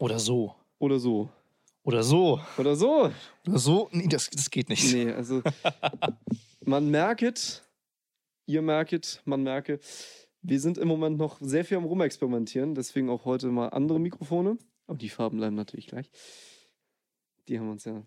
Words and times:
Oder 0.00 0.18
so. 0.18 0.54
Oder 0.78 0.98
so. 0.98 1.28
Oder 1.82 2.02
so. 2.02 2.40
Oder 2.56 2.74
so. 2.74 3.12
Oder 3.46 3.58
so. 3.58 3.88
Nee, 3.92 4.08
das, 4.08 4.30
das 4.30 4.50
geht 4.50 4.70
nicht. 4.70 4.92
Nee, 4.94 5.12
also 5.12 5.42
man 6.64 6.90
merket, 6.90 7.62
ihr 8.46 8.62
merket, 8.62 9.20
man 9.26 9.42
merke, 9.42 9.78
wir 10.40 10.58
sind 10.58 10.78
im 10.78 10.88
Moment 10.88 11.18
noch 11.18 11.38
sehr 11.40 11.66
viel 11.66 11.76
am 11.76 11.84
Rumexperimentieren, 11.84 12.74
deswegen 12.74 13.10
auch 13.10 13.26
heute 13.26 13.48
mal 13.48 13.68
andere 13.68 14.00
Mikrofone. 14.00 14.56
Aber 14.86 14.96
die 14.96 15.10
Farben 15.10 15.36
bleiben 15.36 15.56
natürlich 15.56 15.86
gleich. 15.86 16.10
Die 17.46 17.58
haben 17.58 17.68
uns 17.68 17.84
ja 17.84 18.02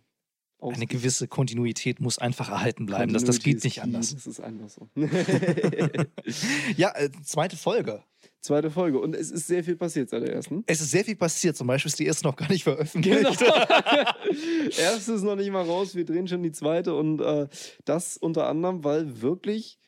Eine 0.72 0.88
gewisse 0.88 1.28
Kontinuität 1.28 2.00
muss 2.00 2.18
einfach 2.20 2.50
erhalten 2.50 2.86
bleiben. 2.86 3.14
Das, 3.14 3.24
das 3.24 3.40
geht 3.40 3.64
nicht 3.64 3.82
anders. 3.82 4.14
Das 4.14 4.28
ist 4.28 4.40
einfach 4.40 4.70
so. 4.70 4.90
Ja, 6.78 6.96
äh, 6.96 7.10
zweite 7.24 7.58
Folge. 7.58 8.04
Zweite 8.40 8.72
Folge. 8.72 9.00
Und 9.00 9.16
es 9.16 9.32
ist 9.32 9.48
sehr 9.48 9.64
viel 9.64 9.78
passiert 9.78 10.10
seit 10.10 10.24
der 10.24 10.34
ersten. 10.34 10.64
Es 10.68 10.82
ist 10.82 10.92
sehr 10.92 11.06
viel 11.06 11.16
passiert. 11.16 11.56
Zum 11.56 11.68
Beispiel 11.68 11.90
ist 11.90 12.00
die 12.00 12.06
erste 12.06 12.28
noch 12.28 12.36
gar 12.36 12.50
nicht 12.50 12.64
veröffentlicht. 12.64 13.40
Genau. 13.40 13.54
Erste 14.78 15.14
ist 15.14 15.24
noch 15.24 15.36
nicht 15.36 15.52
mal 15.52 15.64
raus, 15.64 15.96
wir 15.96 16.04
drehen 16.04 16.28
schon 16.28 16.44
die 16.44 16.52
zweite 16.52 16.94
und 16.94 17.22
äh, 17.22 17.48
das 17.86 18.18
unter 18.18 18.48
anderem, 18.48 18.84
weil 18.84 19.22
wirklich 19.22 19.80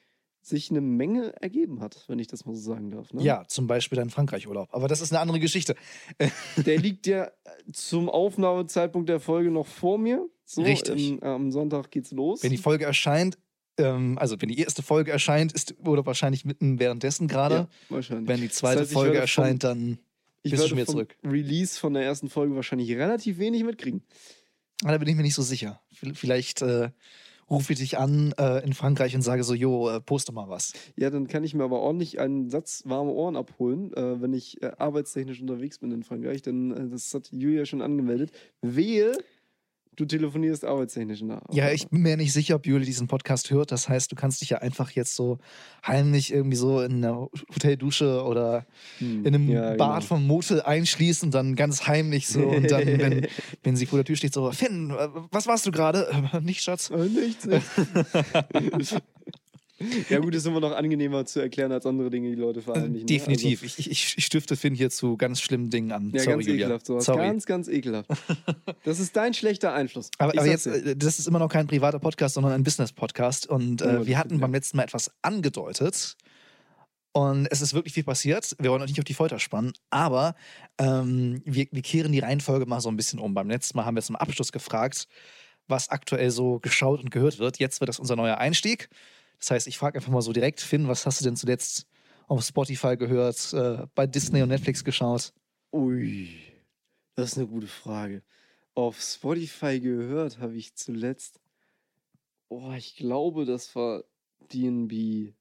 sich 0.42 0.70
eine 0.70 0.80
Menge 0.80 1.34
ergeben 1.42 1.82
hat, 1.82 2.06
wenn 2.08 2.20
ich 2.20 2.28
das 2.28 2.46
mal 2.46 2.56
so 2.56 2.62
sagen 2.62 2.92
darf. 2.92 3.12
Ne? 3.12 3.24
Ja, 3.24 3.44
zum 3.48 3.68
Beispiel 3.68 3.98
dein 3.98 4.10
Frankreich-Urlaub. 4.10 4.70
Aber 4.72 4.88
das 4.88 5.02
ist 5.02 5.12
eine 5.12 5.20
andere 5.20 5.40
Geschichte. 5.40 5.76
Der 6.56 6.78
liegt 6.78 7.08
ja 7.08 7.32
zum 7.74 8.10
Aufnahmezeitpunkt 8.10 9.10
der 9.10 9.20
Folge 9.20 9.50
noch 9.50 9.66
vor 9.66 9.98
mir. 9.98 10.30
So, 10.46 10.62
Richtig. 10.62 11.10
Im, 11.12 11.24
am 11.24 11.52
Sonntag 11.52 11.92
geht's 11.92 12.12
los. 12.12 12.44
Wenn 12.44 12.52
die 12.52 12.58
Folge 12.58 12.86
erscheint, 12.86 13.38
ähm, 13.78 14.18
also 14.20 14.40
wenn 14.40 14.50
die 14.50 14.60
erste 14.60 14.84
Folge 14.84 15.12
erscheint, 15.12 15.52
ist 15.54 15.76
oder 15.86 16.06
wahrscheinlich 16.06 16.46
mitten 16.46 16.80
währenddessen 16.80 17.28
gerade. 17.28 17.56
ja, 17.56 17.68
wahrscheinlich. 17.90 18.28
Wenn 18.28 18.42
die 18.42 18.50
zweite 18.50 18.80
Das 18.80 18.88
heißt, 18.90 18.94
Folge 18.94 19.18
erscheint, 19.18 19.64
dann 19.64 19.98
ich 20.44 20.52
bist 20.52 20.64
du 20.64 20.68
schon 20.70 20.78
wieder 20.78 20.86
vom 20.86 20.96
zurück. 20.96 21.16
Release 21.26 21.80
von 21.80 21.94
der 21.94 22.04
ersten 22.04 22.30
Folge 22.30 22.56
wahrscheinlich 22.56 22.92
relativ 22.92 23.40
wenig 23.40 23.64
mitkriegen. 23.64 24.04
Ah, 24.84 24.92
Da 24.92 24.98
bin 25.00 25.08
ich 25.08 25.16
mir 25.16 25.24
nicht 25.24 25.34
so 25.34 25.42
sicher. 25.42 25.82
Vielleicht 26.14 26.62
äh, 26.62 26.90
rufe 27.50 27.74
ich 27.74 27.80
dich 27.80 27.98
an 27.98 28.34
äh, 28.38 28.64
in 28.64 28.74
Frankreich 28.74 29.16
und 29.16 29.24
sage 29.24 29.44
so, 29.44 29.54
jo, 29.56 29.90
äh, 29.90 30.00
poste 30.02 30.32
mal 30.32 30.48
was. 30.50 30.74
Ja, 30.96 31.10
dann 31.10 31.28
kann 31.28 31.44
ich 31.44 31.56
mir 31.56 31.64
aber 31.64 31.80
ordentlich 31.80 32.20
einen 32.20 32.50
Satz 32.50 32.84
warme 32.86 33.12
Ohren 33.12 33.36
abholen, 33.36 33.92
äh, 33.94 34.22
wenn 34.22 34.34
ich 34.34 34.62
äh, 34.62 34.72
arbeitstechnisch 34.78 35.42
unterwegs 35.42 35.80
bin 35.80 35.92
in 35.92 36.04
Frankreich. 36.04 36.42
Denn 36.44 36.72
äh, 36.72 36.90
das 36.90 37.14
hat 37.14 37.30
Julia 37.32 37.66
schon 37.66 37.82
angemeldet. 37.82 38.32
Wehe, 38.62 39.18
du 39.96 40.06
telefonierst 40.06 40.66
arbeitstechnisch 40.66 41.22
nach. 41.22 41.42
Ja, 41.52 41.72
ich 41.72 41.88
bin 41.88 42.02
mir 42.02 42.18
nicht 42.18 42.34
sicher, 42.34 42.56
ob 42.56 42.66
Juli 42.66 42.86
diesen 42.86 43.08
Podcast 43.08 43.52
hört. 43.52 43.72
Das 43.72 43.90
heißt, 43.90 44.12
du 44.12 44.16
kannst 44.16 44.42
dich 44.42 44.50
ja 44.50 44.60
einfach 44.60 44.92
jetzt 44.92 45.16
so 45.16 45.40
heimlich 45.86 46.34
irgendwie 46.34 46.58
so 46.58 46.82
in 46.82 47.04
einer 47.04 47.30
Hoteldusche 47.54 48.24
oder 48.24 48.66
Hm, 49.00 49.26
in 49.26 49.36
einem 49.36 49.50
ja, 49.50 49.76
Bad 49.76 49.78
genau. 49.78 50.02
vom 50.02 50.28
Motel 50.28 50.62
einschließen 50.62 51.28
und 51.28 51.34
dann 51.34 51.56
ganz 51.56 51.88
heimlich 51.88 52.28
so 52.28 52.42
und 52.42 52.72
dann, 52.72 52.86
wenn, 52.86 53.28
wenn 53.64 53.76
sie 53.76 53.86
vor 53.86 53.98
der 53.98 54.06
Tür 54.06 54.16
steht, 54.16 54.34
so, 54.34 54.52
Finn, 54.52 54.92
äh, 54.92 55.08
was 55.32 55.48
warst 55.48 55.66
du 55.66 55.72
gerade? 55.72 56.08
Nicht, 56.42 56.62
Schatz. 56.62 56.90
Äh, 56.90 57.06
nichts, 57.06 57.46
nichts. 57.46 58.96
ja, 60.10 60.20
gut, 60.20 60.34
ist 60.34 60.46
immer 60.46 60.60
noch 60.60 60.72
angenehmer 60.72 61.26
zu 61.26 61.42
erklären 61.42 61.72
als 61.72 61.86
andere 61.86 62.10
Dinge, 62.10 62.30
die 62.30 62.36
Leute 62.36 62.62
verheimlichen. 62.62 63.00
ne? 63.00 63.06
Definitiv. 63.06 63.64
Ich, 63.64 63.80
ich, 63.80 64.18
ich 64.18 64.26
stifte 64.26 64.56
Finn 64.56 64.74
hier 64.74 64.90
zu 64.90 65.18
ganz 65.18 65.42
schlimmen 65.42 65.70
Dingen 65.70 65.92
an. 65.92 66.12
Also, 66.14 66.18
ja, 66.18 66.24
Sorry, 66.24 66.36
ganz 66.36 66.48
Julia. 66.48 66.66
ekelhaft. 66.66 66.86
Sowas. 66.86 67.06
Sorry. 67.06 67.20
Ganz, 67.28 67.46
ganz 67.46 67.68
ekelhaft. 67.68 68.10
Das 68.84 69.00
ist 69.00 69.16
dein 69.16 69.34
schlechter 69.34 69.74
Einfluss. 69.74 70.12
Aber, 70.18 70.32
aber 70.38 70.46
jetzt, 70.48 70.66
dir. 70.66 70.74
äh, 70.74 70.96
das 70.96 71.20
ist 71.20 71.28
immer 71.28 71.40
noch 71.40 71.50
kein 71.50 71.68
privater 71.68 72.00
Podcast, 72.00 72.36
sondern 72.36 72.54
ein 72.54 72.64
Business-Podcast. 72.64 73.48
Und 73.48 73.82
Ja, 73.82 73.88
äh, 73.88 73.98
das 73.98 74.08
wir 74.08 74.18
hatten 74.18 74.30
stimmt, 74.30 74.42
beim 74.42 74.52
ja. 74.52 74.58
letzten 74.58 74.78
Mal 74.78 74.84
etwas 74.84 75.12
angedeutet. 75.22 76.16
Und 77.12 77.48
es 77.50 77.62
ist 77.62 77.74
wirklich 77.74 77.94
viel 77.94 78.04
passiert. 78.04 78.56
Wir 78.60 78.72
wollen 78.72 78.82
euch 78.82 78.90
nicht 78.90 79.00
auf 79.00 79.06
die 79.06 79.14
Folter 79.14 79.40
spannen, 79.40 79.72
aber 79.90 80.36
ähm, 80.78 81.42
wir, 81.46 81.66
wir 81.72 81.82
kehren 81.82 82.12
die 82.12 82.20
Reihenfolge 82.20 82.66
mal 82.66 82.82
so 82.82 82.90
ein 82.90 82.98
bisschen 82.98 83.20
um. 83.20 83.34
Beim 83.34 83.50
letzten 83.50 83.78
Mal 83.78 83.86
haben 83.86 83.96
wir 83.96 84.02
zum 84.04 84.18
Abschluss 84.18 84.52
gefragt, 84.52 85.08
was 85.68 85.90
aktuell 85.90 86.30
so 86.30 86.60
geschaut 86.60 87.00
und 87.00 87.12
gehört 87.12 87.40
wird. 87.40 87.58
Jetzt 87.58 87.80
wird 87.80 87.88
das 87.90 88.00
unser 88.00 88.16
neuer 88.18 88.38
Einstieg. 88.38 88.90
Das 89.40 89.52
heißt, 89.52 89.68
ich 89.68 89.78
frage 89.78 89.98
einfach 90.00 90.12
mal 90.12 90.22
so 90.22 90.34
direkt, 90.34 90.62
Finn, 90.62 90.88
was 90.88 91.06
hast 91.06 91.22
du 91.22 91.26
denn 91.26 91.36
zuletzt 91.36 91.88
auf 92.28 92.44
Spotify 92.44 92.98
gehört, 92.98 93.54
äh, 93.54 93.86
bei 93.94 94.08
Disney 94.08 94.42
und 94.42 94.50
Netflix 94.50 94.84
geschaut? 94.84 95.34
Ui, 95.72 96.30
das 97.16 97.32
ist 97.32 97.38
eine 97.38 97.48
gute 97.48 97.68
Frage. 97.68 98.24
Auf 98.74 99.02
Spotify 99.02 99.80
gehört 99.80 100.40
habe 100.40 100.56
ich 100.56 100.76
zuletzt. 100.76 101.40
Oh, 102.50 102.74
ich 102.74 102.96
glaube, 102.96 103.46
das 103.46 103.76
war 103.76 104.04
DB. 104.54 105.34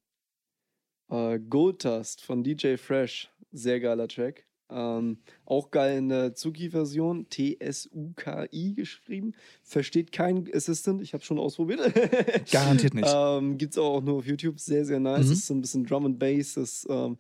Äh, 1.11 1.39
Gold 1.39 1.85
Dust 1.85 2.23
von 2.23 2.43
DJ 2.43 2.77
Fresh. 2.77 3.31
Sehr 3.53 3.81
geiler 3.81 4.09
Track. 4.09 4.47
Ähm, 4.71 5.19
auch 5.45 5.71
geil 5.71 5.99
in 5.99 6.09
der 6.09 6.35
Zuki-Version. 6.35 7.29
T-S-U-K-I 7.29 8.75
geschrieben. 8.75 9.35
Versteht 9.63 10.13
kein 10.13 10.49
Assistant. 10.53 11.03
Ich 11.03 11.13
habe 11.13 11.25
schon 11.25 11.39
ausprobiert. 11.39 11.81
Garantiert 12.51 12.95
nicht. 12.95 13.09
Ähm, 13.13 13.59
Gibt 13.59 13.75
es 13.75 13.79
auch 13.79 14.01
nur 14.01 14.17
auf 14.17 14.27
YouTube. 14.27 14.59
Sehr, 14.59 14.85
sehr 14.85 15.01
nice. 15.01 15.27
Mhm. 15.27 15.31
Das 15.31 15.39
ist 15.39 15.47
so 15.47 15.55
ein 15.55 15.61
bisschen 15.61 15.85
Drum 15.85 16.07
and 16.07 16.19
Bass. 16.19 16.55
Das 16.55 16.87
ähm, 16.89 17.19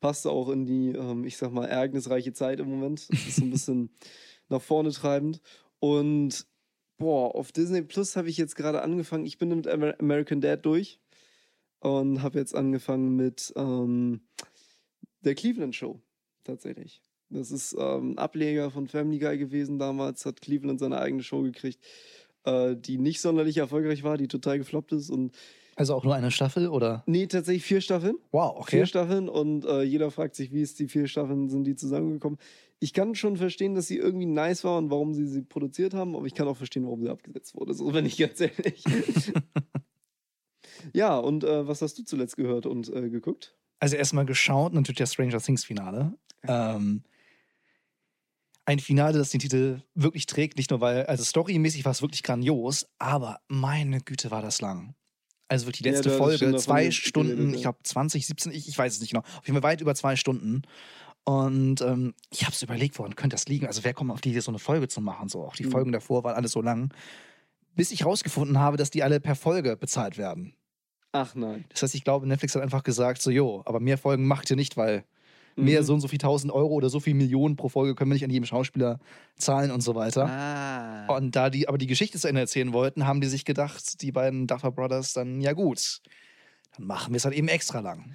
passt 0.00 0.26
auch 0.26 0.50
in 0.50 0.66
die, 0.66 0.90
ähm, 0.90 1.24
ich 1.24 1.36
sag 1.36 1.52
mal, 1.52 1.66
ereignisreiche 1.66 2.32
Zeit 2.32 2.60
im 2.60 2.70
Moment. 2.70 3.08
Das 3.10 3.26
ist 3.26 3.36
so 3.36 3.44
ein 3.44 3.50
bisschen 3.50 3.90
nach 4.48 4.62
vorne 4.62 4.90
treibend. 4.90 5.40
Und 5.80 6.46
boah, 6.96 7.34
auf 7.34 7.52
Disney 7.52 7.82
Plus 7.82 8.16
habe 8.16 8.28
ich 8.28 8.36
jetzt 8.36 8.56
gerade 8.56 8.82
angefangen. 8.82 9.26
Ich 9.26 9.38
bin 9.38 9.48
mit 9.48 9.66
Amer 9.66 9.94
American 9.98 10.40
Dad 10.40 10.64
durch 10.64 11.00
und 11.80 12.22
habe 12.22 12.38
jetzt 12.38 12.54
angefangen 12.54 13.16
mit 13.16 13.52
ähm, 13.56 14.22
der 15.20 15.34
Cleveland 15.34 15.74
Show 15.74 16.00
tatsächlich. 16.44 17.00
Das 17.30 17.50
ist 17.50 17.74
ähm, 17.78 18.12
ein 18.12 18.18
Ableger 18.18 18.70
von 18.70 18.86
Family 18.86 19.18
Guy 19.18 19.38
gewesen 19.38 19.78
damals, 19.78 20.24
hat 20.26 20.40
Cleveland 20.40 20.78
seine 20.78 21.00
eigene 21.00 21.22
Show 21.22 21.42
gekriegt, 21.42 21.82
äh, 22.44 22.76
die 22.76 22.98
nicht 22.98 23.20
sonderlich 23.20 23.56
erfolgreich 23.56 24.04
war, 24.04 24.18
die 24.18 24.28
total 24.28 24.58
gefloppt 24.58 24.92
ist. 24.92 25.10
Und 25.10 25.34
Also 25.74 25.94
auch 25.94 26.04
nur 26.04 26.14
eine 26.14 26.30
Staffel 26.30 26.68
oder? 26.68 27.02
nee, 27.06 27.26
tatsächlich 27.26 27.64
vier 27.64 27.80
Staffeln. 27.80 28.16
Wow, 28.30 28.58
okay. 28.58 28.76
Vier 28.76 28.86
Staffeln 28.86 29.28
und 29.28 29.64
äh, 29.64 29.82
jeder 29.82 30.10
fragt 30.10 30.36
sich, 30.36 30.52
wie 30.52 30.60
ist 30.62 30.78
die 30.78 30.88
vier 30.88 31.08
Staffeln, 31.08 31.48
sind 31.48 31.64
die 31.64 31.76
zusammengekommen. 31.76 32.38
Ich 32.78 32.92
kann 32.92 33.14
schon 33.14 33.38
verstehen, 33.38 33.74
dass 33.74 33.88
sie 33.88 33.96
irgendwie 33.96 34.26
nice 34.26 34.62
war 34.62 34.76
und 34.76 34.90
warum 34.90 35.14
sie 35.14 35.26
sie 35.26 35.42
produziert 35.42 35.94
haben, 35.94 36.14
aber 36.14 36.26
ich 36.26 36.34
kann 36.34 36.46
auch 36.46 36.58
verstehen, 36.58 36.84
warum 36.84 37.02
sie 37.02 37.08
abgesetzt 37.08 37.54
wurde, 37.54 37.72
so 37.72 37.94
wenn 37.94 38.04
ich 38.04 38.18
ganz 38.18 38.38
ehrlich. 38.40 38.84
ja, 40.92 41.16
und 41.18 41.44
äh, 41.44 41.66
was 41.66 41.82
hast 41.82 41.98
du 41.98 42.04
zuletzt 42.04 42.36
gehört 42.36 42.66
und 42.66 42.92
äh, 42.94 43.08
geguckt? 43.08 43.56
Also 43.80 43.96
erstmal 43.96 44.26
geschaut, 44.26 44.72
natürlich 44.74 44.98
das 44.98 45.12
Stranger 45.12 45.40
Things 45.40 45.64
Finale. 45.64 46.14
Ähm, 46.48 47.02
ein 48.66 48.78
Finale, 48.78 49.18
das 49.18 49.30
den 49.30 49.40
Titel 49.40 49.82
wirklich 49.94 50.26
trägt, 50.26 50.56
nicht 50.56 50.70
nur 50.70 50.80
weil, 50.80 51.04
also 51.06 51.22
storymäßig 51.22 51.84
war 51.84 51.92
es 51.92 52.00
wirklich 52.02 52.22
grandios, 52.22 52.86
aber 52.98 53.40
meine 53.48 54.00
Güte 54.00 54.30
war 54.30 54.40
das 54.42 54.60
lang. 54.60 54.94
Also 55.48 55.66
wirklich 55.66 55.82
die 55.82 55.88
Ja, 55.88 55.92
letzte 55.92 56.08
schon 56.10 56.18
Folge, 56.18 56.56
zwei 56.56 56.80
geredet, 56.80 56.94
Stunden, 56.94 57.48
ja. 57.50 57.54
ich 57.56 57.62
glaube 57.62 57.78
20, 57.82 58.26
17, 58.26 58.52
ich, 58.52 58.66
ich 58.68 58.78
weiß 58.78 58.94
es 58.94 59.00
nicht 59.00 59.10
genau. 59.10 59.22
Auf 59.22 59.46
jeden 59.46 59.60
Fall 59.60 59.62
weit 59.70 59.80
über 59.82 59.94
zwei 59.94 60.16
Stunden. 60.16 60.62
Und 61.24 61.80
ähm, 61.82 62.14
ich 62.30 62.42
habe 62.44 62.52
es 62.52 62.62
überlegt, 62.62 62.98
woran 62.98 63.16
könnte 63.16 63.34
das 63.34 63.46
liegen? 63.46 63.66
Also 63.66 63.84
wer 63.84 63.94
kommt 63.94 64.10
auf 64.10 64.20
die 64.22 64.30
Idee, 64.30 64.40
so 64.40 64.50
eine 64.50 64.58
Folge 64.58 64.88
zu 64.88 65.00
machen? 65.02 65.28
So 65.28 65.42
auch 65.44 65.56
die 65.56 65.64
Mhm. 65.64 65.70
Folgen 65.70 65.92
davor 65.92 66.24
waren 66.24 66.34
alles 66.36 66.52
so 66.52 66.62
lang, 66.62 66.92
bis 67.74 67.92
ich 67.92 68.04
rausgefunden 68.06 68.58
habe, 68.58 68.76
dass 68.78 68.90
die 68.90 69.02
alle 69.02 69.20
per 69.20 69.36
Folge 69.36 69.76
bezahlt 69.76 70.16
werden. 70.18 70.54
Ach 71.12 71.34
nein. 71.34 71.64
Das 71.68 71.82
heißt, 71.82 71.94
ich 71.94 72.04
glaube, 72.04 72.26
Netflix 72.26 72.54
hat 72.54 72.62
einfach 72.62 72.82
gesagt, 72.82 73.22
so, 73.22 73.30
jo, 73.30 73.62
aber 73.66 73.80
mehr 73.80 73.98
Folgen 73.98 74.26
macht 74.26 74.50
ihr 74.50 74.56
nicht, 74.56 74.76
weil 74.76 75.04
mehr 75.56 75.80
Mhm. 75.80 75.86
so 75.86 75.94
und 75.94 76.00
so 76.00 76.08
viel 76.08 76.18
tausend 76.18 76.52
Euro 76.52 76.72
oder 76.74 76.88
so 76.88 77.00
viel 77.00 77.14
Millionen 77.14 77.56
pro 77.56 77.68
Folge 77.68 77.94
können 77.94 78.10
wir 78.10 78.14
nicht 78.14 78.24
an 78.24 78.30
jedem 78.30 78.46
Schauspieler 78.46 78.98
zahlen 79.36 79.70
und 79.70 79.80
so 79.80 79.94
weiter. 79.94 80.26
Ah. 80.28 81.16
Und 81.16 81.36
da 81.36 81.50
die 81.50 81.68
aber 81.68 81.78
die 81.78 81.86
Geschichte 81.86 82.18
zu 82.18 82.28
Ende 82.28 82.40
erzählen 82.40 82.72
wollten, 82.72 83.06
haben 83.06 83.20
die 83.20 83.28
sich 83.28 83.44
gedacht, 83.44 84.02
die 84.02 84.12
beiden 84.12 84.46
Duffer 84.46 84.70
Brothers, 84.70 85.12
dann 85.12 85.40
ja 85.40 85.52
gut, 85.52 86.00
dann 86.76 86.86
machen 86.86 87.12
wir 87.12 87.18
es 87.18 87.24
halt 87.24 87.34
eben 87.34 87.48
extra 87.48 87.80
lang. 87.80 88.14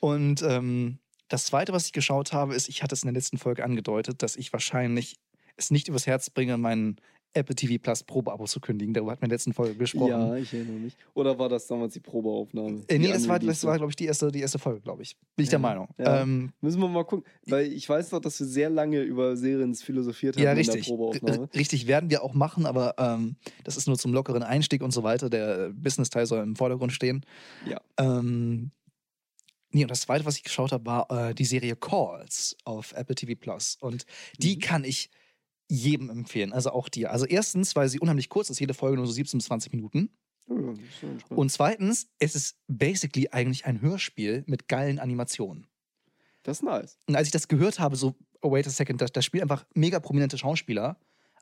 Und 0.00 0.42
ähm, 0.42 0.98
das 1.28 1.44
Zweite, 1.44 1.72
was 1.72 1.86
ich 1.86 1.92
geschaut 1.92 2.32
habe, 2.32 2.54
ist, 2.54 2.68
ich 2.68 2.82
hatte 2.82 2.94
es 2.94 3.02
in 3.02 3.06
der 3.06 3.14
letzten 3.14 3.38
Folge 3.38 3.64
angedeutet, 3.64 4.22
dass 4.22 4.36
ich 4.36 4.52
wahrscheinlich 4.52 5.16
es 5.56 5.70
nicht 5.70 5.88
übers 5.88 6.06
Herz 6.06 6.30
bringe, 6.30 6.58
meinen 6.58 6.96
Apple 7.34 7.54
TV 7.54 7.80
Plus 7.82 8.02
Probeabo 8.02 8.44
zu 8.44 8.60
kündigen. 8.60 8.92
Darüber 8.92 9.12
hatten 9.12 9.22
wir 9.22 9.26
in 9.26 9.30
der 9.30 9.36
letzten 9.36 9.52
Folge 9.52 9.74
gesprochen. 9.74 10.08
Ja, 10.10 10.36
ich 10.36 10.52
erinnere 10.52 10.76
mich. 10.76 10.96
Oder 11.14 11.38
war 11.38 11.48
das 11.48 11.66
damals 11.66 11.94
die 11.94 12.00
Probeaufnahme? 12.00 12.82
Äh, 12.88 12.98
nee, 12.98 13.08
das 13.08 13.26
war, 13.28 13.38
das 13.38 13.64
war 13.64 13.76
glaube 13.78 13.90
ich, 13.90 13.96
die 13.96 14.04
erste, 14.06 14.30
die 14.30 14.40
erste 14.40 14.58
Folge, 14.58 14.80
glaube 14.80 15.02
ich. 15.02 15.16
Bin 15.36 15.44
ich 15.44 15.48
der 15.50 15.58
Ja, 15.58 15.62
Meinung. 15.62 15.88
ja. 15.98 16.22
Ähm, 16.22 16.52
Müssen 16.60 16.80
wir 16.80 16.88
mal 16.88 17.04
gucken. 17.04 17.24
Weil 17.46 17.72
ich 17.72 17.88
weiß 17.88 18.12
noch, 18.12 18.20
dass 18.20 18.38
wir 18.40 18.46
sehr 18.46 18.68
lange 18.70 19.00
über 19.00 19.36
Serien 19.36 19.74
philosophiert 19.74 20.36
haben 20.36 20.42
ja, 20.44 20.52
in 20.52 20.58
richtig. 20.58 20.84
der 20.86 20.90
Probeaufnahme. 20.94 21.48
R- 21.52 21.54
Richtig, 21.58 21.86
werden 21.86 22.10
wir 22.10 22.22
auch 22.22 22.34
machen, 22.34 22.66
aber 22.66 22.94
ähm, 22.98 23.36
das 23.64 23.76
ist 23.76 23.86
nur 23.86 23.98
zum 23.98 24.12
lockeren 24.12 24.42
Einstieg 24.42 24.82
und 24.82 24.90
so 24.92 25.02
weiter. 25.02 25.30
Der 25.30 25.70
Business-Teil 25.70 26.26
soll 26.26 26.42
im 26.42 26.56
Vordergrund 26.56 26.92
stehen. 26.92 27.24
Ja. 27.68 27.80
Ähm, 27.98 28.70
nee, 29.70 29.82
und 29.84 29.90
das 29.90 30.02
zweite, 30.02 30.24
was 30.26 30.36
ich 30.36 30.42
geschaut 30.42 30.72
habe, 30.72 30.84
war 30.84 31.10
äh, 31.30 31.34
die 31.34 31.44
Serie 31.46 31.76
Calls 31.76 32.56
auf 32.64 32.92
Apple 32.92 33.14
TV 33.14 33.32
Plus. 33.40 33.76
Und 33.80 34.04
die 34.38 34.56
Mhm. 34.56 34.60
kann 34.60 34.84
ich 34.84 35.08
jedem 35.72 36.10
empfehlen, 36.10 36.52
also 36.52 36.70
auch 36.70 36.88
dir. 36.88 37.10
Also 37.10 37.24
erstens, 37.24 37.74
weil 37.74 37.88
sie 37.88 37.98
unheimlich 37.98 38.28
kurz 38.28 38.50
ist, 38.50 38.60
jede 38.60 38.74
Folge 38.74 38.96
nur 38.98 39.06
so 39.06 39.12
17 39.12 39.38
bis 39.38 39.46
20 39.46 39.72
Minuten. 39.72 40.10
Ja. 40.48 40.56
Und 41.30 41.50
zweitens, 41.50 42.08
es 42.18 42.34
ist 42.34 42.58
basically 42.68 43.28
eigentlich 43.30 43.64
ein 43.64 43.80
Hörspiel 43.80 44.44
mit 44.46 44.68
geilen 44.68 44.98
Animationen. 44.98 45.66
das 46.42 46.58
ist 46.58 46.62
nice. 46.62 46.98
Und 47.06 47.16
als 47.16 47.28
ich 47.28 47.32
das 47.32 47.48
gehört 47.48 47.78
habe, 47.78 47.96
so 47.96 48.14
oh, 48.42 48.50
wait 48.52 48.66
a 48.66 48.70
second, 48.70 49.00
da, 49.00 49.22
spielen 49.22 49.42
einfach 49.44 49.64
mega 49.74 49.98
prominente 50.00 50.36
Schauspieler 50.36 50.98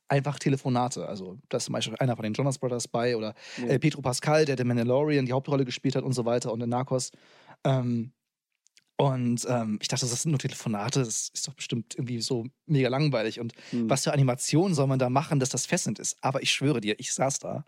einfach 0.07 0.39
Telefonate. 0.39 1.07
Also 1.09 1.39
da 1.49 1.57
ist 1.57 1.65
zum 1.65 1.73
Beispiel 1.73 1.97
einer 1.99 2.15
von 2.15 2.23
den 2.25 2.35
Jonas 2.35 2.59
Brothers 2.59 2.87
bei 2.89 3.17
oder 3.17 3.35
Ja. 3.57 3.67
äh, 3.67 3.79
Pedro 3.79 4.03
Pascal, 4.03 4.45
der 4.45 4.57
den 4.57 4.67
Mandalorian 4.69 5.27
die 5.27 5.33
Hauptrolle 5.33 5.65
gespielt 5.65 5.97
hat 5.97 6.05
und 6.05 6.13
so 6.13 6.25
weiter 6.25 6.53
und 6.53 6.61
in 6.61 6.69
Narcos. 6.69 7.11
Ähm, 7.65 8.13
und 9.01 9.47
ähm, 9.49 9.79
ich 9.81 9.89
dachte, 9.89 10.07
das 10.07 10.23
sind 10.23 10.31
nur 10.33 10.39
Telefonate, 10.39 11.01
das 11.01 11.31
ist 11.33 11.49
doch 11.49 11.55
bestimmt 11.55 11.95
irgendwie 11.95 12.21
so 12.21 12.45
mega 12.67 12.89
langweilig. 12.91 13.41
Und 13.41 13.55
Hm. 13.73 13.89
was 13.89 14.05
für 14.05 14.13
Animationen 14.13 14.75
soll 14.75 14.87
man 14.89 14.99
da 14.99 15.09
machen, 15.09 15.41
dass 15.41 15.49
das 15.49 15.65
fesselnd 15.67 15.99
ist? 15.99 16.19
Aber 16.21 16.43
ich 16.43 16.53
schwöre 16.53 16.81
dir, 16.83 16.97
ich 16.99 17.15
saß 17.15 17.39
da 17.39 17.65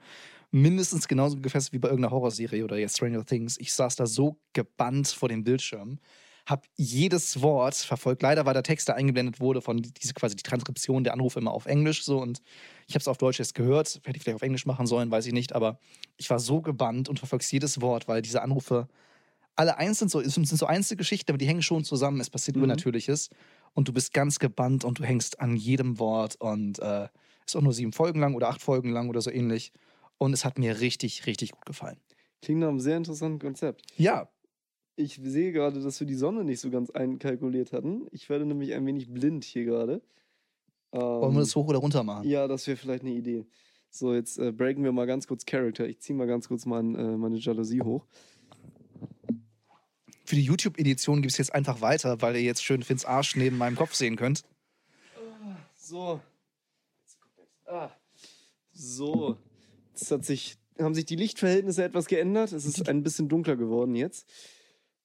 mindestens 0.51 1.09
genauso 1.09 1.39
gefesselt 1.39 1.73
wie 1.73 1.79
bei 1.79 1.89
irgendeiner 1.89 2.13
Horrorserie 2.13 2.65
oder 2.65 2.79
jetzt 2.79 2.97
Stranger 2.97 3.25
Things. 3.25 3.57
Ich 3.59 3.73
saß 3.75 3.97
da 3.97 4.07
so 4.07 4.39
gebannt 4.53 5.09
vor 5.09 5.29
dem 5.29 5.45
Bildschirm, 5.45 5.99
habe 6.47 6.63
jedes 6.77 7.41
Wort 7.41 7.77
verfolgt. 7.77 8.23
Leider 8.23 8.45
war 8.47 8.53
der 8.55 8.65
Text, 8.65 8.89
der 8.89 8.97
eingeblendet 8.97 9.41
wurde, 9.41 9.63
von 9.63 9.79
die- 9.79 9.93
diese 9.95 10.13
quasi 10.15 10.37
die 10.37 10.43
Transkription 10.43 11.05
der 11.05 11.15
Anrufe 11.15 11.39
immer 11.39 11.53
auf 11.53 11.67
Englisch 11.67 12.05
so 12.05 12.19
und 12.21 12.43
ich 12.89 12.95
habe 12.95 13.01
es 13.01 13.09
auf 13.09 13.19
Deutsch 13.19 13.39
jetzt 13.39 13.55
gehört. 13.55 14.01
Hätte 14.05 14.17
ich 14.17 14.23
vielleicht 14.25 14.37
auf 14.37 14.43
Englisch 14.43 14.67
machen 14.67 14.87
sollen, 14.87 15.11
weiß 15.11 15.27
ich 15.27 15.33
nicht. 15.33 15.55
Aber 15.55 15.79
ich 16.17 16.29
war 16.31 16.41
so 16.41 16.61
gebannt 16.61 17.09
und 17.09 17.19
verfolgst 17.19 17.53
jedes 17.53 17.81
Wort, 17.81 18.09
weil 18.09 18.23
diese 18.23 18.43
Anrufe 18.43 18.89
alle 19.57 19.77
eins 19.79 19.99
sind 19.99 20.11
so, 20.11 20.21
es 20.21 20.35
sind 20.35 20.47
so 20.47 20.67
Einzelgeschichten, 20.67 21.33
aber 21.33 21.39
die 21.39 21.47
hängen 21.47 21.63
schon 21.63 21.85
zusammen. 21.85 22.21
Es 22.21 22.31
passiert 22.31 22.57
Mhm. 22.57 22.63
Übernatürliches 22.65 23.29
und 23.75 23.89
du 23.89 23.93
bist 23.93 24.13
ganz 24.13 24.39
gebannt 24.39 24.85
und 24.85 24.99
du 24.99 25.05
hängst 25.05 25.41
an 25.41 25.57
jedem 25.57 25.99
Wort 25.99 26.37
und 26.41 26.79
äh, 26.81 27.09
ist 27.47 27.57
auch 27.57 27.61
nur 27.63 27.73
sieben 27.73 27.93
Folgen 27.93 28.21
lang 28.21 28.35
oder 28.35 28.49
acht 28.49 28.63
Folgen 28.63 28.91
lang 28.91 29.09
oder 29.09 29.21
so 29.21 29.31
ähnlich. 29.31 29.73
Und 30.19 30.33
es 30.33 30.45
hat 30.45 30.59
mir 30.59 30.81
richtig, 30.81 31.27
richtig 31.27 31.53
gut 31.53 31.67
gefallen. 31.67 31.99
Klingt 32.43 32.61
nach 32.61 32.69
einem 32.69 32.81
sehr 32.81 32.97
interessanten 32.97 33.39
Konzept. 33.41 33.83
Ja, 33.97 34.29
Ich 34.97 35.19
sehe 35.23 35.53
gerade, 35.53 35.81
dass 35.81 35.99
wir 36.01 36.07
die 36.07 36.15
Sonne 36.15 36.45
nicht 36.45 36.61
so 36.61 36.71
ganz 36.71 36.91
einkalkuliert 36.91 37.73
hatten. 37.73 38.07
Ich 38.13 38.29
werde 38.29 38.45
nämlich 38.47 38.73
ein 38.75 38.85
wenig 38.87 39.13
blind 39.13 39.43
hier 39.45 39.65
gerade. 39.65 40.03
wollen 40.93 41.31
Ähm, 41.31 41.35
wir 41.35 41.41
das 41.41 41.57
hoch 41.57 41.67
oder 41.67 41.79
runter 41.79 42.03
machen? 42.05 42.29
Ja, 42.29 42.47
das 42.47 42.67
wäre 42.67 42.77
vielleicht 42.77 43.03
eine 43.03 43.13
Idee. 43.13 43.47
So, 43.91 44.15
jetzt 44.15 44.39
äh, 44.39 44.53
breaken 44.53 44.85
wir 44.85 44.93
mal 44.93 45.07
ganz 45.07 45.27
kurz 45.27 45.45
Character. 45.45 45.87
Ich 45.87 46.01
ziehe 46.01 46.17
mal 46.17 46.27
ganz 46.27 46.49
kurz 46.49 46.65
mein, 46.67 46.95
äh, 46.95 47.17
meine 47.17 47.37
Jalousie 47.39 47.81
hoch. 47.83 48.07
Für 50.33 50.37
die 50.37 50.45
YouTube-Edition 50.45 51.21
gibt 51.21 51.33
es 51.33 51.37
jetzt 51.37 51.55
einfach 51.55 51.83
weiter, 51.83 52.23
weil 52.23 52.37
ihr 52.37 52.41
jetzt 52.41 52.65
schön 52.65 52.83
Finns 52.83 53.05
Arsch 53.05 53.37
neben 53.37 53.59
meinem 53.59 53.77
Kopf 53.77 53.93
sehen 53.93 54.17
könnt. 54.17 54.45
So. 55.77 56.23
Ah. 57.67 57.91
So. 58.73 59.37
Jetzt 59.91 60.11
hat 60.11 60.25
sich, 60.25 60.57
haben 60.79 60.95
sich 60.95 61.05
die 61.05 61.17
Lichtverhältnisse 61.17 61.85
etwas 61.85 62.07
geändert. 62.07 62.53
Es 62.53 62.65
ist 62.65 62.89
ein 62.89 63.03
bisschen 63.03 63.29
dunkler 63.29 63.57
geworden 63.57 63.95
jetzt. 63.95 64.27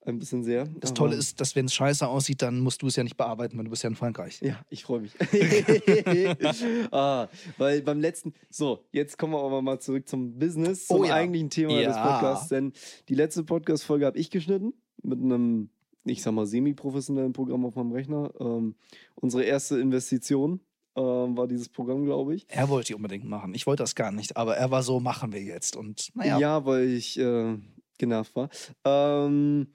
Ein 0.06 0.18
bisschen 0.18 0.45
sehr. 0.45 0.65
Das 0.79 0.94
Tolle 0.94 1.18
ist, 1.18 1.41
dass 1.41 1.57
wenn 1.57 1.65
es 1.65 1.74
scheiße 1.74 2.07
aussieht, 2.07 2.41
dann 2.41 2.62
musst 2.62 2.81
du 2.81 2.88
es 2.88 2.95
ja 2.95 3.03
nicht 3.03 3.18
bearbeiten, 3.18 3.57
weil 3.57 3.65
du 3.65 3.71
bist 3.71 3.83
ja 3.83 3.89
in 3.89 3.97
Frankreich. 3.97 4.39
Ja, 4.39 4.63
ich 4.69 4.85
freue 4.85 5.01
mich. 5.01 5.12
ah, 6.94 7.27
weil 7.57 7.81
beim 7.81 8.00
letzten. 8.00 8.33
So, 8.50 8.85
jetzt 8.94 9.18
kommen 9.18 9.33
wir 9.33 9.44
aber 9.44 9.62
mal 9.62 9.81
zurück 9.81 10.07
zum 10.07 10.39
Business, 10.39 10.88
zum 10.88 11.01
Oh 11.01 11.03
ja. 11.03 11.15
eigentlichen 11.15 11.50
Thema 11.50 11.74
des 11.74 11.97
Ja. 11.97 12.12
Podcasts. 12.13 12.47
Denn 12.47 12.71
die 13.09 13.15
letzte 13.15 13.44
Podcast-Folge 13.44 14.06
habe 14.06 14.18
ich 14.18 14.31
geschnitten 14.31 14.74
mit 15.03 15.19
einem, 15.19 15.69
ich 16.05 16.21
sag 16.21 16.33
mal, 16.33 16.45
semi-professionellen 16.45 17.33
Programm 17.33 17.65
auf 17.65 17.75
meinem 17.75 17.91
Rechner. 17.91 18.31
Ähm, 18.39 18.75
unsere 19.15 19.44
erste 19.44 19.79
Investition 19.79 20.61
ähm, 20.95 21.38
war 21.38 21.47
dieses 21.47 21.69
Programm, 21.69 22.05
glaube 22.05 22.35
ich. 22.35 22.45
Er 22.49 22.69
wollte 22.69 22.88
die 22.88 22.95
unbedingt 22.95 23.25
machen. 23.25 23.53
Ich 23.53 23.67
wollte 23.67 23.83
das 23.83 23.95
gar 23.95 24.11
nicht, 24.11 24.35
aber 24.35 24.57
er 24.57 24.71
war 24.71 24.83
so, 24.83 24.99
machen 24.99 25.31
wir 25.31 25.41
jetzt. 25.41 25.75
Und 25.75 26.09
naja, 26.15 26.39
Ja, 26.39 26.65
weil 26.65 26.88
ich 26.89 27.19
äh, 27.19 27.57
genervt 27.97 28.35
war. 28.35 28.49
Ähm, 28.83 29.67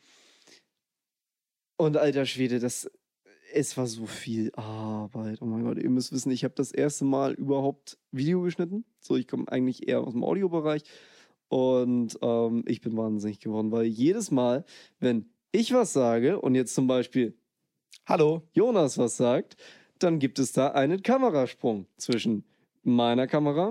und 1.76 1.96
alter 1.96 2.26
Schwede, 2.26 2.58
das, 2.58 2.90
es 3.52 3.76
war 3.76 3.86
so 3.86 4.06
viel 4.06 4.52
Arbeit. 4.54 5.42
Oh 5.42 5.46
mein 5.46 5.64
Gott, 5.64 5.78
ihr 5.78 5.90
müsst 5.90 6.12
wissen, 6.12 6.30
ich 6.30 6.44
habe 6.44 6.54
das 6.54 6.72
erste 6.72 7.04
Mal 7.04 7.34
überhaupt 7.34 7.98
Video 8.10 8.42
geschnitten. 8.42 8.84
So, 9.00 9.16
ich 9.16 9.26
komme 9.28 9.46
eigentlich 9.48 9.88
eher 9.88 10.00
aus 10.00 10.12
dem 10.12 10.24
Audiobereich. 10.24 10.82
Und 11.52 12.18
ähm, 12.22 12.64
ich 12.66 12.80
bin 12.80 12.96
wahnsinnig 12.96 13.38
geworden, 13.38 13.70
weil 13.72 13.84
jedes 13.84 14.30
Mal, 14.30 14.64
wenn 15.00 15.26
ich 15.50 15.74
was 15.74 15.92
sage 15.92 16.40
und 16.40 16.54
jetzt 16.54 16.74
zum 16.74 16.86
Beispiel 16.86 17.36
hallo. 18.06 18.48
Jonas 18.54 18.96
was 18.96 19.18
sagt, 19.18 19.58
dann 19.98 20.18
gibt 20.18 20.38
es 20.38 20.52
da 20.52 20.68
einen 20.68 21.02
Kamerasprung 21.02 21.84
zwischen 21.98 22.44
meiner 22.84 23.26
Kamera 23.26 23.70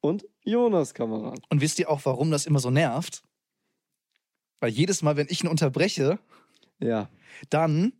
und 0.00 0.28
Jonas 0.44 0.94
Kamera. 0.94 1.34
Und 1.50 1.60
wisst 1.60 1.80
ihr 1.80 1.90
auch, 1.90 2.02
warum 2.04 2.30
das 2.30 2.46
immer 2.46 2.60
so 2.60 2.70
nervt? 2.70 3.24
Weil 4.60 4.70
jedes 4.70 5.02
Mal, 5.02 5.16
wenn 5.16 5.26
ich 5.28 5.42
ihn 5.42 5.48
unterbreche, 5.50 6.20
Ja. 6.78 7.08
dann 7.50 7.94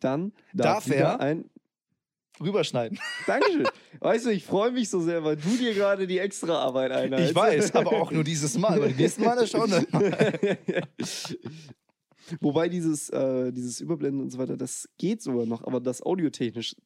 Dann 0.00 0.32
Darf 0.52 0.86
darf, 0.86 0.90
er? 0.90 1.20
ein. 1.20 1.48
Rüberschneiden. 2.40 2.98
Dankeschön. 3.26 3.66
weißt 4.00 4.26
du, 4.26 4.30
ich 4.30 4.44
freue 4.44 4.70
mich 4.70 4.88
so 4.90 5.00
sehr, 5.00 5.24
weil 5.24 5.36
du 5.36 5.56
dir 5.56 5.74
gerade 5.74 6.06
die 6.06 6.18
extra 6.18 6.58
Arbeit 6.58 6.92
einhältst. 6.92 7.30
Ich 7.30 7.36
weiß, 7.36 7.74
aber 7.74 7.92
auch 7.92 8.10
nur 8.10 8.24
dieses 8.24 8.58
Mal. 8.58 8.80
Weil 8.80 8.92
die 8.92 9.02
nächsten 9.02 9.24
mal. 9.24 9.36
Wobei 12.40 12.68
dieses, 12.68 13.10
äh, 13.10 13.52
dieses 13.52 13.80
Überblenden 13.80 14.22
und 14.22 14.30
so 14.30 14.38
weiter, 14.38 14.56
das 14.56 14.88
geht 14.98 15.22
sogar 15.22 15.46
noch, 15.46 15.64
aber 15.64 15.80
das 15.80 16.02
audiotechnisch 16.02 16.76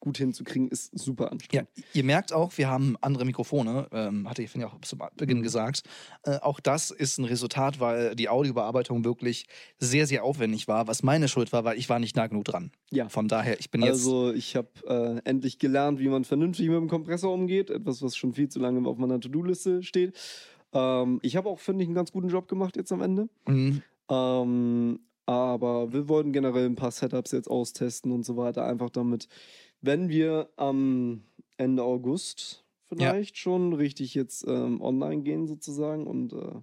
gut 0.00 0.16
hinzukriegen, 0.16 0.68
ist 0.68 0.96
super 0.98 1.24
Ja, 1.24 1.30
anstrengend. 1.32 1.68
ihr 1.92 2.04
merkt 2.04 2.32
auch, 2.32 2.56
wir 2.56 2.68
haben 2.68 2.96
andere 3.02 3.26
Mikrofone, 3.26 3.88
ähm, 3.92 4.28
hatte 4.28 4.42
ich 4.42 4.50
finde 4.50 4.66
ich 4.66 4.72
auch 4.72 4.80
zum 4.80 5.00
Beginn 5.16 5.42
gesagt. 5.42 5.82
Äh, 6.22 6.38
auch 6.38 6.60
das 6.60 6.90
ist 6.90 7.18
ein 7.18 7.24
Resultat, 7.26 7.78
weil 7.80 8.14
die 8.14 8.28
Audiobearbeitung 8.30 9.04
wirklich 9.04 9.46
sehr, 9.78 10.06
sehr 10.06 10.24
aufwendig 10.24 10.66
war, 10.68 10.86
was 10.86 11.02
meine 11.02 11.28
Schuld 11.28 11.52
war, 11.52 11.64
weil 11.64 11.76
ich 11.78 11.88
war 11.90 11.98
nicht 11.98 12.16
nah 12.16 12.26
genug 12.26 12.44
dran. 12.44 12.70
Ja. 12.90 13.08
Von 13.10 13.28
daher, 13.28 13.60
ich 13.60 13.70
bin 13.70 13.82
jetzt. 13.82 13.90
Also, 13.90 14.32
ich 14.32 14.56
habe 14.56 14.68
äh, 14.86 15.28
endlich 15.28 15.58
gelernt, 15.58 15.98
wie 15.98 16.08
man 16.08 16.24
vernünftig 16.24 16.68
mit 16.68 16.76
dem 16.76 16.88
Kompressor 16.88 17.32
umgeht. 17.34 17.68
Etwas, 17.68 18.00
was 18.02 18.16
schon 18.16 18.32
viel 18.32 18.48
zu 18.48 18.60
lange 18.60 18.88
auf 18.88 18.96
meiner 18.96 19.20
To-Do-Liste 19.20 19.82
steht. 19.82 20.14
Ähm, 20.72 21.18
ich 21.22 21.36
habe 21.36 21.48
auch, 21.50 21.58
finde 21.60 21.82
ich, 21.82 21.88
einen 21.88 21.94
ganz 21.94 22.12
guten 22.12 22.28
Job 22.28 22.48
gemacht 22.48 22.76
jetzt 22.76 22.92
am 22.92 23.02
Ende. 23.02 23.28
Mhm. 23.46 23.82
Ähm, 24.10 25.00
aber 25.26 25.92
wir 25.92 26.08
wollten 26.08 26.32
generell 26.32 26.66
ein 26.66 26.76
paar 26.76 26.92
Setups 26.92 27.32
jetzt 27.32 27.50
austesten 27.50 28.12
und 28.12 28.24
so 28.24 28.36
weiter. 28.36 28.64
Einfach 28.64 28.90
damit, 28.90 29.28
wenn 29.80 30.08
wir 30.08 30.50
am 30.56 31.24
Ende 31.56 31.82
August 31.82 32.64
vielleicht 32.84 33.36
schon 33.36 33.72
richtig 33.72 34.14
jetzt 34.14 34.46
ähm, 34.46 34.80
online 34.80 35.22
gehen 35.22 35.46
sozusagen 35.46 36.06
und 36.06 36.32
äh, 36.32 36.60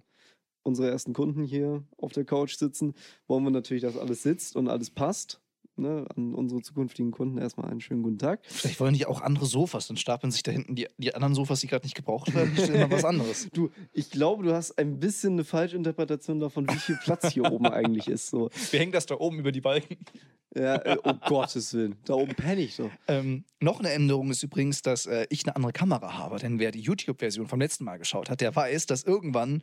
unsere 0.62 0.90
ersten 0.90 1.12
Kunden 1.12 1.44
hier 1.44 1.84
auf 1.98 2.12
der 2.12 2.24
Couch 2.24 2.56
sitzen, 2.56 2.94
wollen 3.26 3.44
wir 3.44 3.50
natürlich, 3.50 3.82
dass 3.82 3.98
alles 3.98 4.22
sitzt 4.22 4.56
und 4.56 4.68
alles 4.68 4.90
passt. 4.90 5.43
Ne? 5.76 6.06
An 6.16 6.34
unsere 6.34 6.62
zukünftigen 6.62 7.10
Kunden 7.10 7.38
erstmal 7.38 7.70
einen 7.70 7.80
schönen 7.80 8.02
guten 8.02 8.18
Tag. 8.18 8.40
Vielleicht 8.44 8.80
wollen 8.80 8.94
die 8.94 9.06
auch 9.06 9.20
andere 9.20 9.46
Sofas, 9.46 9.88
dann 9.88 9.96
stapeln 9.96 10.30
sich 10.30 10.42
da 10.42 10.52
hinten 10.52 10.74
die, 10.74 10.86
die 10.98 11.14
anderen 11.14 11.34
Sofas, 11.34 11.60
die 11.60 11.66
gerade 11.66 11.84
nicht 11.84 11.96
gebraucht 11.96 12.34
werden, 12.34 12.54
die 12.56 12.62
stellen 12.62 12.80
mal 12.80 12.90
was 12.90 13.04
anderes. 13.04 13.48
Du, 13.54 13.70
ich 13.92 14.10
glaube, 14.10 14.42
du 14.42 14.52
hast 14.52 14.78
ein 14.78 14.98
bisschen 14.98 15.34
eine 15.34 15.44
Falschinterpretation 15.44 16.40
davon, 16.40 16.68
wie 16.68 16.76
viel 16.76 16.96
Platz 16.96 17.32
hier 17.32 17.50
oben 17.50 17.66
eigentlich 17.66 18.08
ist. 18.08 18.28
So. 18.28 18.50
Wir 18.70 18.80
hängen 18.80 18.92
das 18.92 19.06
da 19.06 19.16
oben 19.16 19.38
über 19.38 19.52
die 19.52 19.60
Balken. 19.60 19.96
Ja, 20.56 20.76
äh, 20.76 20.96
um 21.02 21.18
Gottes 21.20 21.74
Willen. 21.74 21.96
Da 22.04 22.14
oben 22.14 22.34
penne 22.34 22.60
ich 22.60 22.76
so. 22.76 22.90
Ähm, 23.08 23.44
noch 23.60 23.80
eine 23.80 23.90
Änderung 23.90 24.30
ist 24.30 24.42
übrigens, 24.42 24.82
dass 24.82 25.06
äh, 25.06 25.26
ich 25.30 25.44
eine 25.44 25.56
andere 25.56 25.72
Kamera 25.72 26.16
habe. 26.16 26.38
Denn 26.38 26.58
wer 26.60 26.70
die 26.70 26.80
YouTube-Version 26.80 27.48
vom 27.48 27.60
letzten 27.60 27.84
Mal 27.84 27.98
geschaut 27.98 28.30
hat, 28.30 28.40
der 28.40 28.54
weiß, 28.54 28.86
dass 28.86 29.02
irgendwann 29.02 29.62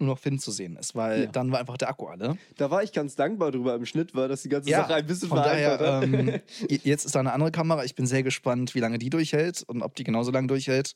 nur 0.00 0.08
noch 0.14 0.18
Finn 0.18 0.38
zu 0.38 0.50
sehen 0.52 0.76
ist, 0.76 0.94
weil 0.94 1.24
Ja. 1.24 1.26
dann 1.26 1.50
war 1.50 1.58
einfach 1.60 1.76
der 1.76 1.88
Akku 1.88 2.06
alle. 2.06 2.36
Da 2.56 2.70
war 2.70 2.82
ich 2.82 2.92
ganz 2.92 3.16
dankbar 3.16 3.50
drüber 3.50 3.74
im 3.74 3.84
Schnitt, 3.86 4.14
weil 4.14 4.28
das 4.28 4.42
die 4.42 4.48
ganze 4.48 4.70
Ja, 4.70 4.82
Sache 4.82 4.94
ein 4.94 5.06
bisschen 5.06 5.28
Von 5.28 5.38
daher, 5.38 5.78
vereinfacht 5.78 6.28
hat. 6.28 6.68
ähm, 6.68 6.78
jetzt 6.84 7.04
ist 7.04 7.14
da 7.14 7.20
eine 7.20 7.32
andere 7.32 7.50
Kamera. 7.50 7.84
Ich 7.84 7.94
bin 7.94 8.06
sehr 8.06 8.22
gespannt, 8.22 8.74
wie 8.74 8.80
lange 8.80 8.98
die 8.98 9.10
durchhält 9.10 9.62
und 9.64 9.82
ob 9.82 9.94
die 9.96 10.04
genauso 10.04 10.30
lange 10.30 10.46
durchhält. 10.46 10.94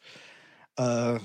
Äh, 0.77 1.19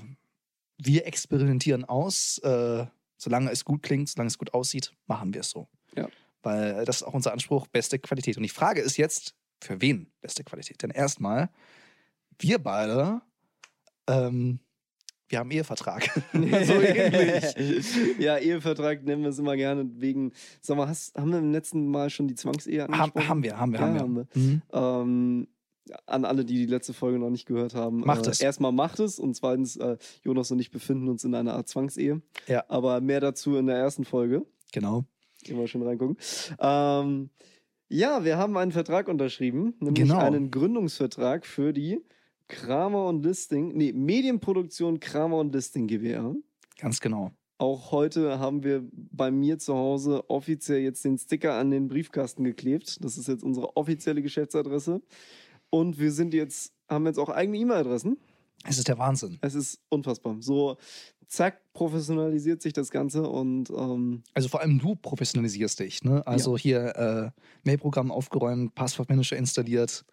wir 0.80 1.06
experimentieren 1.08 1.86
aus. 1.86 2.38
Äh, 2.40 2.86
solange 3.18 3.52
es 3.52 3.66
gut 3.66 3.82
klingt, 3.84 4.10
solange 4.10 4.28
es 4.28 4.38
gut 4.38 4.54
aussieht, 4.54 4.94
machen 5.08 5.34
wir 5.34 5.42
es 5.42 5.50
so. 5.50 5.68
Ja. 5.96 6.08
Weil 6.44 6.86
das 6.86 6.98
ist 6.98 7.04
auch 7.04 7.14
unser 7.14 7.34
Anspruch, 7.34 7.68
beste 7.68 7.98
Qualität. 8.00 8.38
Und 8.38 8.44
die 8.44 8.50
Frage 8.50 8.82
ist 8.82 8.98
jetzt, 8.98 9.34
für 9.62 9.82
wen 9.82 10.12
beste 10.22 10.44
Qualität? 10.44 10.82
Denn 10.84 10.92
erstmal, 10.92 11.50
wir 12.40 12.60
beide, 12.60 13.22
ähm, 14.08 14.60
wir 15.30 15.40
haben 15.40 15.52
Ehevertrag. 15.52 16.10
so 16.34 16.40
ähnlich. 16.40 17.96
ja, 18.20 18.38
Ehevertrag 18.38 19.04
nennen 19.04 19.24
wir 19.24 19.30
es 19.30 19.40
immer 19.40 19.56
gerne 19.56 19.90
wegen. 20.00 20.32
Sag 20.62 20.78
mal, 20.78 20.88
hast, 20.88 21.16
haben 21.18 21.32
wir 21.32 21.40
im 21.40 21.52
letzten 21.52 21.88
Mal 21.88 22.10
schon 22.10 22.28
die 22.28 22.36
Zwangsehe 22.36 22.84
Haben, 22.84 22.94
angesprochen? 22.94 23.28
haben 23.30 23.44
wir, 23.44 23.60
haben 23.60 23.74
wir, 23.74 23.80
haben 23.80 23.94
wir. 23.94 24.02
haben 24.02 24.16
wir. 24.16 24.28
Mhm. 24.34 24.62
Ähm, 24.74 25.48
an 26.06 26.26
alle, 26.26 26.46
die 26.46 26.56
die 26.56 26.66
letzte 26.66 26.94
Folge 26.94 27.20
noch 27.20 27.30
nicht 27.30 27.46
gehört 27.46 27.74
haben. 27.74 28.02
Macht 28.02 28.28
äh, 28.28 28.30
es. 28.30 28.42
Erstmal 28.42 28.72
macht 28.72 29.00
es 29.00 29.20
und 29.20 29.36
zweitens, 29.36 29.76
äh, 29.78 29.98
Jonas 30.24 30.52
und 30.52 30.60
ich 30.60 30.72
befinden 30.72 31.08
uns 31.08 31.24
in 31.24 31.34
einer 31.34 31.54
Art 31.54 31.68
Zwangsehe. 31.68 32.22
Ja. 32.48 32.66
Aber 32.68 33.02
mehr 33.02 33.20
dazu 33.20 33.56
in 33.58 33.68
der 33.68 33.78
ersten 33.78 34.06
Folge. 34.06 34.46
Genau. 34.72 35.06
Gehen 35.44 35.58
wir 35.58 35.68
schon 35.68 35.84
reingucken. 35.84 36.18
Ähm, 36.60 37.30
ja, 37.90 38.26
wir 38.26 38.38
haben 38.38 38.58
einen 38.58 38.72
Vertrag 38.72 39.08
unterschrieben, 39.08 39.76
nämlich 39.80 40.04
Genau. 40.04 40.20
einen 40.20 40.52
Gründungsvertrag 40.52 41.46
für 41.46 41.72
die 41.72 42.02
Kramer 42.48 43.06
und 43.08 43.24
Listing, 43.24 43.76
nee, 43.76 43.92
Medienproduktion 43.94 45.00
Kramer 45.00 45.38
und 45.38 45.54
Listing 45.54 45.88
GbR. 45.88 46.36
Ganz 46.78 47.00
genau. 47.00 47.32
Auch 47.60 47.92
heute 47.92 48.40
haben 48.40 48.64
wir 48.64 48.88
bei 48.94 49.32
mir 49.32 49.58
zu 49.58 49.74
Hause 49.74 50.30
offiziell 50.30 50.80
jetzt 50.82 51.04
den 51.04 51.18
Sticker 51.18 51.56
an 51.56 51.72
den 51.72 51.88
Briefkasten 51.88 52.44
geklebt. 52.44 53.04
Das 53.04 53.18
ist 53.18 53.28
jetzt 53.28 53.44
unsere 53.44 53.76
offizielle 53.76 54.22
Geschäftsadresse. 54.22 55.02
Und 55.72 56.00
wir 56.00 56.12
sind 56.12 56.34
jetzt, 56.34 56.74
haben 56.88 57.06
jetzt 57.08 57.18
auch 57.18 57.30
eigene 57.30 57.58
E-Mail-Adressen. 57.58 58.18
Es 58.64 58.78
ist 58.78 58.88
der 58.88 58.98
Wahnsinn. 59.00 59.40
Es 59.42 59.56
ist 59.56 59.80
unfassbar. 59.90 60.38
So, 60.40 60.78
zack, 61.28 61.62
professionalisiert 61.74 62.62
sich 62.62 62.74
das 62.74 62.92
Ganze 62.92 63.28
und 63.28 63.70
ähm, 63.70 64.24
Also 64.34 64.50
vor 64.50 64.62
allem 64.62 64.80
du 64.80 64.96
professionalisierst 64.96 65.80
dich, 65.80 66.04
ne? 66.04 66.26
Also 66.26 66.58
hier 66.58 66.96
äh, 66.96 67.42
Mailprogramm 67.64 68.12
aufgeräumt, 68.12 68.76
Passwortmanager 68.76 69.36
installiert. 69.36 70.06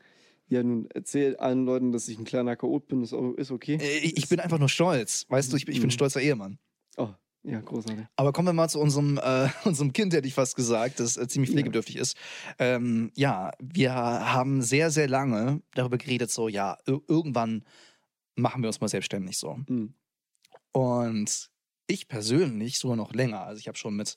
Ja, 0.49 0.63
nun 0.63 0.89
erzähl 0.95 1.37
allen 1.37 1.65
Leuten, 1.65 1.93
dass 1.93 2.09
ich 2.09 2.19
ein 2.19 2.25
kleiner 2.25 2.57
Chaot 2.57 2.87
bin, 2.89 3.03
o- 3.13 3.33
ist 3.35 3.51
okay. 3.51 3.79
Äh, 3.81 3.99
ich, 3.99 4.17
ich 4.19 4.29
bin 4.29 4.41
einfach 4.41 4.59
nur 4.59 4.69
stolz. 4.69 5.27
Weißt 5.29 5.53
du, 5.53 5.57
ich, 5.57 5.65
bin- 5.65 5.75
ich 5.75 5.81
bin 5.81 5.89
Mhm. 5.89 5.93
stolzer 5.93 6.21
Ehemann. 6.21 6.59
Oh, 6.97 7.11
ja, 7.43 7.61
großartig. 7.61 8.07
Aber 8.17 8.33
kommen 8.33 8.49
wir 8.49 8.53
mal 8.53 8.69
zu 8.69 8.79
unserem, 8.81 9.19
äh, 9.19 9.49
unserem 9.65 9.93
Kind, 9.93 10.13
hätte 10.15 10.27
ich 10.29 10.35
fast 10.35 10.57
gesagt, 10.57 11.01
das 11.01 11.17
äh, 11.17 11.27
ziemlich 11.29 11.51
Ja. 11.51 11.55
pflegebedürftig 11.55 11.97
ist. 11.97 12.17
Ähm, 12.59 13.11
ja, 13.15 13.51
wir 13.61 13.93
haben 13.95 14.63
sehr, 14.63 14.91
sehr 14.91 15.09
lange 15.09 15.61
darüber 15.75 15.99
geredet, 15.99 16.31
so, 16.31 16.49
ja, 16.49 16.77
ir 16.87 17.01
irgendwann 17.09 17.65
machen 18.37 18.63
wir 18.63 18.69
uns 18.69 18.81
mal 18.81 18.89
selbstständig 18.89 19.39
so. 19.39 19.59
Mhm. 19.69 19.95
Und 20.73 21.51
ich 21.87 22.09
persönlich 22.09 22.79
sogar 22.79 22.97
noch 22.97 23.13
länger. 23.13 23.43
Also 23.45 23.61
ich 23.61 23.69
habe 23.69 23.79
schon 23.79 23.95
mit 23.97 24.15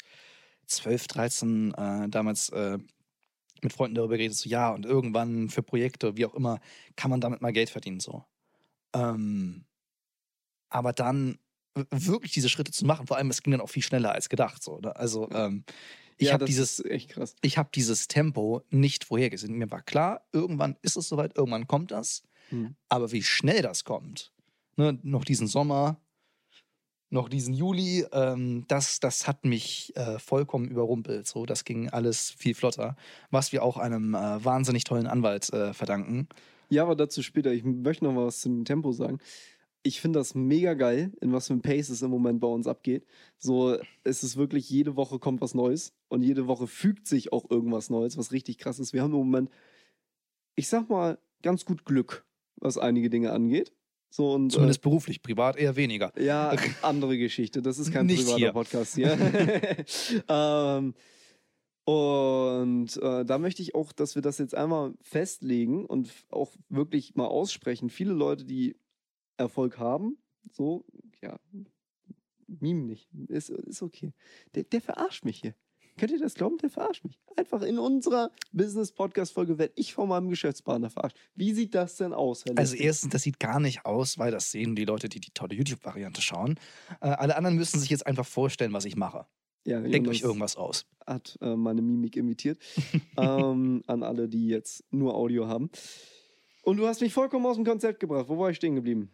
12, 0.65 1.07
13 1.07 1.73
äh, 1.73 2.09
damals 2.09 2.49
äh, 2.49 2.77
mit 3.63 3.73
Freunden 3.73 3.95
darüber 3.95 4.17
geredet, 4.17 4.37
so 4.37 4.49
ja, 4.49 4.71
und 4.71 4.85
irgendwann 4.85 5.49
für 5.49 5.63
Projekte, 5.63 6.17
wie 6.17 6.25
auch 6.25 6.33
immer, 6.33 6.59
kann 6.95 7.11
man 7.11 7.21
damit 7.21 7.41
mal 7.41 7.53
Geld 7.53 7.69
verdienen. 7.69 7.99
So. 7.99 8.23
Ähm, 8.93 9.65
aber 10.69 10.93
dann 10.93 11.39
wirklich 11.91 12.31
diese 12.31 12.49
Schritte 12.49 12.71
zu 12.71 12.85
machen, 12.85 13.07
vor 13.07 13.17
allem, 13.17 13.29
es 13.29 13.43
ging 13.43 13.51
dann 13.51 13.61
auch 13.61 13.69
viel 13.69 13.83
schneller 13.83 14.11
als 14.11 14.29
gedacht. 14.29 14.63
So, 14.63 14.79
ne? 14.79 14.95
Also 14.95 15.29
ähm, 15.31 15.63
ich 16.17 16.27
ja, 16.27 16.33
habe 16.33 16.45
dieses, 16.45 16.83
ich 17.41 17.57
habe 17.57 17.69
dieses 17.73 18.07
Tempo 18.07 18.63
nicht 18.69 19.05
vorhergesehen. 19.05 19.57
Mir 19.57 19.69
war 19.69 19.83
klar, 19.83 20.27
irgendwann 20.31 20.75
ist 20.81 20.97
es 20.97 21.07
soweit, 21.07 21.37
irgendwann 21.37 21.67
kommt 21.67 21.91
das. 21.91 22.23
Mhm. 22.49 22.75
Aber 22.89 23.11
wie 23.11 23.21
schnell 23.21 23.61
das 23.61 23.83
kommt, 23.83 24.33
ne, 24.77 24.97
noch 25.03 25.25
diesen 25.25 25.47
Sommer, 25.47 26.01
noch 27.09 27.29
diesen 27.29 27.53
Juli, 27.53 28.05
ähm, 28.11 28.65
das, 28.67 28.99
das 28.99 29.27
hat 29.27 29.45
mich 29.45 29.95
äh, 29.95 30.19
vollkommen 30.19 30.67
überrumpelt. 30.67 31.27
So, 31.27 31.45
das 31.45 31.63
ging 31.63 31.89
alles 31.89 32.31
viel 32.31 32.53
flotter, 32.53 32.95
was 33.31 33.51
wir 33.51 33.63
auch 33.63 33.77
einem 33.77 34.13
äh, 34.13 34.43
wahnsinnig 34.43 34.83
tollen 34.83 35.07
Anwalt 35.07 35.51
äh, 35.53 35.73
verdanken. 35.73 36.27
Ja, 36.69 36.83
aber 36.83 36.95
dazu 36.95 37.23
später. 37.23 37.53
Ich 37.53 37.63
möchte 37.63 38.03
noch 38.03 38.13
mal 38.13 38.25
was 38.25 38.41
zum 38.41 38.65
Tempo 38.65 38.91
sagen. 38.91 39.19
Ich 39.83 40.01
finde 40.01 40.19
das 40.19 40.35
mega 40.35 40.73
geil, 40.73 41.13
in 41.21 41.31
was 41.31 41.47
für 41.47 41.53
ein 41.53 41.61
Pace 41.61 41.89
es 41.89 42.01
im 42.01 42.11
Moment 42.11 42.41
bei 42.41 42.47
uns 42.47 42.67
abgeht. 42.67 43.05
So, 43.37 43.77
es 44.03 44.23
ist 44.23 44.35
wirklich, 44.35 44.69
jede 44.69 44.97
Woche 44.97 45.17
kommt 45.17 45.39
was 45.39 45.53
Neues 45.53 45.93
und 46.09 46.23
jede 46.23 46.47
Woche 46.47 46.67
fügt 46.67 47.07
sich 47.07 47.31
auch 47.31 47.49
irgendwas 47.49 47.89
Neues, 47.89 48.17
was 48.17 48.33
richtig 48.33 48.57
krass 48.57 48.79
ist. 48.79 48.91
Wir 48.91 49.01
haben 49.01 49.13
im 49.13 49.19
Moment, 49.19 49.49
ich 50.55 50.67
sag 50.67 50.89
mal, 50.89 51.19
ganz 51.41 51.63
gut 51.63 51.85
Glück, 51.85 52.25
was 52.57 52.77
einige 52.77 53.09
Dinge 53.09 53.31
angeht. 53.31 53.71
So 54.17 54.33
und 54.33 54.49
Zumindest 54.49 54.81
beruflich, 54.81 55.21
privat 55.21 55.57
eher 55.57 55.75
weniger. 55.75 56.11
äh, 56.17 56.25
ja, 56.25 56.51
andere 56.81 57.19
Geschichte. 57.19 57.61
Das 57.61 57.77
ist 57.77 57.91
kein 57.93 58.07
Nicht 58.07 58.23
privater 58.23 58.37
hier. 58.39 58.51
Podcast 58.51 58.95
hier. 58.95 59.15
ähm, 60.27 60.95
und 61.83 62.97
äh, 62.97 63.25
da 63.25 63.37
möchte 63.37 63.61
ich 63.61 63.75
auch, 63.75 63.91
dass 63.91 64.15
wir 64.15 64.23
das 64.23 64.39
jetzt 64.39 64.55
einmal 64.55 64.95
festlegen 65.01 65.85
und 65.85 66.09
auch 66.31 66.51
wirklich 66.67 67.13
mal 67.13 67.27
aussprechen. 67.27 67.91
Viele 67.91 68.13
Leute, 68.13 68.43
die 68.43 68.75
Erfolg 69.37 69.77
haben, 69.77 70.17
so, 70.51 70.83
ja, 71.21 71.39
meme 72.47 72.85
nicht. 72.85 73.09
Ist, 73.27 73.51
ist 73.51 73.83
okay. 73.83 74.13
Der, 74.55 74.63
der 74.63 74.81
verarscht 74.81 75.25
mich 75.25 75.41
hier. 75.41 75.53
Könnt 75.97 76.11
ihr 76.11 76.19
das 76.19 76.35
glauben? 76.35 76.57
Der 76.59 76.69
verarscht 76.69 77.03
mich. 77.03 77.17
Einfach 77.35 77.61
in 77.63 77.79
unserer 77.79 78.31
Business-Podcast-Folge 78.53 79.57
werde 79.57 79.73
ich 79.75 79.93
von 79.93 80.07
meinem 80.07 80.29
Geschäftspartner 80.29 80.89
verarscht. 80.89 81.17
Wie 81.35 81.53
sieht 81.53 81.73
das 81.73 81.95
denn 81.97 82.13
aus, 82.13 82.45
Herr 82.45 82.57
Also 82.57 82.75
erstens, 82.75 83.11
das 83.11 83.23
sieht 83.23 83.39
gar 83.39 83.59
nicht 83.59 83.85
aus, 83.85 84.17
weil 84.17 84.31
das 84.31 84.51
sehen 84.51 84.75
die 84.75 84.85
Leute, 84.85 85.09
die 85.09 85.19
die 85.19 85.31
tolle 85.31 85.55
YouTube-Variante 85.55 86.21
schauen. 86.21 86.59
Äh, 87.01 87.07
alle 87.07 87.35
anderen 87.35 87.55
müssen 87.55 87.79
sich 87.79 87.89
jetzt 87.89 88.05
einfach 88.05 88.25
vorstellen, 88.25 88.73
was 88.73 88.85
ich 88.85 88.95
mache. 88.95 89.25
ja, 89.65 89.81
Denkt 89.81 90.07
euch 90.07 90.21
irgendwas 90.21 90.55
aus. 90.55 90.85
hat 91.05 91.37
äh, 91.41 91.55
meine 91.55 91.81
Mimik 91.81 92.15
imitiert. 92.15 92.59
ähm, 93.17 93.81
an 93.87 94.03
alle, 94.03 94.27
die 94.29 94.47
jetzt 94.47 94.83
nur 94.91 95.15
Audio 95.15 95.47
haben. 95.47 95.69
Und 96.63 96.77
du 96.77 96.85
hast 96.85 97.01
mich 97.01 97.13
vollkommen 97.13 97.45
aus 97.45 97.55
dem 97.55 97.65
Konzept 97.65 97.99
gebracht. 97.99 98.27
Wo 98.29 98.37
war 98.37 98.49
ich 98.51 98.57
stehen 98.57 98.75
geblieben? 98.75 99.09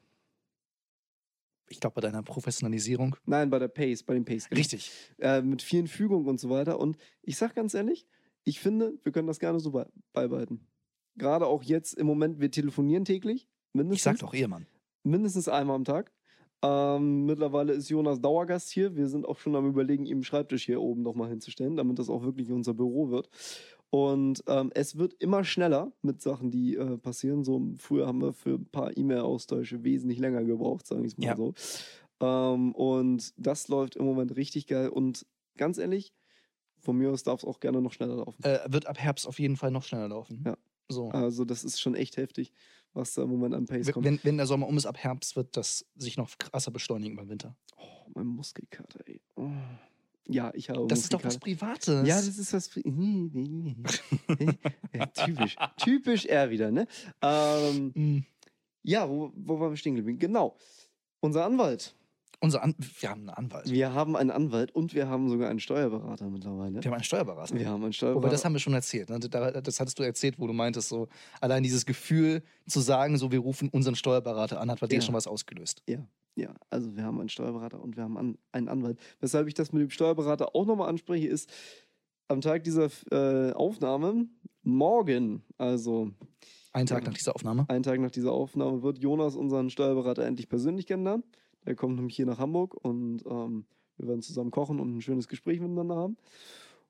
Ich 1.70 1.80
glaube, 1.80 1.96
bei 1.96 2.02
deiner 2.02 2.24
Professionalisierung. 2.24 3.16
Nein, 3.26 3.50
bei 3.50 3.60
der 3.60 3.68
Pace, 3.68 4.04
bei 4.04 4.14
dem 4.14 4.26
Pace. 4.26 4.50
Richtig. 4.52 4.92
Äh, 5.20 5.42
mit 5.42 5.62
vielen 5.62 5.88
Fügungen 5.88 6.28
und 6.28 6.40
so 6.40 6.50
weiter. 6.50 6.80
Und 6.80 6.98
ich 7.22 7.38
sag 7.38 7.56
ganz 7.56 7.74
ehrlich, 7.74 8.06
ich 8.44 8.60
finde, 8.60 8.94
wir 9.04 9.12
können 9.12 9.28
das 9.28 9.40
gerne 9.40 9.60
so 9.60 9.72
bei 9.72 9.86
beibehalten. 10.12 10.68
Gerade 11.16 11.48
auch 11.48 11.64
jetzt 11.64 11.94
im 11.94 12.08
Moment, 12.08 12.40
wir 12.40 12.52
telefonieren 12.52 13.06
täglich. 13.06 13.48
Mindestens. 13.74 13.98
Ich 13.98 14.04
sag 14.04 14.20
doch 14.20 14.34
Ehemann. 14.34 14.68
mindestens 15.04 15.48
einmal 15.48 15.76
am 15.76 15.86
Tag. 15.86 16.12
Ähm, 16.64 17.26
mittlerweile 17.26 17.74
ist 17.74 17.90
Jonas 17.90 18.22
Dauergast 18.22 18.70
hier. 18.72 18.96
Wir 18.96 19.08
sind 19.08 19.26
auch 19.26 19.38
schon 19.38 19.56
am 19.56 19.68
Überlegen, 19.68 20.06
ihm 20.06 20.18
einen 20.18 20.24
Schreibtisch 20.24 20.66
hier 20.66 20.82
oben 20.82 21.02
nochmal 21.02 21.30
hinzustellen, 21.30 21.76
damit 21.76 22.00
das 22.00 22.10
auch 22.10 22.24
wirklich 22.24 22.52
unser 22.52 22.74
Büro 22.74 23.10
wird. 23.10 23.30
Und 23.94 24.44
ähm, 24.48 24.72
es 24.74 24.98
wird 24.98 25.14
immer 25.20 25.44
schneller 25.44 25.92
mit 26.02 26.20
Sachen, 26.20 26.50
die 26.50 26.76
äh, 26.76 26.98
passieren. 26.98 27.44
So, 27.44 27.62
früher 27.78 28.08
haben 28.08 28.22
wir 28.24 28.34
für 28.34 28.56
ein 28.56 28.66
paar 28.66 28.98
E-Mail-Austausche 28.98 29.84
wesentlich 29.84 30.18
länger 30.18 30.44
gebraucht, 30.44 30.88
sage 30.88 31.02
ich 31.06 31.12
es 31.12 31.18
mal 31.20 31.26
Ja. 31.28 31.36
so. 31.36 31.54
Ähm, 32.20 32.74
und 32.74 33.32
das 33.38 33.68
läuft 33.68 33.96
im 33.96 34.06
Moment 34.06 34.36
richtig 34.36 34.66
geil. 34.66 34.90
Und 34.90 35.28
ganz 35.58 35.78
ehrlich, 35.78 36.12
von 36.80 36.98
mir 36.98 37.12
aus 37.12 37.22
darf 37.22 37.42
es 37.42 37.46
auch 37.46 37.60
gerne 37.60 37.84
noch 37.84 37.94
schneller 37.94 38.16
laufen. 38.16 38.42
Äh, 38.44 38.62
wird 38.68 38.88
ab 38.88 38.98
Herbst 38.98 39.28
auf 39.28 39.38
jeden 39.38 39.58
Fall 39.58 39.70
noch 39.70 39.84
schneller 39.84 40.08
laufen. 40.08 40.42
Ja. 40.44 40.58
So. 40.90 41.10
Also, 41.10 41.46
das 41.46 41.64
ist 41.64 41.80
schon 41.80 41.94
echt 41.94 42.18
heftig, 42.18 42.52
was 42.94 43.14
da 43.14 43.22
im 43.22 43.30
Moment 43.30 43.54
an 43.54 43.68
Pace 43.68 43.86
Wenn- 43.86 43.94
kommt. 43.94 44.06
Wenn, 44.08 44.20
wenn 44.24 44.38
der 44.38 44.48
Sommer 44.48 44.68
um 44.68 44.76
ist, 44.76 44.88
ab 44.88 44.98
Herbst 44.98 45.36
wird 45.36 45.56
das 45.56 45.86
sich 45.96 46.18
noch 46.18 46.36
krasser 46.40 46.72
beschleunigen 46.72 47.16
den 47.16 47.30
Winter. 47.30 47.56
Oh, 47.78 48.10
mein 48.16 48.26
Muskelkater, 48.26 49.02
ey. 49.08 49.22
Oh. 49.36 49.52
Ja, 50.28 50.52
ich 50.54 50.70
habe 50.70 50.88
Das 50.88 51.00
ist 51.00 51.14
doch 51.14 51.24
was. 51.24 51.38
Privates. 51.38 52.08
Ja, 52.08 52.16
das 52.16 52.38
ist 52.38 52.54
was. 52.54 52.70
typisch. 55.26 55.56
typisch 55.78 56.26
er 56.26 56.50
wieder, 56.50 56.72
ne? 56.72 56.88
Ähm, 57.22 57.92
Mm. 57.96 58.20
ja, 58.84 59.10
wo, 59.10 59.32
wo 59.36 59.60
waren 59.60 59.72
wir 59.72 59.78
stehen 59.78 59.96
geblieben? 59.96 60.20
Genau. 60.20 60.56
Unser 61.20 61.46
Anwalt. 61.46 61.96
Unser 62.40 62.62
An 62.64 62.76
wir 63.00 63.10
haben 63.10 63.22
einen 63.22 63.30
Anwalt. 63.30 63.72
Wir 63.72 63.94
haben 63.94 64.16
einen 64.16 64.32
Anwalt 64.32 64.72
und 64.76 64.94
wir 64.94 65.08
haben 65.08 65.30
sogar 65.30 65.50
einen 65.50 65.60
Steuerberater 65.60 66.30
mittlerweile. 66.30 66.76
Wir 66.84 66.90
haben 66.90 66.94
einen 66.96 67.04
Steuerberater. 67.04 67.56
Wir 67.58 67.68
haben 67.68 67.76
einen 67.76 67.84
Wobei, 67.84 67.92
Steuerberater. 67.94 68.30
das 68.32 68.44
haben 68.46 68.54
wir 68.54 68.60
schon 68.60 68.74
erzählt. 68.74 69.10
Ne? 69.10 69.20
Da- 69.20 69.62
Das 69.62 69.80
hattest 69.80 69.98
du 69.98 70.04
erzählt, 70.04 70.38
wo 70.40 70.48
du 70.48 70.54
meintest, 70.54 70.90
so 70.90 71.08
allein 71.40 71.64
dieses 71.64 71.86
Gefühl 71.86 72.44
zu 72.68 72.82
sagen, 72.82 73.18
so 73.18 73.32
wir 73.32 73.40
rufen 73.40 73.70
unseren 73.70 73.96
Steuerberater 73.96 74.60
an, 74.60 74.70
hat 74.70 74.80
bei 74.82 74.88
dir 74.88 74.96
Ja. 74.96 75.02
schon 75.02 75.16
was 75.16 75.28
ausgelöst. 75.28 75.84
Ja, 76.36 76.54
also 76.72 76.96
wir 76.96 77.04
haben 77.04 77.20
einen 77.20 77.30
Steuerberater 77.30 77.80
und 77.82 77.96
wir 77.96 78.04
haben 78.04 78.18
an, 78.18 78.38
einen 78.52 78.68
Anwalt. 78.68 79.00
Weshalb 79.20 79.48
ich 79.48 79.54
das 79.54 79.72
mit 79.72 79.82
dem 79.84 79.90
Steuerberater 79.92 80.56
auch 80.56 80.66
nochmal 80.66 80.90
anspreche, 80.90 81.28
ist 81.28 81.50
am 82.28 82.42
Tag 82.42 82.64
dieser 82.64 82.90
äh, 83.12 83.54
Aufnahme, 83.54 84.26
morgen, 84.64 85.44
also 85.58 86.10
Einen 86.72 86.88
Tag 86.88 87.04
Ja. 87.04 87.10
nach 87.10 87.18
dieser 87.18 87.36
Aufnahme. 87.36 87.66
einen 87.70 87.84
Tag 87.84 88.00
nach 88.00 88.10
dieser 88.12 88.32
Aufnahme, 88.32 88.82
wird 88.82 88.98
Jonas 88.98 89.36
unseren 89.36 89.70
Steuerberater 89.70 90.26
endlich 90.26 90.50
persönlich 90.50 90.88
kennenlernen. 90.88 91.24
Der 91.66 91.76
kommt 91.76 91.96
nämlich 91.96 92.16
hier 92.16 92.26
nach 92.26 92.40
Hamburg 92.40 92.74
und 92.84 93.24
ähm, 93.26 93.66
wir 93.98 94.08
werden 94.08 94.22
zusammen 94.22 94.52
kochen 94.52 94.80
und 94.80 94.96
ein 94.98 95.02
schönes 95.02 95.28
Gespräch 95.28 95.60
miteinander 95.60 95.96
haben. 95.96 96.18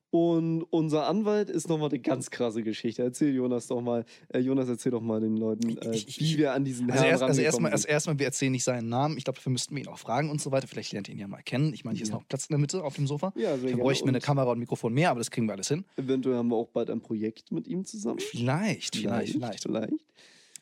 Und 0.10 0.62
unser 0.70 1.08
Anwalt 1.08 1.50
ist 1.50 1.68
nochmal 1.70 1.89
eine 1.89 1.98
ganz 1.98 2.30
krasse 2.30 2.62
Geschichte. 2.62 3.01
Erzähl 3.01 3.34
Jonas 3.34 3.65
doch 3.65 3.82
mal, 3.82 4.06
äh, 4.30 4.38
Jonas, 4.38 4.70
erzähl 4.70 4.92
doch 4.92 5.01
mal 5.01 5.20
den 5.20 5.36
Leuten, 5.38 5.75
äh, 5.75 5.92
wie 5.92 6.38
wir 6.38 6.53
an 6.53 6.63
diesen 6.63 6.88
Also, 6.92 7.01
Herrn 7.01 7.12
erst, 7.13 7.24
also 7.24 7.42
erstmal, 7.42 7.72
also 7.72 7.88
erstmal, 7.88 8.20
wir 8.20 8.27
erzählen 8.27 8.51
nicht 8.51 8.63
seinen 8.63 8.89
Namen. 8.89 9.18
Ich 9.18 9.24
glaube, 9.24 9.38
dafür 9.38 9.51
müssten 9.51 9.75
wir 9.75 9.82
ihn 9.82 9.88
auch 9.88 9.98
fragen 9.98 10.30
und 10.30 10.39
so 10.39 10.51
weiter. 10.51 10.68
Vielleicht 10.68 10.92
lernt 10.94 11.08
ihr 11.10 11.15
ihn 11.15 11.20
ja 11.20 11.27
mal 11.27 11.42
kennen. 11.42 11.74
Ich 11.74 11.84
meine, 11.84 11.96
hier 11.98 12.03
ist 12.03 12.10
Ja. 12.10 12.18
noch 12.18 12.27
Platz 12.27 12.46
in 12.46 12.53
der 12.53 12.60
Mitte 12.60 12.84
auf 12.84 12.94
dem 12.96 13.08
Sofa. 13.08 13.34
ja, 13.36 13.58
sehr 13.58 13.70
gerne. 13.70 13.82
bräuchten 13.82 14.06
wir 14.06 14.10
eine 14.10 14.20
Kamera 14.20 14.51
und 14.51 14.58
ein 14.58 14.60
Mikrofon 14.60 14.94
mehr, 14.94 15.10
aber 15.10 15.20
das 15.20 15.32
kriegen 15.32 15.48
wir 15.48 15.53
alles 15.53 15.70
hin. 15.70 15.84
Eventuell 15.98 16.36
haben 16.38 16.50
wir 16.50 16.58
auch 16.58 16.70
bald 16.70 16.92
ein 16.92 17.01
Projekt 17.01 17.51
mit 17.51 17.68
ihm 17.68 17.84
zusammen. 17.84 18.20
Vielleicht, 18.20 18.96
vielleicht, 18.96 19.32
vielleicht. 19.34 19.63
vielleicht. 19.63 19.94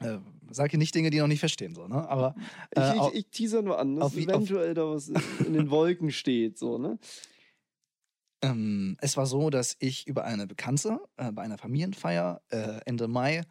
Äh, 0.01 0.17
sag 0.50 0.72
hier 0.72 0.79
nicht 0.79 0.93
Dinge, 0.96 1.10
die 1.12 1.20
noch 1.20 1.27
nicht 1.27 1.39
verstehen, 1.39 1.75
so, 1.75 1.88
ne? 1.88 2.08
Aber 2.10 2.36
Ich, 2.72 2.77
Äh, 2.77 3.00
au- 3.00 3.10
ich, 3.10 3.15
ich 3.15 3.27
teaser 3.29 3.62
nur 3.62 3.79
an, 3.79 3.96
dass 3.96 4.08
auf 4.08 4.15
wie- 4.15 4.24
auf- 4.27 4.34
eventuell 4.34 4.74
da 4.74 4.88
was 4.89 5.08
in, 5.10 5.53
den 5.53 5.70
Wolken 5.70 6.12
steht, 6.12 6.58
so, 6.58 6.77
ne? 6.77 6.98
Ähm, 8.43 8.98
es 9.01 9.17
war 9.17 9.25
so, 9.27 9.50
dass 9.50 9.75
ich 9.79 10.08
über 10.08 10.24
eine 10.24 10.48
Bekannte 10.48 11.00
äh, 11.17 11.31
bei 11.31 11.43
einer 11.43 11.58
Familienfeier 11.58 12.41
äh, 12.50 12.79
Ende 12.86 13.08
Mai, 13.08 13.43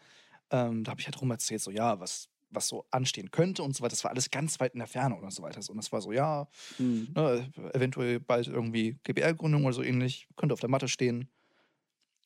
ähm, 0.51 0.83
da 0.85 0.91
habe 0.93 1.01
ich 1.01 1.07
halt 1.07 1.21
rum 1.21 1.31
erzählt, 1.31 1.61
so 1.63 1.71
ja, 1.71 2.01
was, 2.01 2.29
was 2.51 2.67
so 2.67 2.87
anstehen 2.91 3.31
könnte 3.31 3.63
und 3.63 3.77
so 3.77 3.83
weiter. 3.85 3.91
Das 3.93 4.03
war 4.05 4.11
alles 4.11 4.31
ganz 4.31 4.59
weit 4.59 4.73
in 4.75 4.81
der 4.81 4.89
Ferne 4.89 5.17
oder 5.17 5.31
so 5.31 5.43
weiter. 5.43 5.63
So, 5.63 5.73
Und 5.73 5.79
das 5.79 5.93
war 5.93 6.01
so, 6.01 6.11
ja, 6.13 6.49
Hm. 6.79 7.09
ne, 7.15 7.49
eventuell 7.75 8.19
bald 8.19 8.49
irgendwie 8.49 8.99
GBR-Gründung 9.05 9.65
oder 9.65 9.75
so 9.75 9.83
ähnlich, 9.85 10.27
könnte 10.37 10.55
auf 10.55 10.61
der 10.61 10.71
Matte 10.71 10.89
stehen. 10.89 11.31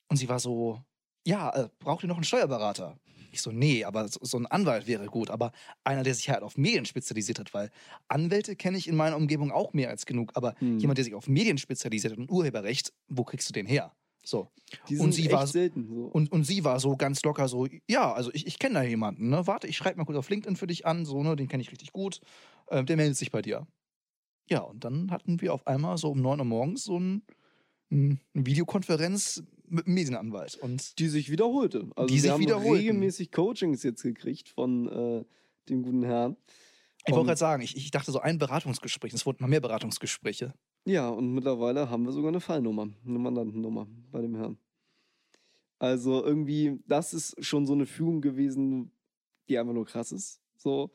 Und 0.09 0.16
sie 0.16 0.28
war 0.28 0.38
so, 0.38 0.83
ja, 1.26 1.50
äh, 1.50 1.69
braucht 1.78 2.04
ihr 2.04 2.09
noch 2.09 2.16
einen 2.16 2.25
Steuerberater? 2.25 2.99
Ich 3.35 3.43
so, 3.43 3.50
nee, 3.53 3.85
aber 3.85 4.09
so, 4.09 4.21
so 4.23 4.38
ein 4.38 4.47
Anwalt 4.47 4.87
wäre 4.87 5.07
gut. 5.07 5.31
Aber 5.31 5.53
einer, 5.85 6.03
der 6.05 6.14
sich 6.14 6.31
halt 6.31 6.43
auf 6.43 6.57
Medien 6.57 6.85
spezialisiert 6.87 7.38
hat, 7.38 7.53
weil 7.55 7.71
Anwälte 8.09 8.57
kenne 8.57 8.79
ich 8.79 8.88
in 8.88 8.97
meiner 8.97 9.17
Umgebung 9.17 9.50
auch 9.53 9.73
mehr 9.73 9.91
als 9.91 10.07
genug. 10.07 10.33
Aber 10.35 10.55
Hm. 10.61 10.79
jemand, 10.79 10.99
der 10.99 11.05
sich 11.05 11.14
auf 11.14 11.29
Medien 11.29 11.59
spezialisiert 11.59 12.12
hat 12.12 12.19
und 12.21 12.31
Urheberrecht, 12.31 12.93
wo 13.09 13.25
kriegst 13.25 13.49
du 13.49 13.53
den 13.53 13.67
her? 13.67 13.93
So. 14.25 14.50
Und 14.99 15.12
sie 15.12 15.31
war- 15.31 15.47
selten 15.47 15.87
so. 15.87 16.07
Und, 16.07 16.33
und 16.33 16.45
sie 16.45 16.64
war 16.64 16.81
so 16.81 16.97
ganz 16.97 17.23
locker, 17.25 17.49
so, 17.49 17.67
ja, 17.88 18.12
also 18.12 18.31
ich, 18.33 18.47
ich 18.47 18.59
kenne 18.59 18.75
da 18.75 18.83
jemanden, 18.83 19.29
ne? 19.31 19.47
Warte, 19.47 19.67
ich 19.67 19.76
schreibe 19.76 19.99
mal 19.99 20.05
kurz 20.05 20.17
auf 20.17 20.31
LinkedIn 20.31 20.57
für 20.57 20.67
dich 20.69 20.87
an, 20.87 21.05
so, 21.05 21.23
ne? 21.23 21.37
Den 21.37 21.49
kenne 21.49 21.62
ich 21.62 21.73
richtig 21.73 21.93
gut. 21.93 22.21
Ähm, 22.71 22.87
der 22.87 22.97
meldet 22.97 23.17
sich 23.17 23.31
bei 23.33 23.43
dir. 23.43 23.67
Ja, 24.50 24.61
und 24.61 24.85
dann 24.85 25.11
hatten 25.11 25.41
wir 25.41 25.55
auf 25.55 25.67
einmal 25.67 25.97
so 25.99 26.11
um 26.11 26.21
9 26.21 26.38
Uhr 26.41 26.45
morgens 26.45 26.85
so 26.85 26.99
ein, 26.99 27.25
ein, 27.91 28.21
eine 28.35 28.47
Videokonferenz 28.47 29.45
mit 29.68 29.87
einem 29.87 29.94
Medienanwalt. 29.94 30.56
Und 30.56 30.99
die 30.99 31.09
sich 31.09 31.30
wiederholte. 31.30 31.90
Also 31.97 32.09
Die 32.09 32.23
wir 32.23 32.37
sich 32.37 32.52
haben 32.52 32.68
regelmäßig 32.68 33.33
Coachings 33.33 33.83
jetzt 33.83 34.02
gekriegt 34.02 34.49
von 34.49 34.88
äh, 34.88 35.25
dem 35.68 35.83
guten 35.83 36.02
Herrn. 36.02 36.37
ich 37.06 37.12
wollte 37.12 37.26
gerade 37.26 37.38
sagen, 37.38 37.62
ich, 37.62 37.76
ich 37.76 37.90
dachte 37.90 38.12
so 38.12 38.21
ein 38.21 38.38
Beratungsgespräch, 38.38 39.12
es 39.14 39.26
wurden 39.26 39.38
mal 39.40 39.49
mehr 39.49 39.61
Beratungsgespräche. 39.61 40.54
Ja, 40.85 41.09
und 41.09 41.33
mittlerweile 41.33 41.88
haben 41.88 42.04
wir 42.04 42.12
sogar 42.12 42.28
eine 42.28 42.40
Fallnummer, 42.40 42.88
eine 43.06 43.18
Mandantennummer 43.18 43.87
bei 44.12 44.21
dem 44.21 44.35
Herrn. 44.35 44.59
Also 45.78 46.25
irgendwie, 46.25 46.78
das 46.87 47.14
ist 47.14 47.44
schon 47.44 47.66
so 47.66 47.73
eine 47.73 47.87
Führung 47.87 48.21
gewesen, 48.21 48.90
die 49.49 49.59
einfach 49.59 49.75
nur 49.75 49.87
krass 49.87 50.12
ist. 50.12 50.40
So, 50.56 50.90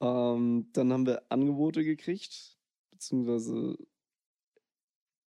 ähm, 0.00 0.68
dann 0.72 0.92
haben 0.92 1.06
wir 1.06 1.22
Angebote 1.30 1.84
gekriegt, 1.84 2.58
beziehungsweise, 2.90 3.78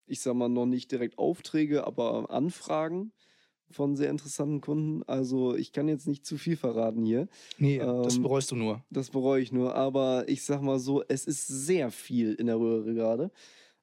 ich 0.09 0.21
sag 0.21 0.33
mal, 0.35 0.49
noch 0.49 0.65
nicht 0.65 0.91
direkt 0.91 1.17
Aufträge, 1.17 1.85
aber 1.85 2.29
Anfragen 2.31 3.11
von 3.71 3.95
sehr 3.95 4.09
interessanten 4.09 4.61
Kunden. 4.61 5.03
Also 5.03 5.55
ich 5.55 5.71
kann 5.71 5.87
jetzt 5.87 6.07
nicht 6.07 6.25
zu 6.25 6.37
viel 6.37 6.57
verraten 6.57 7.05
hier. 7.05 7.27
Nee, 7.59 7.77
das 7.77 8.15
Ähm, 8.15 8.23
bereust 8.23 8.51
du 8.51 8.55
nur. 8.55 8.83
Das 8.89 9.11
bereue 9.11 9.41
ich 9.41 9.51
nur. 9.51 9.75
Aber 9.75 10.27
ich 10.27 10.43
sag 10.43 10.61
mal 10.61 10.79
so, 10.79 11.03
es 11.07 11.25
ist 11.25 11.45
sehr 11.47 11.91
viel 11.91 12.33
in 12.33 12.47
der 12.47 12.59
Röhre 12.59 12.93
gerade. 12.93 13.31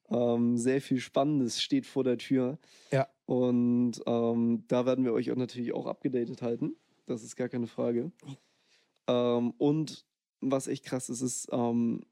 Ähm, 0.08 0.56
sehr 0.56 0.80
viel 0.80 0.98
Spannendes 0.98 1.62
steht 1.62 1.86
vor 1.86 2.04
der 2.04 2.18
Tür. 2.18 2.58
Ja. 2.90 3.08
Und 3.26 4.00
ähm, 4.06 4.64
da 4.68 4.86
werden 4.86 5.04
wir 5.04 5.12
euch 5.12 5.30
auch 5.30 5.36
natürlich 5.36 5.72
auch 5.72 5.86
abgedatet 5.86 6.42
halten. 6.42 6.76
Das 7.06 7.22
ist 7.22 7.36
gar 7.36 7.48
keine 7.48 7.66
Frage. 7.68 8.10
Ähm, 9.08 9.52
und 9.58 10.04
was 10.40 10.66
echt 10.68 10.84
krass 10.84 11.08
ist, 11.08 11.20
ist, 11.22 11.48
ähm, 11.52 12.02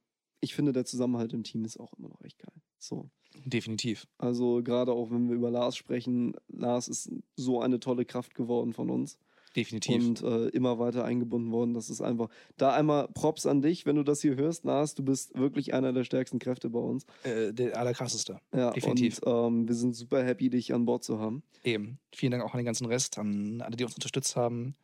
ich 0.41 0.55
finde, 0.55 0.73
der 0.73 0.85
Zusammenhalt 0.85 1.33
im 1.33 1.43
Team 1.43 1.65
ist 1.65 1.79
auch 1.79 1.93
immer 1.95 2.09
noch 2.09 2.23
echt 2.23 2.39
geil. 2.39 2.55
So. 2.79 3.11
Definitiv. 3.45 4.07
Also 4.19 4.63
gerade 4.63 4.93
auch 4.93 5.11
wenn 5.11 5.29
wir 5.29 5.35
über 5.37 5.51
Lars 5.51 5.77
sprechen, 5.77 6.35
Lars 6.49 6.89
ist 6.89 7.11
so 7.37 7.61
eine 7.61 7.81
tolle 7.81 8.05
Kraft 8.05 8.35
geworden 8.35 8.73
von 8.73 8.91
uns 8.91 9.19
Definitiv. 9.57 9.97
und 10.05 10.23
äh, 10.23 10.49
immer 10.49 10.79
weiter 10.79 11.05
eingebunden 11.05 11.53
worden. 11.53 11.75
Das 11.75 11.91
ist 11.91 12.01
einfach. 12.01 12.29
Da 12.57 12.73
einmal 12.75 13.09
Props 13.09 13.47
an 13.47 13.63
dich, 13.63 13.87
wenn 13.87 13.97
du 13.97 14.03
das 14.03 14.21
hier 14.21 14.35
hörst, 14.37 14.65
Lars. 14.65 14.95
Du 14.95 15.05
bist 15.05 15.37
wirklich 15.39 15.75
einer 15.75 15.93
der 15.93 16.05
stärksten 16.05 16.39
Kräfte 16.39 16.71
bei 16.71 16.81
uns. 16.81 17.07
äh, 17.23 17.53
der 17.53 17.77
allerkrasseste. 17.79 18.41
Ja, 18.55 18.71
Definitiv. 18.73 19.19
Und 19.21 19.61
ähm, 19.61 19.69
wir 19.69 19.75
sind 19.75 19.95
super 19.95 20.25
happy, 20.25 20.51
dich 20.51 20.73
an 20.75 20.85
Bord 20.87 21.05
zu 21.05 21.19
haben. 21.21 21.43
Eben. 21.63 21.99
Vielen 22.13 22.33
Dank 22.33 22.43
auch 22.45 22.53
an 22.55 22.59
den 22.59 22.67
ganzen 22.67 22.87
Rest, 22.87 23.19
an 23.19 23.61
alle, 23.61 23.77
die 23.77 23.85
uns 23.85 23.95
unterstützt 23.95 24.35
haben. 24.37 24.75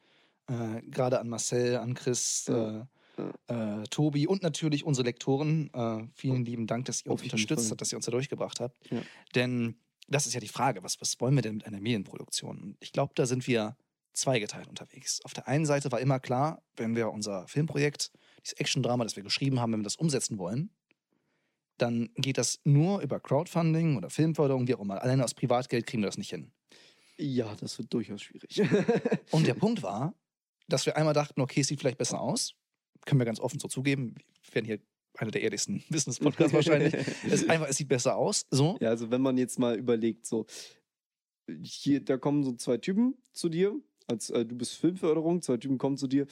Äh, 0.48 0.82
Gerade 0.90 1.18
an 1.20 1.28
Marcel, 1.28 1.76
an 1.76 1.94
Chris, 1.94 2.46
Ja, 2.48 2.86
äh, 3.48 3.82
Tobi 3.90 4.26
und 4.26 4.42
natürlich 4.42 4.84
unsere 4.84 5.06
Lektoren. 5.06 5.70
Äh, 5.72 6.06
vielen 6.14 6.44
lieben 6.44 6.66
Dank, 6.66 6.86
dass 6.86 7.04
ihr 7.04 7.10
uns 7.10 7.22
unterstützt 7.22 7.64
Fall. 7.64 7.70
habt, 7.72 7.80
dass 7.80 7.92
ihr 7.92 7.96
uns 7.96 8.06
da 8.06 8.12
durchgebracht 8.12 8.60
habt. 8.60 8.90
Ja. 8.90 9.02
Denn 9.34 9.76
das 10.08 10.26
ist 10.26 10.34
ja 10.34 10.40
die 10.40 10.48
Frage, 10.48 10.82
was, 10.82 11.00
was 11.00 11.20
wollen 11.20 11.34
wir 11.34 11.42
denn 11.42 11.56
mit 11.56 11.66
einer 11.66 11.80
Medienproduktion? 11.80 12.76
Ich 12.80 12.92
glaube, 12.92 13.12
da 13.14 13.26
sind 13.26 13.46
wir 13.46 13.76
zweigeteilt 14.12 14.68
unterwegs. 14.68 15.20
Auf 15.24 15.34
der 15.34 15.46
einen 15.46 15.66
Seite 15.66 15.92
war 15.92 16.00
immer 16.00 16.18
klar, 16.18 16.62
wenn 16.76 16.96
wir 16.96 17.10
unser 17.10 17.46
Filmprojekt, 17.46 18.10
dieses 18.44 18.58
Action-Drama, 18.58 19.04
das 19.04 19.16
wir 19.16 19.22
geschrieben 19.22 19.60
haben, 19.60 19.72
wenn 19.72 19.80
wir 19.80 19.84
das 19.84 19.96
umsetzen 19.96 20.38
wollen, 20.38 20.70
dann 21.78 22.10
geht 22.16 22.36
das 22.36 22.60
nur 22.64 23.00
über 23.00 23.20
Crowdfunding 23.20 23.96
oder 23.96 24.10
Filmförderung, 24.10 24.68
wie 24.68 24.74
auch 24.74 24.80
immer. 24.80 25.00
Alleine 25.02 25.24
aus 25.24 25.34
Privatgeld 25.34 25.86
kriegen 25.86 26.02
wir 26.02 26.08
das 26.08 26.18
nicht 26.18 26.30
hin. 26.30 26.52
Ja, 27.16 27.54
das 27.56 27.78
wird 27.78 27.92
durchaus 27.92 28.22
schwierig. 28.22 28.62
Und 29.30 29.46
der 29.46 29.54
Punkt 29.54 29.82
war, 29.82 30.14
dass 30.68 30.86
wir 30.86 30.96
einmal 30.96 31.14
dachten, 31.14 31.40
okay, 31.40 31.60
es 31.60 31.68
sieht 31.68 31.80
vielleicht 31.80 31.98
besser 31.98 32.20
aus. 32.20 32.54
Können 33.06 33.20
wir 33.20 33.24
ganz 33.24 33.40
offen 33.40 33.58
so 33.58 33.68
zugeben. 33.68 34.14
Wir 34.44 34.54
werden 34.54 34.66
hier 34.66 34.78
einer 35.18 35.30
der 35.30 35.42
ehrlichsten 35.42 35.82
Business-Podcasts 35.90 36.54
wahrscheinlich. 36.54 36.94
es, 37.30 37.48
einfach, 37.48 37.68
es 37.68 37.76
sieht 37.76 37.88
besser 37.88 38.16
aus. 38.16 38.46
So. 38.50 38.78
ja, 38.80 38.90
also 38.90 39.10
wenn 39.10 39.20
man 39.20 39.38
jetzt 39.38 39.58
mal 39.58 39.76
überlegt, 39.78 40.26
so, 40.26 40.46
hier, 41.62 42.00
da 42.04 42.16
kommen 42.16 42.44
so 42.44 42.52
zwei 42.52 42.78
Typen 42.78 43.14
zu 43.32 43.48
dir, 43.48 43.78
als 44.06 44.30
äh, 44.30 44.44
du 44.44 44.56
bist 44.56 44.74
Filmförderung, 44.74 45.42
zwei 45.42 45.56
Typen 45.56 45.78
kommen 45.78 45.96
zu 45.96 46.06
dir 46.06 46.26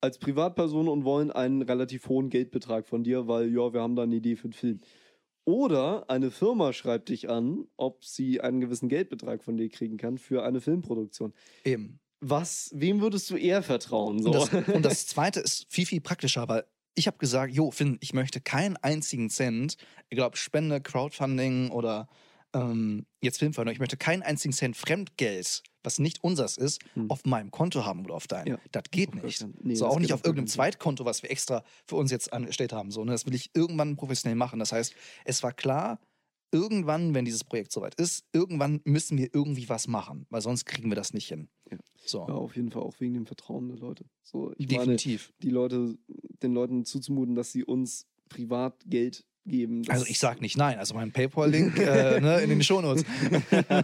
als 0.00 0.18
Privatperson 0.18 0.88
und 0.88 1.04
wollen 1.04 1.30
einen 1.30 1.62
relativ 1.62 2.08
hohen 2.08 2.30
Geldbetrag 2.30 2.86
von 2.86 3.02
dir, 3.02 3.26
weil 3.26 3.52
ja, 3.52 3.72
wir 3.72 3.80
haben 3.80 3.96
da 3.96 4.04
eine 4.04 4.16
Idee 4.16 4.36
für 4.36 4.44
einen 4.44 4.52
Film. 4.52 4.80
Oder 5.44 6.08
eine 6.10 6.30
Firma 6.30 6.72
schreibt 6.72 7.08
dich 7.08 7.30
an, 7.30 7.66
ob 7.76 8.04
sie 8.04 8.40
einen 8.40 8.60
gewissen 8.60 8.88
Geldbetrag 8.88 9.42
von 9.42 9.56
dir 9.56 9.68
kriegen 9.70 9.96
kann 9.96 10.18
für 10.18 10.44
eine 10.44 10.60
Filmproduktion. 10.60 11.32
Eben. 11.64 12.00
Was, 12.20 12.70
wem 12.74 13.00
würdest 13.00 13.30
du 13.30 13.36
eher 13.36 13.62
vertrauen? 13.62 14.22
So? 14.22 14.30
Und, 14.30 14.34
das, 14.52 14.68
und 14.74 14.82
das 14.84 15.06
Zweite 15.06 15.40
ist 15.40 15.66
viel, 15.68 15.86
viel 15.86 16.00
praktischer, 16.00 16.48
weil 16.48 16.64
ich 16.94 17.06
habe 17.06 17.18
gesagt, 17.18 17.52
jo, 17.54 17.70
Finn, 17.70 17.96
ich 18.00 18.12
möchte 18.12 18.40
keinen 18.40 18.76
einzigen 18.76 19.30
Cent, 19.30 19.76
egal 20.10 20.26
ob 20.26 20.36
Spende, 20.36 20.80
Crowdfunding 20.80 21.70
oder 21.70 22.08
ähm, 22.54 23.06
jetzt 23.20 23.38
Filmförderung, 23.38 23.72
ich 23.72 23.78
möchte 23.78 23.96
keinen 23.96 24.22
einzigen 24.22 24.52
Cent 24.52 24.76
Fremdgeld, 24.76 25.62
was 25.84 25.98
nicht 26.00 26.24
unseres 26.24 26.56
ist, 26.56 26.80
Hm. 26.94 27.08
auf 27.10 27.24
meinem 27.24 27.50
Konto 27.52 27.84
haben 27.84 28.04
oder 28.04 28.14
auf 28.14 28.26
deinem. 28.26 28.48
Ja. 28.54 28.58
Das 28.72 28.84
geht 28.90 29.12
gar 29.12 29.22
nicht. 29.22 29.46
nee, 29.62 29.74
so 29.76 29.86
auch 29.86 30.00
nicht 30.00 30.12
auf 30.12 30.24
irgendeinem 30.24 30.48
Fall. 30.48 30.72
Zweitkonto, 30.72 31.04
was 31.04 31.22
wir 31.22 31.30
extra 31.30 31.62
für 31.86 31.96
uns 31.96 32.10
jetzt 32.10 32.32
angestellt 32.32 32.72
haben. 32.72 32.90
So, 32.90 33.04
ne? 33.04 33.12
Das 33.12 33.26
will 33.26 33.34
ich 33.34 33.50
irgendwann 33.54 33.96
professionell 33.96 34.34
machen. 34.36 34.58
Das 34.58 34.72
heißt, 34.72 34.92
es 35.24 35.42
war 35.42 35.52
klar, 35.52 36.00
irgendwann, 36.50 37.14
wenn 37.14 37.24
dieses 37.24 37.44
Projekt 37.44 37.70
soweit 37.72 37.94
ist, 37.96 38.24
irgendwann 38.32 38.80
müssen 38.84 39.18
wir 39.18 39.28
irgendwie 39.32 39.68
was 39.68 39.86
machen, 39.86 40.26
weil 40.30 40.40
sonst 40.40 40.64
kriegen 40.64 40.90
wir 40.90 40.96
das 40.96 41.12
nicht 41.12 41.28
hin. 41.28 41.48
Ja. 41.70 41.78
So, 42.04 42.26
Ja, 42.26 42.34
auf 42.34 42.56
jeden 42.56 42.70
Fall 42.70 42.82
auch 42.82 42.94
wegen 43.00 43.14
dem 43.14 43.26
Vertrauen 43.26 43.68
der 43.68 43.78
Leute. 43.78 44.04
So, 44.22 44.52
ich 44.56 44.66
meine, 44.68 44.78
definitiv. 44.80 45.32
die 45.42 45.50
Leute, 45.50 45.98
den 46.42 46.54
Leuten 46.54 46.84
zuzumuten, 46.84 47.34
dass 47.34 47.52
sie 47.52 47.64
uns 47.64 48.06
privat 48.28 48.74
Geld 48.86 49.24
geben. 49.44 49.82
Also 49.88 50.04
ich 50.06 50.18
sag 50.18 50.40
nicht 50.40 50.56
nein. 50.56 50.78
Also 50.78 50.94
mein 50.94 51.12
PayPal-Link 51.12 51.78
äh, 51.78 52.20
ne, 52.20 52.40
in 52.40 52.50
den 52.50 52.62
Shownotes. 52.62 53.04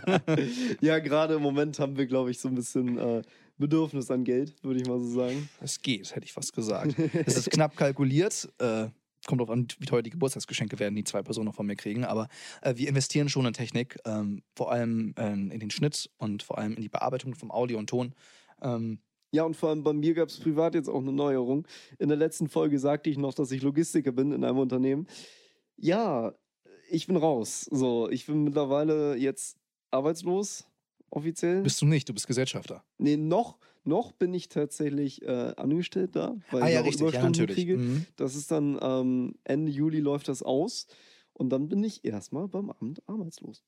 ja, 0.81 0.99
gerade 0.99 1.35
im 1.35 1.43
Moment 1.43 1.79
haben 1.79 1.97
wir, 1.97 2.07
glaube 2.07 2.31
ich, 2.31 2.39
so 2.39 2.49
ein 2.49 2.55
bisschen 2.55 2.99
äh, 2.99 3.23
Bedürfnis 3.59 4.11
an 4.11 4.25
Geld, 4.25 4.55
würde 4.63 4.81
ich 4.81 4.87
mal 4.87 5.01
so 5.01 5.07
sagen. 5.07 5.49
Es 5.61 5.81
geht, 5.81 6.15
hätte 6.15 6.27
ich 6.27 6.33
fast 6.33 6.53
gesagt. 6.53 6.95
Es 7.27 7.37
ist 7.37 7.51
knapp 7.51 7.77
kalkuliert. 7.77 8.49
Äh, 8.59 8.89
kommt 9.27 9.41
drauf 9.41 9.51
an, 9.51 9.69
wie 9.79 9.87
teuer 9.87 10.03
die 10.03 10.11
Geburtstagsgeschenke 10.11 10.79
werden, 10.79 10.95
die 10.95 11.05
zwei 11.05 11.23
Personen 11.23 11.53
von 11.53 11.67
mir 11.67 11.77
kriegen. 11.77 12.05
Aber 12.05 12.29
äh, 12.63 12.75
wir 12.77 12.89
investieren 12.89 13.29
schon 13.29 13.47
in 13.47 13.53
Technik, 13.53 13.99
ähm, 14.05 14.43
vor 14.55 14.71
allem 14.71 15.15
ähm, 15.17 15.51
in 15.51 15.61
den 15.61 15.71
Schnitt 15.71 16.11
und 16.19 16.43
vor 16.43 16.59
allem 16.59 16.75
in 16.75 16.83
die 16.83 16.89
Bearbeitung 16.89 17.35
vom 17.35 17.51
Audio 17.51 17.79
und 17.79 17.89
Ton. 17.89 18.15
Ähm, 18.63 18.99
Ja, 19.33 19.43
und 19.45 19.57
vor 19.57 19.71
allem 19.71 19.83
bei 19.83 19.93
mir 19.93 20.15
gab 20.15 20.29
es 20.29 20.39
privat 20.39 20.75
jetzt 20.75 20.89
auch 20.89 21.01
eine 21.01 21.13
Neuerung. 21.13 21.67
In 21.99 22.09
der 22.09 22.17
letzten 22.17 22.49
Folge 22.49 22.79
sagte 22.79 23.11
ich 23.11 23.19
noch, 23.19 23.35
dass 23.35 23.51
ich 23.51 23.63
Logistiker 23.63 24.13
bin 24.13 24.31
in 24.33 24.45
einem 24.45 24.59
Unternehmen. 24.59 25.07
Ja, 25.77 26.33
ich 26.89 27.07
bin 27.07 27.17
raus. 27.17 27.67
So, 27.71 28.09
ich 28.11 28.27
bin 28.27 28.45
mittlerweile 28.45 29.17
jetzt 29.17 29.57
arbeitslos, 29.91 30.67
offiziell. 31.15 31.63
bist 31.63 31.81
du 31.81 31.87
nicht, 31.87 32.09
du 32.09 32.15
bist 32.15 32.27
Gesellschafter. 32.27 32.85
Nee, 32.99 33.17
noch, 33.17 33.59
noch 33.85 34.13
bin 34.13 34.35
ich 34.35 34.49
tatsächlich 34.49 35.23
äh, 35.23 35.55
angestellt 35.57 36.17
da, 36.17 36.37
weil 36.51 36.63
ah 36.63 36.69
ich 36.69 36.75
ja, 36.75 36.81
auch 36.81 36.85
richtig, 36.87 37.01
ja, 37.01 37.09
Überstunden 37.09 37.41
natürlich. 37.41 37.57
kriege. 37.57 37.77
Mhm. 37.77 38.07
Das 38.17 38.35
ist 38.35 38.51
dann 38.51 38.79
ähm, 38.81 39.35
Ende 39.45 39.71
Juli 39.71 40.01
läuft 40.01 40.29
das 40.29 40.43
aus 40.43 40.87
und 41.33 41.51
dann 41.51 41.69
bin 41.69 41.83
ich 41.83 42.05
erstmal 42.05 42.49
beim 42.49 42.71
Amt 42.71 43.03
arbeitslos. 43.09 43.65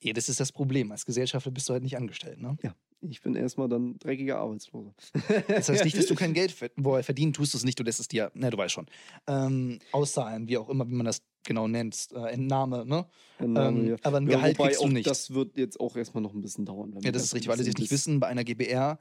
Ja, 0.00 0.12
das 0.12 0.28
ist 0.28 0.40
das 0.40 0.52
Problem. 0.52 0.92
Als 0.92 1.06
Gesellschafter 1.06 1.50
bist 1.50 1.68
du 1.68 1.72
halt 1.72 1.82
nicht 1.82 1.96
angestellt. 1.96 2.40
Ne? 2.40 2.56
Ich 3.02 3.20
bin 3.20 3.36
erstmal 3.36 3.68
dann 3.68 3.98
dreckiger 3.98 4.38
Arbeitsloser. 4.38 4.94
Das 5.48 5.68
heißt 5.68 5.84
nicht, 5.84 5.98
dass 5.98 6.06
du 6.06 6.14
kein 6.14 6.32
Geld 6.34 6.50
verdienen 6.52 7.32
tust 7.32 7.54
du 7.54 7.58
es 7.58 7.64
nicht, 7.64 7.78
du 7.78 7.84
lässt 7.84 8.00
es 8.00 8.08
dir, 8.08 8.30
ne, 8.34 8.50
du 8.50 8.56
weißt 8.56 8.72
schon, 8.72 8.86
ähm, 9.26 9.78
auszahlen, 9.92 10.48
wie 10.48 10.58
auch 10.58 10.68
immer, 10.68 10.88
wie 10.88 10.94
man 10.94 11.06
das 11.06 11.22
genau 11.44 11.68
nennt, 11.68 12.08
äh, 12.12 12.32
Entnahme, 12.32 12.84
ne? 12.84 13.06
Entnahme, 13.38 13.80
Ähm, 13.80 13.86
ja. 13.88 13.96
aber 14.02 14.16
ein 14.18 14.26
Ja, 14.26 14.36
Gehalt 14.36 14.58
kriegst 14.58 14.82
du 14.82 14.88
nicht. 14.88 15.06
Das 15.06 15.32
wird 15.32 15.56
jetzt 15.56 15.78
auch 15.78 15.94
erstmal 15.96 16.22
noch 16.22 16.34
ein 16.34 16.40
bisschen 16.40 16.64
dauern. 16.64 16.94
wenn 16.94 17.02
Ja, 17.02 17.12
das 17.12 17.22
ist 17.22 17.34
richtig, 17.34 17.48
weil 17.48 17.56
die 17.58 17.68
es 17.70 17.78
nicht 17.78 17.90
wissen, 17.90 18.18
bei 18.18 18.26
einer 18.26 18.42
GBR, 18.44 18.98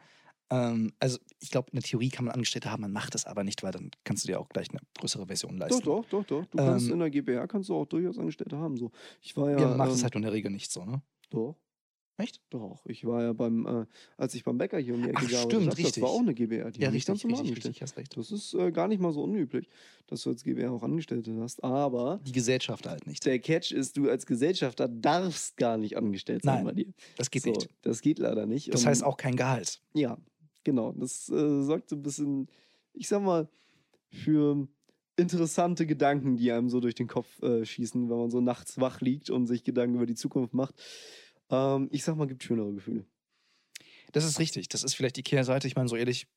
ähm, 0.52 0.94
also 1.00 1.18
ich 1.40 1.50
glaube, 1.50 1.72
in 1.72 1.78
der 1.78 1.84
Theorie 1.84 2.10
kann 2.10 2.26
man 2.26 2.34
Angestellte 2.36 2.72
haben, 2.72 2.82
man 2.82 2.92
macht 2.92 3.16
es 3.16 3.26
aber 3.26 3.44
nicht, 3.44 3.64
weil 3.64 3.72
dann 3.72 3.90
kannst 4.04 4.24
du 4.24 4.28
dir 4.28 4.40
auch 4.40 4.50
gleich 4.50 4.70
eine 4.70 4.80
größere 5.00 5.26
Version 5.26 5.58
leisten. 5.58 5.82
Doch, 5.84 6.06
doch, 6.06 6.24
doch, 6.24 6.42
doch. 6.42 6.46
Du 6.46 6.58
kannst 6.58 6.88
Ähm, 6.88 6.94
in 6.94 7.00
der 7.00 7.10
GBR 7.10 7.48
kannst 7.48 7.70
du 7.70 7.76
auch 7.76 7.86
durchaus 7.86 8.20
Angestellte 8.20 8.58
haben. 8.58 8.78
So. 8.78 8.92
Ich 9.22 9.36
war 9.36 9.50
ja. 9.52 9.60
Ja, 9.60 9.68
man 9.70 9.78
macht 9.78 9.90
ähm, 9.92 9.96
es 9.96 10.04
halt 10.04 10.14
nur 10.14 10.20
in 10.20 10.24
der 10.26 10.34
Regel 10.34 10.52
nicht 10.52 10.72
so, 10.72 10.86
ne? 10.86 11.02
Doch, 11.32 11.56
Echt? 12.18 12.42
doch. 12.50 12.86
Ich 12.86 13.06
war 13.06 13.24
ja 13.24 13.34
beim, 13.34 13.66
äh, 13.66 13.86
als 14.18 14.34
ich 14.36 14.44
beim 14.44 14.58
Bäcker 14.58 14.80
hier 14.80 14.94
um 14.94 15.02
die 15.04 15.10
Ecke 15.10 15.18
Ach, 15.24 15.28
gearbeitet 15.30 15.52
stimmt, 15.52 15.68
habe, 15.68 15.76
das 15.76 15.86
richtig. 15.86 16.04
war 16.04 16.10
auch 16.10 16.20
eine 16.20 16.34
GBR. 16.34 16.72
Die 16.72 16.80
ja, 16.82 16.90
richtig, 16.90 17.08
ganz 17.08 17.24
normal 17.24 17.42
richtig, 17.42 17.58
richtig, 17.66 17.82
hast 17.82 17.98
recht. 17.98 18.16
Das 18.16 18.32
ist 18.32 18.54
äh, 18.54 18.72
gar 18.72 18.88
nicht 18.88 19.02
mal 19.02 19.12
so 19.12 19.24
unüblich, 19.24 19.68
dass 20.08 20.24
du 20.24 20.30
als 20.30 20.44
GBR 20.44 20.72
auch 20.72 20.84
Angestellte 20.84 21.36
hast. 21.42 21.64
Aber 21.64 22.20
Die 22.26 22.32
Gesellschaft 22.32 22.88
halt 22.88 23.06
nicht. 23.06 23.26
der 23.26 23.40
Catch 23.40 23.72
ist, 23.72 23.98
du 23.98 24.10
als 24.10 24.26
Gesellschafter 24.26 24.88
darfst 24.88 25.58
gar 25.58 25.78
nicht 25.78 25.98
angestellt 25.98 26.44
sein 26.44 26.64
Nein, 26.64 26.66
bei 26.66 26.84
dir. 26.84 26.94
Das 27.18 27.30
geht 27.30 27.44
so, 27.44 27.50
nicht. 27.50 27.70
Das 27.82 28.02
geht 28.02 28.20
leider 28.20 28.46
nicht. 28.46 28.74
Das 28.74 28.86
heißt 28.86 29.04
auch 29.04 29.18
kein 29.18 29.36
Gehalt. 29.36 29.82
Ja, 29.94 30.18
Genau, 30.66 30.92
das 30.94 31.30
äh, 31.30 31.62
sorgt 31.64 31.90
so 31.90 31.96
ein 31.96 32.02
bisschen, 32.02 32.48
ich 32.94 33.08
sag 33.08 33.22
mal, 33.22 33.48
für 34.10 34.68
interessante 35.16 35.86
Gedanken, 35.86 36.36
die 36.36 36.52
einem 36.52 36.70
so 36.70 36.80
durch 36.82 36.96
den 36.96 37.08
Kopf 37.08 37.42
äh, 37.42 37.64
schießen, 37.64 38.10
wenn 38.10 38.18
man 38.18 38.32
so 38.32 38.42
nachts 38.42 38.82
wach 38.82 39.00
liegt 39.00 39.30
und 39.30 39.46
sich 39.46 39.64
Gedanken 39.64 39.96
über 39.96 40.08
die 40.08 40.16
Zukunft 40.16 40.54
macht. 40.54 40.76
Ähm, 41.50 41.90
ich 41.92 42.04
sag 42.04 42.16
mal, 42.18 42.28
gibt 42.28 42.44
schönere 42.44 42.74
Gefühle. 42.74 43.06
Das 44.12 44.24
ist 44.26 44.40
richtig. 44.40 44.70
Das 44.70 44.84
ist 44.84 44.94
vielleicht 44.96 45.18
die 45.18 45.24
Kehrseite. 45.24 45.68
Ich 45.68 45.76
meine, 45.76 45.90
so 45.90 45.96
ehrlich 45.96 46.28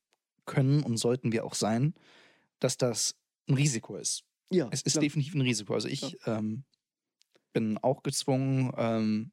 können 0.45 0.83
und 0.83 0.97
sollten 0.97 1.31
wir 1.31 1.45
auch 1.45 1.53
sein, 1.53 1.93
dass 2.59 2.77
das 2.77 3.15
ein 3.47 3.55
Risiko 3.55 3.95
ist. 3.95 4.23
Ja, 4.51 4.67
Es 4.71 4.81
ist 4.81 4.93
klar. 4.93 5.01
definitiv 5.03 5.35
ein 5.35 5.41
Risiko. 5.41 5.73
Also 5.73 5.87
ich 5.87 6.17
ähm, 6.25 6.63
bin 7.53 7.77
auch 7.77 8.03
gezwungen, 8.03 8.71
ähm, 8.77 9.31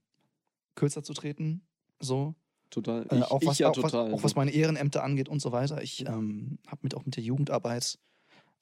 kürzer 0.74 1.02
zu 1.02 1.14
treten. 1.14 1.66
So. 2.00 2.34
total. 2.70 3.06
Äh, 3.10 3.18
Ich, 3.18 3.24
auch, 3.24 3.40
ich 3.40 3.48
was, 3.48 3.58
ja 3.58 3.68
auch, 3.70 3.72
total. 3.72 4.12
Was, 4.12 4.18
auch 4.20 4.24
was 4.24 4.34
meine 4.36 4.50
Ehrenämter 4.52 5.02
angeht 5.02 5.28
und 5.28 5.40
so 5.40 5.52
weiter. 5.52 5.82
Ich 5.82 6.06
ähm, 6.06 6.58
habe 6.66 6.80
mit 6.82 6.94
auch 6.94 7.04
mit 7.06 7.16
der 7.16 7.24
Jugendarbeit 7.24 7.98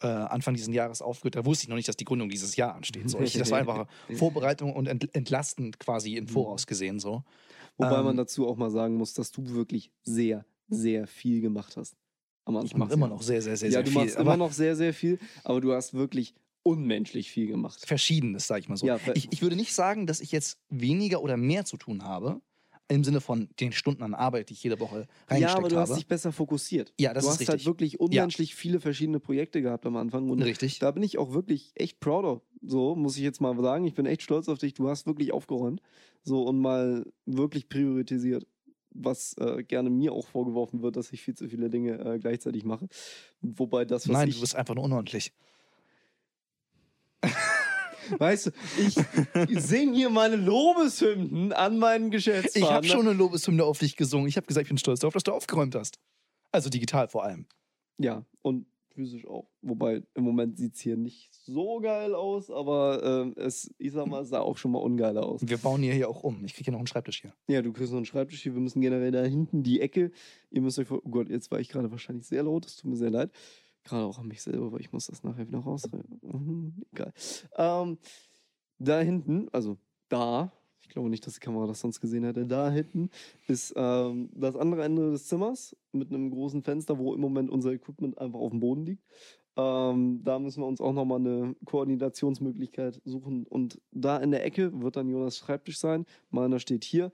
äh, 0.00 0.06
Anfang 0.06 0.54
dieses 0.54 0.72
Jahres 0.74 1.02
aufgehört. 1.02 1.36
Da 1.36 1.44
wusste 1.44 1.64
ich 1.64 1.68
noch 1.68 1.76
nicht, 1.76 1.88
dass 1.88 1.96
die 1.96 2.04
Gründung 2.04 2.28
dieses 2.28 2.56
Jahr 2.56 2.74
ansteht. 2.74 3.08
So. 3.08 3.20
Ich, 3.20 3.34
das 3.34 3.50
war 3.50 3.58
einfach 3.58 3.86
Vorbereitung 4.16 4.74
und 4.74 4.86
ent, 4.86 5.14
entlastend 5.14 5.78
quasi 5.78 6.16
im 6.16 6.28
Voraus 6.28 6.66
gesehen. 6.66 6.98
So. 7.00 7.24
Wobei 7.76 7.98
ähm, 7.98 8.04
man 8.04 8.16
dazu 8.16 8.46
auch 8.48 8.56
mal 8.56 8.70
sagen 8.70 8.96
muss, 8.96 9.14
dass 9.14 9.30
du 9.30 9.48
wirklich 9.50 9.90
sehr, 10.02 10.44
sehr 10.68 11.06
viel 11.06 11.40
gemacht 11.40 11.76
hast. 11.76 11.96
Ich 12.64 12.76
mache 12.76 12.92
immer 12.92 13.08
noch 13.08 13.22
sehr, 13.22 13.40
sehr, 13.40 13.56
sehr, 13.56 13.70
ja, 13.70 13.72
sehr 13.72 13.82
du 13.84 13.90
viel. 13.90 14.00
machst 14.02 14.16
aber 14.16 14.34
immer 14.34 14.44
noch 14.44 14.52
sehr, 14.52 14.76
sehr 14.76 14.92
viel, 14.92 15.18
aber 15.44 15.62
du 15.62 15.72
hast 15.72 15.94
wirklich 15.94 16.34
unmenschlich 16.62 17.30
viel 17.30 17.46
gemacht. 17.46 17.86
Verschiedenes, 17.86 18.46
sage 18.46 18.60
ich 18.60 18.68
mal 18.68 18.76
so. 18.76 18.86
Ja, 18.86 18.98
ich, 19.14 19.28
ich 19.32 19.42
würde 19.42 19.56
nicht 19.56 19.72
sagen, 19.74 20.06
dass 20.06 20.20
ich 20.20 20.30
jetzt 20.30 20.58
weniger 20.68 21.22
oder 21.22 21.36
mehr 21.36 21.64
zu 21.64 21.76
tun 21.78 22.04
habe, 22.04 22.40
im 22.88 23.02
Sinne 23.04 23.20
von 23.20 23.48
den 23.60 23.72
Stunden 23.72 24.02
an 24.02 24.14
Arbeit, 24.14 24.50
die 24.50 24.54
ich 24.54 24.62
jede 24.62 24.78
Woche 24.78 25.06
reingesteckt 25.28 25.40
Ja, 25.40 25.56
aber 25.56 25.68
du 25.68 25.76
habe. 25.76 25.88
hast 25.90 25.96
dich 25.96 26.06
besser 26.06 26.32
fokussiert. 26.32 26.92
Ja, 27.00 27.14
das 27.14 27.24
du 27.24 27.28
ist 27.28 27.32
hast 27.34 27.40
richtig. 27.40 27.52
halt 27.54 27.66
wirklich 27.66 28.00
unmenschlich 28.00 28.54
viele 28.54 28.78
verschiedene 28.80 29.20
Projekte 29.20 29.62
gehabt 29.62 29.86
am 29.86 29.96
Anfang 29.96 30.28
und 30.30 30.42
Richtig. 30.42 30.78
da 30.80 30.90
bin 30.90 31.02
ich 31.02 31.16
auch 31.18 31.32
wirklich 31.32 31.72
echt 31.76 32.00
proud 32.00 32.24
of. 32.24 32.42
So, 32.62 32.94
muss 32.94 33.16
ich 33.16 33.22
jetzt 33.22 33.40
mal 33.40 33.58
sagen. 33.60 33.84
Ich 33.86 33.94
bin 33.94 34.06
echt 34.06 34.22
stolz 34.22 34.48
auf 34.48 34.58
dich. 34.58 34.74
Du 34.74 34.88
hast 34.88 35.06
wirklich 35.06 35.32
aufgeräumt. 35.32 35.80
So 36.22 36.42
und 36.42 36.58
mal 36.60 37.04
wirklich 37.26 37.68
priorisiert. 37.68 38.46
Was 38.90 39.34
äh, 39.38 39.64
gerne 39.64 39.90
mir 39.90 40.12
auch 40.12 40.26
vorgeworfen 40.28 40.82
wird, 40.82 40.96
dass 40.96 41.12
ich 41.12 41.20
viel 41.20 41.34
zu 41.34 41.48
viele 41.48 41.68
Dinge 41.68 41.98
äh, 41.98 42.18
gleichzeitig 42.18 42.64
mache. 42.64 42.88
Wobei 43.40 43.84
das, 43.84 44.08
was 44.08 44.12
Nein, 44.12 44.28
ich. 44.28 44.36
du 44.36 44.40
bist 44.42 44.54
einfach 44.54 44.74
nur 44.74 44.84
unordentlich. 44.84 45.32
Weißt 48.18 48.46
du, 48.46 48.50
ich 48.84 48.94
singe 49.60 49.94
hier 49.94 50.10
meine 50.10 50.36
Lobeshymnen 50.36 51.52
an 51.52 51.78
meinen 51.78 52.06
Ich 52.06 52.12
Geschäftspartner. 52.12 52.70
habe 52.74 52.86
schon 52.86 53.06
eine 53.06 53.12
Lobeshymne 53.16 53.64
auf 53.64 53.78
dich 53.78 53.96
gesungen. 53.96 54.28
Ich 54.28 54.36
habe 54.36 54.46
gesagt, 54.46 54.64
ich 54.64 54.68
bin 54.70 54.78
stolz 54.78 55.00
darauf, 55.00 55.14
dass 55.14 55.22
du 55.24 55.32
aufgeräumt 55.32 55.74
hast. 55.74 55.98
Also 56.52 56.70
digital 56.70 57.08
vor 57.08 57.24
allem. 57.24 57.46
Ja, 57.98 58.24
und 58.42 58.66
physisch 58.94 59.26
auch. 59.26 59.48
Wobei 59.60 60.02
im 60.14 60.22
Moment 60.22 60.56
sieht 60.56 60.74
es 60.76 60.80
hier 60.80 60.96
nicht 60.96 61.34
so 61.34 61.80
geil 61.80 62.14
aus, 62.14 62.48
aber 62.50 63.02
ähm, 63.02 63.34
es, 63.36 63.68
ich 63.78 63.90
sag 63.92 64.06
mal, 64.06 64.22
es 64.22 64.28
sah 64.28 64.38
auch 64.40 64.56
schon 64.56 64.70
mal 64.70 64.78
ungeiler 64.78 65.24
aus. 65.24 65.40
Wir 65.44 65.58
bauen 65.58 65.82
hier, 65.82 65.92
hier 65.92 66.08
auch 66.08 66.22
um. 66.22 66.44
Ich 66.44 66.54
kriege 66.54 66.66
hier 66.66 66.72
noch 66.72 66.78
einen 66.78 66.86
Schreibtisch 66.86 67.20
hier. 67.22 67.34
Ja, 67.48 67.60
du 67.60 67.72
kriegst 67.72 67.90
noch 67.90 67.96
einen 67.96 68.06
Schreibtisch 68.06 68.42
hier. 68.42 68.54
Wir 68.54 68.60
müssen 68.60 68.80
generell 68.80 69.10
da 69.10 69.24
hinten 69.24 69.64
die 69.64 69.80
Ecke. 69.80 70.12
Ihr 70.50 70.60
müsst 70.60 70.78
euch 70.78 70.86
vor. 70.86 71.00
Oh 71.04 71.08
Gott, 71.10 71.28
jetzt 71.28 71.50
war 71.50 71.58
ich 71.58 71.68
gerade 71.68 71.90
wahrscheinlich 71.90 72.26
sehr 72.26 72.44
laut. 72.44 72.66
Es 72.66 72.76
tut 72.76 72.88
mir 72.90 72.96
sehr 72.96 73.10
leid. 73.10 73.30
Gerade 73.84 74.04
auch 74.04 74.18
an 74.18 74.28
mich 74.28 74.42
selber, 74.42 74.72
weil 74.72 74.80
ich 74.80 74.92
muss 74.92 75.06
das 75.06 75.22
nachher 75.22 75.46
wieder 75.46 75.58
rausreden. 75.58 76.20
Egal. 76.92 77.12
Ähm, 77.56 77.98
da 78.78 79.00
hinten, 79.00 79.48
also 79.52 79.76
da, 80.08 80.52
ich 80.82 80.88
glaube 80.88 81.10
nicht, 81.10 81.26
dass 81.26 81.34
die 81.34 81.40
Kamera 81.40 81.66
das 81.66 81.80
sonst 81.80 82.00
gesehen 82.00 82.24
hätte, 82.24 82.46
da 82.46 82.70
hinten 82.70 83.10
ist 83.46 83.74
ähm, 83.76 84.30
das 84.34 84.56
andere 84.56 84.84
Ende 84.84 85.10
des 85.10 85.26
Zimmers 85.26 85.76
mit 85.92 86.10
einem 86.10 86.30
großen 86.30 86.62
Fenster, 86.62 86.98
wo 86.98 87.14
im 87.14 87.20
Moment 87.20 87.50
unser 87.50 87.72
Equipment 87.72 88.18
einfach 88.18 88.38
auf 88.38 88.50
dem 88.50 88.60
Boden 88.60 88.86
liegt. 88.86 89.04
Ähm, 89.56 90.20
da 90.24 90.38
müssen 90.38 90.62
wir 90.62 90.66
uns 90.66 90.80
auch 90.80 90.92
nochmal 90.92 91.20
eine 91.20 91.54
Koordinationsmöglichkeit 91.64 93.00
suchen. 93.04 93.46
Und 93.46 93.80
da 93.92 94.18
in 94.18 94.32
der 94.32 94.44
Ecke 94.44 94.82
wird 94.82 94.96
dann 94.96 95.08
Jonas 95.08 95.38
Schreibtisch 95.38 95.78
sein. 95.78 96.06
Meiner 96.30 96.58
steht 96.58 96.84
hier. 96.84 97.12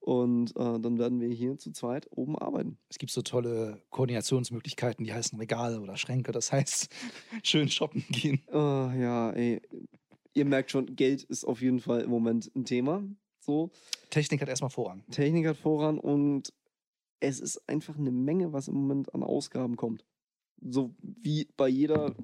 Und 0.00 0.56
äh, 0.56 0.80
dann 0.80 0.98
werden 0.98 1.20
wir 1.20 1.28
hier 1.28 1.58
zu 1.58 1.72
zweit 1.72 2.08
oben 2.10 2.38
arbeiten. 2.38 2.78
Es 2.88 2.98
gibt 2.98 3.12
so 3.12 3.20
tolle 3.20 3.82
Koordinationsmöglichkeiten, 3.90 5.04
die 5.04 5.12
heißen 5.12 5.38
Regale 5.38 5.80
oder 5.80 5.96
Schränke. 5.96 6.32
Das 6.32 6.52
heißt, 6.52 6.88
schön 7.42 7.68
shoppen 7.68 8.04
gehen. 8.08 8.42
Äh, 8.50 8.56
ja, 9.00 9.30
ey. 9.30 9.60
Ihr 10.32 10.44
merkt 10.46 10.70
schon, 10.70 10.96
Geld 10.96 11.22
ist 11.24 11.44
auf 11.44 11.60
jeden 11.60 11.80
Fall 11.80 12.00
im 12.00 12.10
Moment 12.10 12.50
ein 12.54 12.64
Thema. 12.64 13.02
So, 13.40 13.70
Technik 14.10 14.40
hat 14.40 14.48
erstmal 14.48 14.70
Vorrang. 14.70 15.04
Technik 15.10 15.46
hat 15.46 15.56
voran 15.56 15.98
und 15.98 16.52
es 17.20 17.40
ist 17.40 17.68
einfach 17.68 17.98
eine 17.98 18.10
Menge, 18.10 18.52
was 18.52 18.68
im 18.68 18.74
Moment 18.74 19.14
an 19.14 19.22
Ausgaben 19.22 19.76
kommt. 19.76 20.04
So 20.62 20.94
wie 21.00 21.48
bei 21.56 21.68
jeder, 21.68 22.14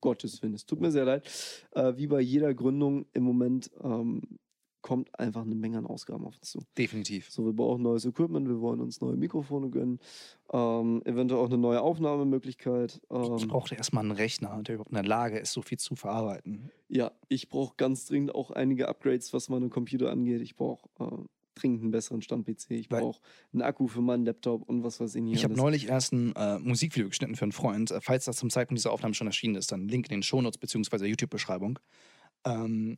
Gottes 0.00 0.42
Willen, 0.42 0.54
es 0.54 0.66
tut 0.66 0.80
mir 0.80 0.90
sehr 0.90 1.04
leid, 1.04 1.28
äh, 1.72 1.96
wie 1.96 2.06
bei 2.06 2.20
jeder 2.20 2.54
Gründung 2.54 3.06
im 3.12 3.22
Moment 3.22 3.70
ähm, 3.82 4.38
kommt 4.82 5.18
einfach 5.18 5.42
eine 5.42 5.54
Menge 5.54 5.78
an 5.78 5.86
Ausgaben 5.86 6.24
auf 6.26 6.36
uns 6.36 6.50
zu. 6.50 6.60
Definitiv. 6.76 7.30
So, 7.30 7.44
wir 7.46 7.52
brauchen 7.52 7.82
neues 7.82 8.04
Equipment, 8.04 8.48
wir 8.48 8.60
wollen 8.60 8.80
uns 8.80 9.00
neue 9.00 9.16
Mikrofone 9.16 9.70
gönnen, 9.70 10.00
ähm, 10.52 11.02
eventuell 11.04 11.40
auch 11.40 11.46
eine 11.46 11.58
neue 11.58 11.80
Aufnahmemöglichkeit. 11.80 13.00
Ich 13.02 13.10
Ähm, 13.10 13.48
brauchte 13.48 13.74
erstmal 13.76 14.02
einen 14.04 14.12
Rechner, 14.12 14.62
der 14.62 14.74
überhaupt 14.74 14.90
in 14.90 14.96
der 14.96 15.04
Lage 15.04 15.38
ist, 15.38 15.52
so 15.52 15.62
viel 15.62 15.78
zu 15.78 15.96
verarbeiten. 15.96 16.70
ja, 16.88 17.12
ich 17.28 17.48
brauche 17.48 17.74
ganz 17.76 18.06
dringend 18.06 18.34
auch 18.34 18.50
einige 18.50 18.88
Upgrades, 18.88 19.32
was 19.32 19.48
meine 19.48 19.68
Computer 19.68 20.10
angeht. 20.10 20.42
Ich 20.42 20.56
brauche 20.56 20.88
äh, 21.00 21.04
dringend 21.54 21.82
einen 21.82 21.90
besseren 21.90 22.22
Stand-PC. 22.22 22.70
Ich 22.72 22.88
brauche 22.88 23.20
einen 23.52 23.62
Akku 23.62 23.86
für 23.86 24.00
meinen 24.00 24.24
Laptop 24.24 24.68
und 24.68 24.82
was 24.82 25.00
weiß 25.00 25.14
ich 25.14 25.22
nicht. 25.22 25.34
Ich 25.36 25.44
habe 25.44 25.54
neulich 25.54 25.86
erst 25.88 26.12
ein 26.12 26.34
äh, 26.34 26.58
Musikvideo 26.58 27.08
geschnitten 27.08 27.36
für 27.36 27.44
einen 27.44 27.52
Freund. 27.52 27.90
Äh, 27.90 28.00
falls 28.00 28.24
das 28.24 28.36
zum 28.36 28.50
Zeitpunkt 28.50 28.78
dieser 28.78 28.92
Aufnahme 28.92 29.14
schon 29.14 29.26
erschienen 29.26 29.54
ist, 29.56 29.70
dann 29.70 29.86
Link 29.86 30.06
in 30.06 30.16
den 30.16 30.22
Shownotes 30.22 30.58
bzw. 30.58 31.06
YouTube-Beschreibung. 31.06 31.78
Ähm, 32.44 32.96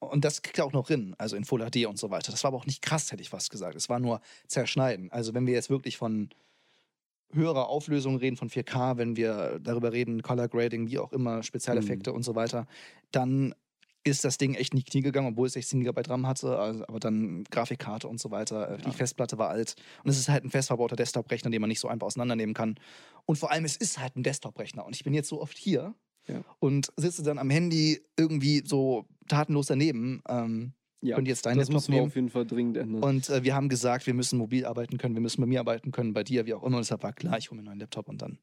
und 0.00 0.24
das 0.24 0.42
kriegt 0.42 0.58
er 0.58 0.64
auch 0.64 0.72
noch 0.72 0.88
hin, 0.88 1.14
also 1.18 1.36
in 1.36 1.44
Full 1.44 1.60
HD 1.70 1.86
und 1.86 1.98
so 1.98 2.10
weiter. 2.10 2.32
Das 2.32 2.42
war 2.42 2.48
aber 2.48 2.56
auch 2.58 2.66
nicht 2.66 2.82
krass, 2.82 3.12
hätte 3.12 3.22
ich 3.22 3.30
fast 3.30 3.50
gesagt. 3.50 3.76
Es 3.76 3.88
war 3.88 4.00
nur 4.00 4.20
zerschneiden. 4.48 5.12
Also 5.12 5.34
wenn 5.34 5.46
wir 5.46 5.54
jetzt 5.54 5.70
wirklich 5.70 5.96
von 5.96 6.30
höherer 7.32 7.68
Auflösung 7.68 8.16
reden, 8.16 8.36
von 8.36 8.48
4K, 8.50 8.96
wenn 8.96 9.16
wir 9.16 9.60
darüber 9.62 9.92
reden, 9.92 10.22
Color 10.22 10.48
Grading, 10.48 10.88
wie 10.88 10.98
auch 10.98 11.12
immer, 11.12 11.42
Spezialeffekte 11.42 12.12
und 12.12 12.24
so 12.24 12.34
weiter, 12.34 12.66
dann 13.12 13.54
ist 14.02 14.24
das 14.24 14.38
Ding 14.38 14.54
echt 14.54 14.72
in 14.72 14.78
die 14.78 14.84
Knie 14.84 15.02
gegangen, 15.02 15.28
obwohl 15.28 15.46
es 15.46 15.52
16 15.52 15.84
GB 15.84 16.00
RAM 16.08 16.26
hatte, 16.26 16.58
also, 16.58 16.84
aber 16.88 16.98
dann 16.98 17.44
Grafikkarte 17.44 18.08
und 18.08 18.18
so 18.18 18.30
weiter. 18.30 18.70
äh, 18.70 18.78
Die 18.78 18.84
Ja. 18.86 18.92
Festplatte 18.92 19.36
war 19.36 19.50
alt. 19.50 19.74
Und 20.02 20.10
es 20.10 20.18
ist 20.18 20.30
halt 20.30 20.42
ein 20.42 20.50
fest 20.50 20.68
verbauter 20.68 20.96
Desktop-Rechner, 20.96 21.50
den 21.50 21.60
man 21.60 21.68
nicht 21.68 21.80
so 21.80 21.86
einfach 21.88 22.06
auseinandernehmen 22.06 22.54
kann. 22.54 22.76
Und 23.26 23.36
vor 23.36 23.50
allem, 23.52 23.66
es 23.66 23.76
ist 23.76 23.98
halt 23.98 24.16
ein 24.16 24.22
Desktop-Rechner. 24.22 24.86
Und 24.86 24.96
ich 24.96 25.04
bin 25.04 25.12
jetzt 25.12 25.28
so 25.28 25.40
oft 25.42 25.56
hier 25.58 25.94
Ja. 26.26 26.44
und 26.58 26.92
sitze 26.96 27.22
dann 27.22 27.38
am 27.38 27.50
Handy 27.50 28.00
irgendwie 28.16 28.62
so 28.64 29.06
tatenlos 29.28 29.66
daneben. 29.66 30.22
Ähm, 30.28 30.72
Ja, 31.00 31.16
könnte 31.16 31.30
jetzt 31.30 31.46
deinen 31.46 31.58
das 31.58 31.68
Laptop 31.68 31.88
nehmen. 31.88 32.06
auf 32.06 32.14
jeden 32.14 32.28
Fall 32.28 32.46
dringend 32.46 32.76
ändern. 32.76 33.02
Und 33.02 33.30
äh, 33.30 33.42
wir 33.42 33.54
haben 33.54 33.68
gesagt, 33.68 34.06
wir 34.06 34.14
müssen 34.14 34.38
mobil 34.38 34.64
arbeiten 34.66 34.98
können, 34.98 35.14
wir 35.14 35.22
müssen 35.22 35.40
bei 35.40 35.46
mir 35.46 35.60
arbeiten 35.60 35.92
können, 35.92 36.12
bei 36.12 36.22
dir, 36.24 36.46
wie 36.46 36.54
auch 36.54 36.62
immer. 36.62 36.76
Und 36.76 36.82
deshalb 36.84 37.02
war 37.02 37.12
klar, 37.12 37.38
ich 37.38 37.50
hole 37.50 37.56
mir 37.56 37.60
einen 37.62 37.78
neuen 37.78 37.80
Laptop 37.80 38.08
und 38.08 38.20
dann 38.22 38.38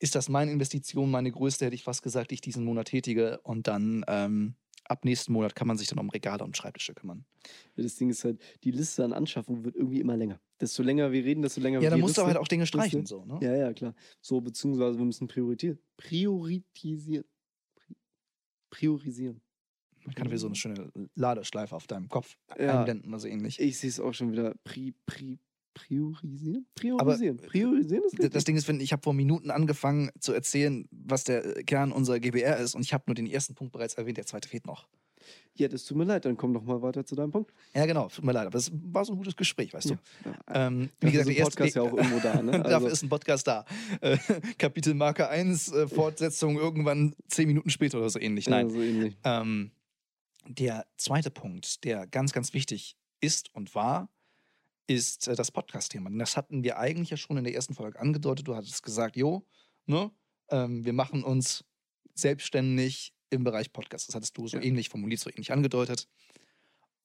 ist 0.00 0.14
das 0.14 0.28
meine 0.28 0.50
Investition, 0.50 1.10
meine 1.10 1.30
größte, 1.30 1.66
hätte 1.66 1.74
ich 1.76 1.84
fast 1.84 2.02
gesagt, 2.02 2.30
die 2.30 2.34
ich 2.36 2.40
diesen 2.40 2.64
Monat 2.64 2.86
tätige. 2.88 3.38
Und 3.42 3.68
dann 3.68 4.04
ähm, 4.08 4.54
ab 4.88 5.04
nächsten 5.04 5.32
Monat 5.32 5.54
kann 5.54 5.66
man 5.66 5.76
sich 5.76 5.88
dann 5.88 5.98
um 5.98 6.10
Regale 6.10 6.44
und 6.44 6.56
Schreibtische 6.56 6.94
kümmern. 6.94 7.24
das 7.76 7.96
Ding 7.96 8.10
ist 8.10 8.24
halt, 8.24 8.40
die 8.64 8.70
Liste 8.70 9.04
an 9.04 9.12
Anschaffungen 9.12 9.64
wird 9.64 9.76
irgendwie 9.76 10.00
immer 10.00 10.16
länger. 10.16 10.40
Desto 10.60 10.82
länger 10.82 11.10
wir 11.12 11.24
reden, 11.24 11.42
desto 11.42 11.60
länger 11.60 11.78
Ja, 11.78 11.82
wird 11.82 11.92
da 11.92 11.96
die 11.96 12.02
musst 12.02 12.16
du 12.16 12.20
Liste. 12.20 12.22
aber 12.22 12.28
halt 12.34 12.38
auch 12.38 12.48
Dinge 12.48 12.62
Liste. 12.64 12.78
streichen, 12.78 13.06
so, 13.06 13.24
ne? 13.24 13.38
Ja, 13.42 13.54
ja, 13.56 13.72
klar. 13.72 13.94
So, 14.20 14.40
beziehungsweise 14.40 14.98
wir 14.98 15.04
müssen 15.04 15.26
priorisieren. 15.28 15.78
Priorisieren. 15.96 17.24
Pri- 17.78 17.96
Priorisieren. 18.70 19.40
Man 20.04 20.14
kann 20.14 20.26
wieder 20.26 20.38
so 20.38 20.46
eine 20.48 20.54
schöne 20.56 20.92
Ladeschleife 21.14 21.74
auf 21.74 21.86
deinem 21.86 22.08
Kopf 22.08 22.36
Ja. 22.58 22.78
einblenden 22.80 23.08
oder 23.08 23.18
so 23.20 23.28
ähnlich. 23.28 23.58
Ich 23.58 23.78
sehe 23.78 23.88
es 23.88 23.98
auch 24.00 24.12
schon 24.12 24.32
wieder. 24.32 24.54
Pri, 24.64 24.92
pri, 25.06 25.38
priorisieren? 25.74 26.66
Priorisieren. 26.74 27.36
priorisieren 27.36 28.04
ist 28.04 28.14
richtig. 28.14 28.32
Das 28.32 28.44
Ding 28.44 28.56
ist, 28.56 28.68
wenn 28.68 28.80
ich 28.80 28.92
habe 28.92 29.02
vor 29.02 29.14
Minuten 29.14 29.50
angefangen 29.50 30.10
zu 30.18 30.32
erzählen, 30.32 30.88
was 30.90 31.24
der 31.24 31.58
äh, 31.58 31.62
Kern 31.64 31.92
unserer 31.92 32.20
GBR 32.20 32.58
ist 32.58 32.74
und 32.74 32.82
ich 32.82 32.94
habe 32.94 33.04
nur 33.06 33.14
den 33.14 33.26
ersten 33.26 33.54
Punkt 33.54 33.72
bereits 33.72 33.94
erwähnt, 33.94 34.16
der 34.16 34.26
zweite 34.26 34.48
fehlt 34.48 34.66
noch. 34.66 34.86
Ja, 35.56 35.68
das 35.68 35.84
tut 35.84 35.96
mir 35.96 36.04
leid, 36.04 36.24
dann 36.24 36.36
komm 36.36 36.52
doch 36.52 36.64
mal 36.64 36.82
weiter 36.82 37.06
zu 37.06 37.14
deinem 37.14 37.30
Punkt. 37.30 37.52
Ja, 37.74 37.86
genau, 37.86 38.08
tut 38.08 38.24
mir 38.24 38.32
leid, 38.32 38.46
aber 38.46 38.58
es 38.58 38.72
war 38.72 39.04
so 39.04 39.12
ein 39.12 39.18
gutes 39.18 39.36
Gespräch, 39.36 39.72
weißt 39.72 39.90
du. 39.90 39.94
Ja. 40.24 40.66
Ähm, 40.66 40.90
Dafür 41.00 41.08
wie 41.08 41.12
gesagt, 41.12 41.28
ist 41.28 41.36
der 41.36 41.44
ein 41.44 41.44
Podcast 41.44 41.76
ja 41.76 41.82
auch 41.82 41.92
irgendwo 41.92 42.18
da, 42.20 42.42
ne? 42.42 42.52
Dafür 42.58 42.74
Also, 42.74 42.86
ist 42.88 43.02
ein 43.02 43.08
Podcast 43.08 43.46
da. 43.46 43.64
Äh, 44.00 44.18
Kapitelmarke 44.58 45.28
1, 45.28 45.72
äh, 45.72 45.88
Fortsetzung 45.88 46.56
irgendwann 46.56 47.14
zehn 47.28 47.46
Minuten 47.46 47.70
später 47.70 47.98
oder 47.98 48.10
so 48.10 48.18
ähnlich. 48.18 48.48
Nein. 48.48 48.68
Ja, 48.68 48.74
so 48.74 48.82
ähnlich. 48.82 49.16
Ähm, 49.22 49.70
der 50.48 50.86
zweite 50.96 51.30
Punkt, 51.30 51.84
der 51.84 52.06
ganz, 52.06 52.32
ganz 52.32 52.52
wichtig 52.52 52.96
ist 53.20 53.54
und 53.54 53.74
war, 53.74 54.08
ist 54.86 55.28
äh, 55.28 55.34
das 55.36 55.50
Podcast-Thema. 55.50 56.10
Das 56.18 56.36
hatten 56.36 56.62
wir 56.64 56.78
eigentlich 56.78 57.10
ja 57.10 57.16
schon 57.16 57.36
in 57.36 57.44
der 57.44 57.54
ersten 57.54 57.74
Folge 57.74 57.98
angedeutet. 58.00 58.46
Du 58.48 58.54
hattest 58.54 58.82
gesagt, 58.82 59.16
jo, 59.16 59.46
ne, 59.86 60.10
ähm, 60.50 60.84
wir 60.84 60.92
machen 60.92 61.24
uns 61.24 61.64
selbstständig 62.14 63.14
im 63.30 63.44
Bereich 63.44 63.72
Podcast. 63.72 64.08
Das 64.08 64.14
hattest 64.14 64.36
du 64.36 64.46
so 64.48 64.58
Ja. 64.58 64.62
ähnlich 64.62 64.88
formuliert, 64.88 65.20
so 65.20 65.30
ähnlich 65.30 65.52
angedeutet. 65.52 66.08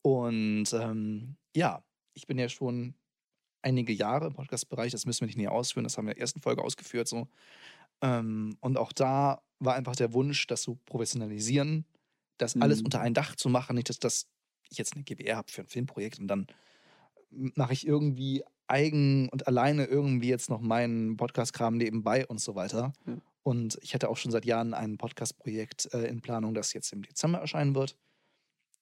Und 0.01 0.71
ähm, 0.73 1.37
ja, 1.55 1.83
ich 2.13 2.27
bin 2.27 2.37
ja 2.37 2.49
schon 2.49 2.95
einige 3.61 3.91
Jahre 3.93 4.27
im 4.27 4.33
Podcast-Bereich, 4.33 4.91
das 4.91 5.05
müssen 5.05 5.21
wir 5.21 5.27
nicht 5.27 5.37
näher 5.37 5.51
ausführen, 5.51 5.83
das 5.83 5.97
haben 5.97 6.05
wir 6.05 6.11
in 6.13 6.15
der 6.17 6.21
ersten 6.21 6.41
Folge 6.41 6.63
ausgeführt 6.63 7.07
so. 7.07 7.27
Ähm, 8.01 8.57
und 8.61 8.77
auch 8.77 8.93
da 8.93 9.41
war 9.59 9.75
einfach 9.75 9.95
der 9.95 10.13
Wunsch, 10.13 10.47
das 10.47 10.61
zu 10.61 10.75
professionalisieren, 10.85 11.85
das 12.37 12.55
alles 12.55 12.79
Mhm. 12.79 12.85
unter 12.85 13.01
ein 13.01 13.13
Dach 13.13 13.35
zu 13.35 13.49
machen, 13.49 13.75
nicht, 13.75 13.89
dass, 13.89 13.99
dass 13.99 14.27
ich 14.69 14.77
jetzt 14.77 14.93
eine 14.95 15.03
GBR 15.03 15.37
habe 15.37 15.51
für 15.51 15.61
ein 15.61 15.67
Filmprojekt 15.67 16.19
und 16.19 16.27
dann 16.29 16.47
mache 17.31 17.73
ich 17.73 17.85
irgendwie 17.85 18.43
eigen 18.67 19.29
und 19.29 19.47
alleine 19.47 19.85
irgendwie 19.85 20.29
jetzt 20.29 20.49
noch 20.49 20.61
meinen 20.61 21.17
Podcast-Kram 21.17 21.77
nebenbei 21.77 22.25
und 22.27 22.39
so 22.39 22.55
weiter. 22.55 22.93
Ja. 23.05 23.17
Und 23.43 23.79
ich 23.81 23.93
hatte 23.93 24.09
auch 24.09 24.17
schon 24.17 24.31
seit 24.31 24.45
Jahren 24.45 24.73
ein 24.73 24.97
Podcast-Projekt 24.97 25.93
äh, 25.93 26.05
in 26.07 26.21
Planung, 26.21 26.53
das 26.53 26.73
jetzt 26.73 26.93
im 26.93 27.01
Dezember 27.01 27.39
erscheinen 27.39 27.73
wird. 27.73 27.95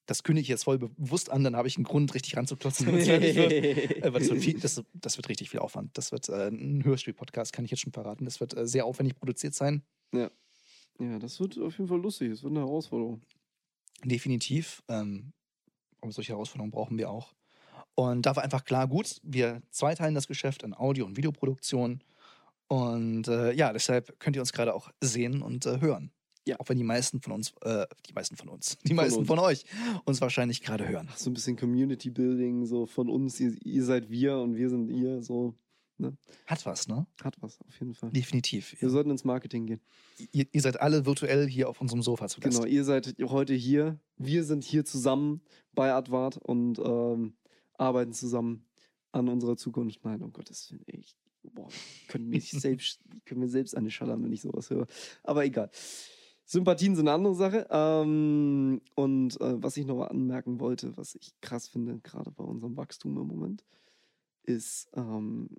Das 0.06 0.22
kündige 0.22 0.42
ich 0.42 0.48
jetzt 0.48 0.64
voll 0.64 0.78
bewusst 0.78 1.30
an, 1.30 1.44
dann 1.44 1.54
habe 1.54 1.68
ich 1.68 1.76
einen 1.76 1.84
Grund, 1.84 2.14
richtig 2.14 2.36
ranzuklotzen. 2.36 2.88
Äh, 2.98 4.10
das, 4.10 4.28
wird 4.30 4.42
viel, 4.42 4.58
das, 4.58 4.82
das 4.94 5.16
wird 5.16 5.28
richtig 5.28 5.50
viel 5.50 5.60
Aufwand. 5.60 5.96
Das 5.96 6.12
wird 6.12 6.28
äh, 6.28 6.48
ein 6.48 6.84
Hörspiel-Podcast, 6.84 7.52
kann 7.52 7.64
ich 7.64 7.70
jetzt 7.70 7.80
schon 7.80 7.92
verraten. 7.92 8.24
Das 8.24 8.40
wird 8.40 8.56
äh, 8.56 8.66
sehr 8.66 8.84
aufwendig 8.84 9.16
produziert 9.16 9.54
sein. 9.54 9.82
ja, 10.12 11.18
das 11.18 11.38
wird 11.40 11.58
auf 11.58 11.76
jeden 11.78 11.88
Fall 11.88 12.00
lustig. 12.00 12.32
Es 12.32 12.42
wird 12.42 12.52
eine 12.52 12.60
Herausforderung. 12.60 13.22
Definitiv. 14.04 14.82
Ähm, 14.88 15.32
aber 16.00 16.12
solche 16.12 16.32
Herausforderungen 16.32 16.70
brauchen 16.70 16.98
wir 16.98 17.10
auch. 17.10 17.34
Und 17.98 18.26
da 18.26 18.36
war 18.36 18.44
einfach 18.44 18.64
klar, 18.64 18.86
gut, 18.86 19.18
wir 19.24 19.60
zweiteilen 19.70 20.14
das 20.14 20.28
Geschäft 20.28 20.62
in 20.62 20.72
Audio- 20.72 21.04
und 21.04 21.16
Videoproduktion. 21.16 22.00
Und 22.68 23.26
äh, 23.26 23.52
ja, 23.54 23.72
deshalb 23.72 24.20
könnt 24.20 24.36
ihr 24.36 24.40
uns 24.40 24.52
gerade 24.52 24.72
auch 24.72 24.92
sehen 25.00 25.42
und 25.42 25.66
äh, 25.66 25.80
hören. 25.80 26.12
Ja. 26.46 26.60
Auch 26.60 26.68
wenn 26.68 26.78
die 26.78 26.84
meisten 26.84 27.20
von 27.20 27.32
uns, 27.32 27.54
äh, 27.62 27.86
die 28.08 28.12
meisten 28.12 28.36
von 28.36 28.50
uns, 28.50 28.78
die 28.84 28.94
meisten 28.94 29.18
uns. 29.18 29.26
von 29.26 29.40
euch 29.40 29.64
uns 30.04 30.20
wahrscheinlich 30.20 30.62
gerade 30.62 30.88
hören. 30.88 31.08
So 31.16 31.28
ein 31.28 31.34
bisschen 31.34 31.56
Community 31.56 32.08
Building, 32.08 32.66
so 32.66 32.86
von 32.86 33.10
uns, 33.10 33.40
ihr, 33.40 33.56
ihr 33.64 33.82
seid 33.82 34.08
wir 34.08 34.38
und 34.38 34.54
wir 34.54 34.70
sind 34.70 34.90
ihr, 34.90 35.20
so. 35.20 35.56
Hat 36.46 36.64
was, 36.66 36.86
ne? 36.86 37.04
Hat 37.24 37.34
was, 37.40 37.58
auf 37.66 37.80
jeden 37.80 37.96
Fall. 37.96 38.10
Definitiv. 38.10 38.80
Wir 38.80 38.90
sollten 38.90 39.10
ins 39.10 39.24
Marketing 39.24 39.66
gehen. 39.66 39.80
Ihr, 40.30 40.46
ihr 40.52 40.60
seid 40.60 40.80
alle 40.80 41.04
virtuell 41.04 41.48
hier 41.48 41.68
auf 41.68 41.80
unserem 41.80 42.02
Sofa 42.02 42.28
zu 42.28 42.38
Gast. 42.38 42.58
Genau, 42.58 42.68
ihr 42.68 42.84
seid 42.84 43.16
heute 43.20 43.54
hier. 43.54 43.98
Wir 44.16 44.44
sind 44.44 44.62
hier 44.62 44.84
zusammen 44.84 45.40
bei 45.74 45.92
Advart 45.92 46.36
und 46.36 46.78
ähm, 46.78 47.34
arbeiten 47.78 48.12
zusammen 48.12 48.66
an 49.12 49.28
unserer 49.28 49.56
Zukunft. 49.56 50.04
Nein, 50.04 50.22
um 50.22 50.32
Gottes 50.32 50.70
Willen, 50.70 50.84
ey, 50.86 51.00
ich 51.00 51.16
boah, 51.42 51.68
können 52.08 52.28
mir 52.28 52.40
selbst, 52.40 53.00
können 53.24 53.40
mir 53.40 53.48
selbst 53.48 53.76
eine 53.76 53.90
schallern, 53.90 54.22
wenn 54.22 54.32
ich 54.32 54.42
sowas 54.42 54.70
höre. 54.70 54.86
Aber 55.22 55.44
egal. 55.44 55.70
Sympathien 56.44 56.96
sind 56.96 57.08
eine 57.08 57.14
andere 57.14 57.34
Sache. 57.34 57.66
Ähm, 57.70 58.80
und 58.94 59.40
äh, 59.40 59.62
was 59.62 59.76
ich 59.76 59.84
noch 59.86 59.96
mal 59.96 60.06
anmerken 60.06 60.60
wollte, 60.60 60.96
was 60.96 61.14
ich 61.14 61.38
krass 61.40 61.68
finde, 61.68 62.00
gerade 62.00 62.30
bei 62.30 62.44
unserem 62.44 62.76
Wachstum 62.76 63.16
im 63.18 63.26
Moment, 63.26 63.64
ist, 64.44 64.88
ähm, 64.94 65.50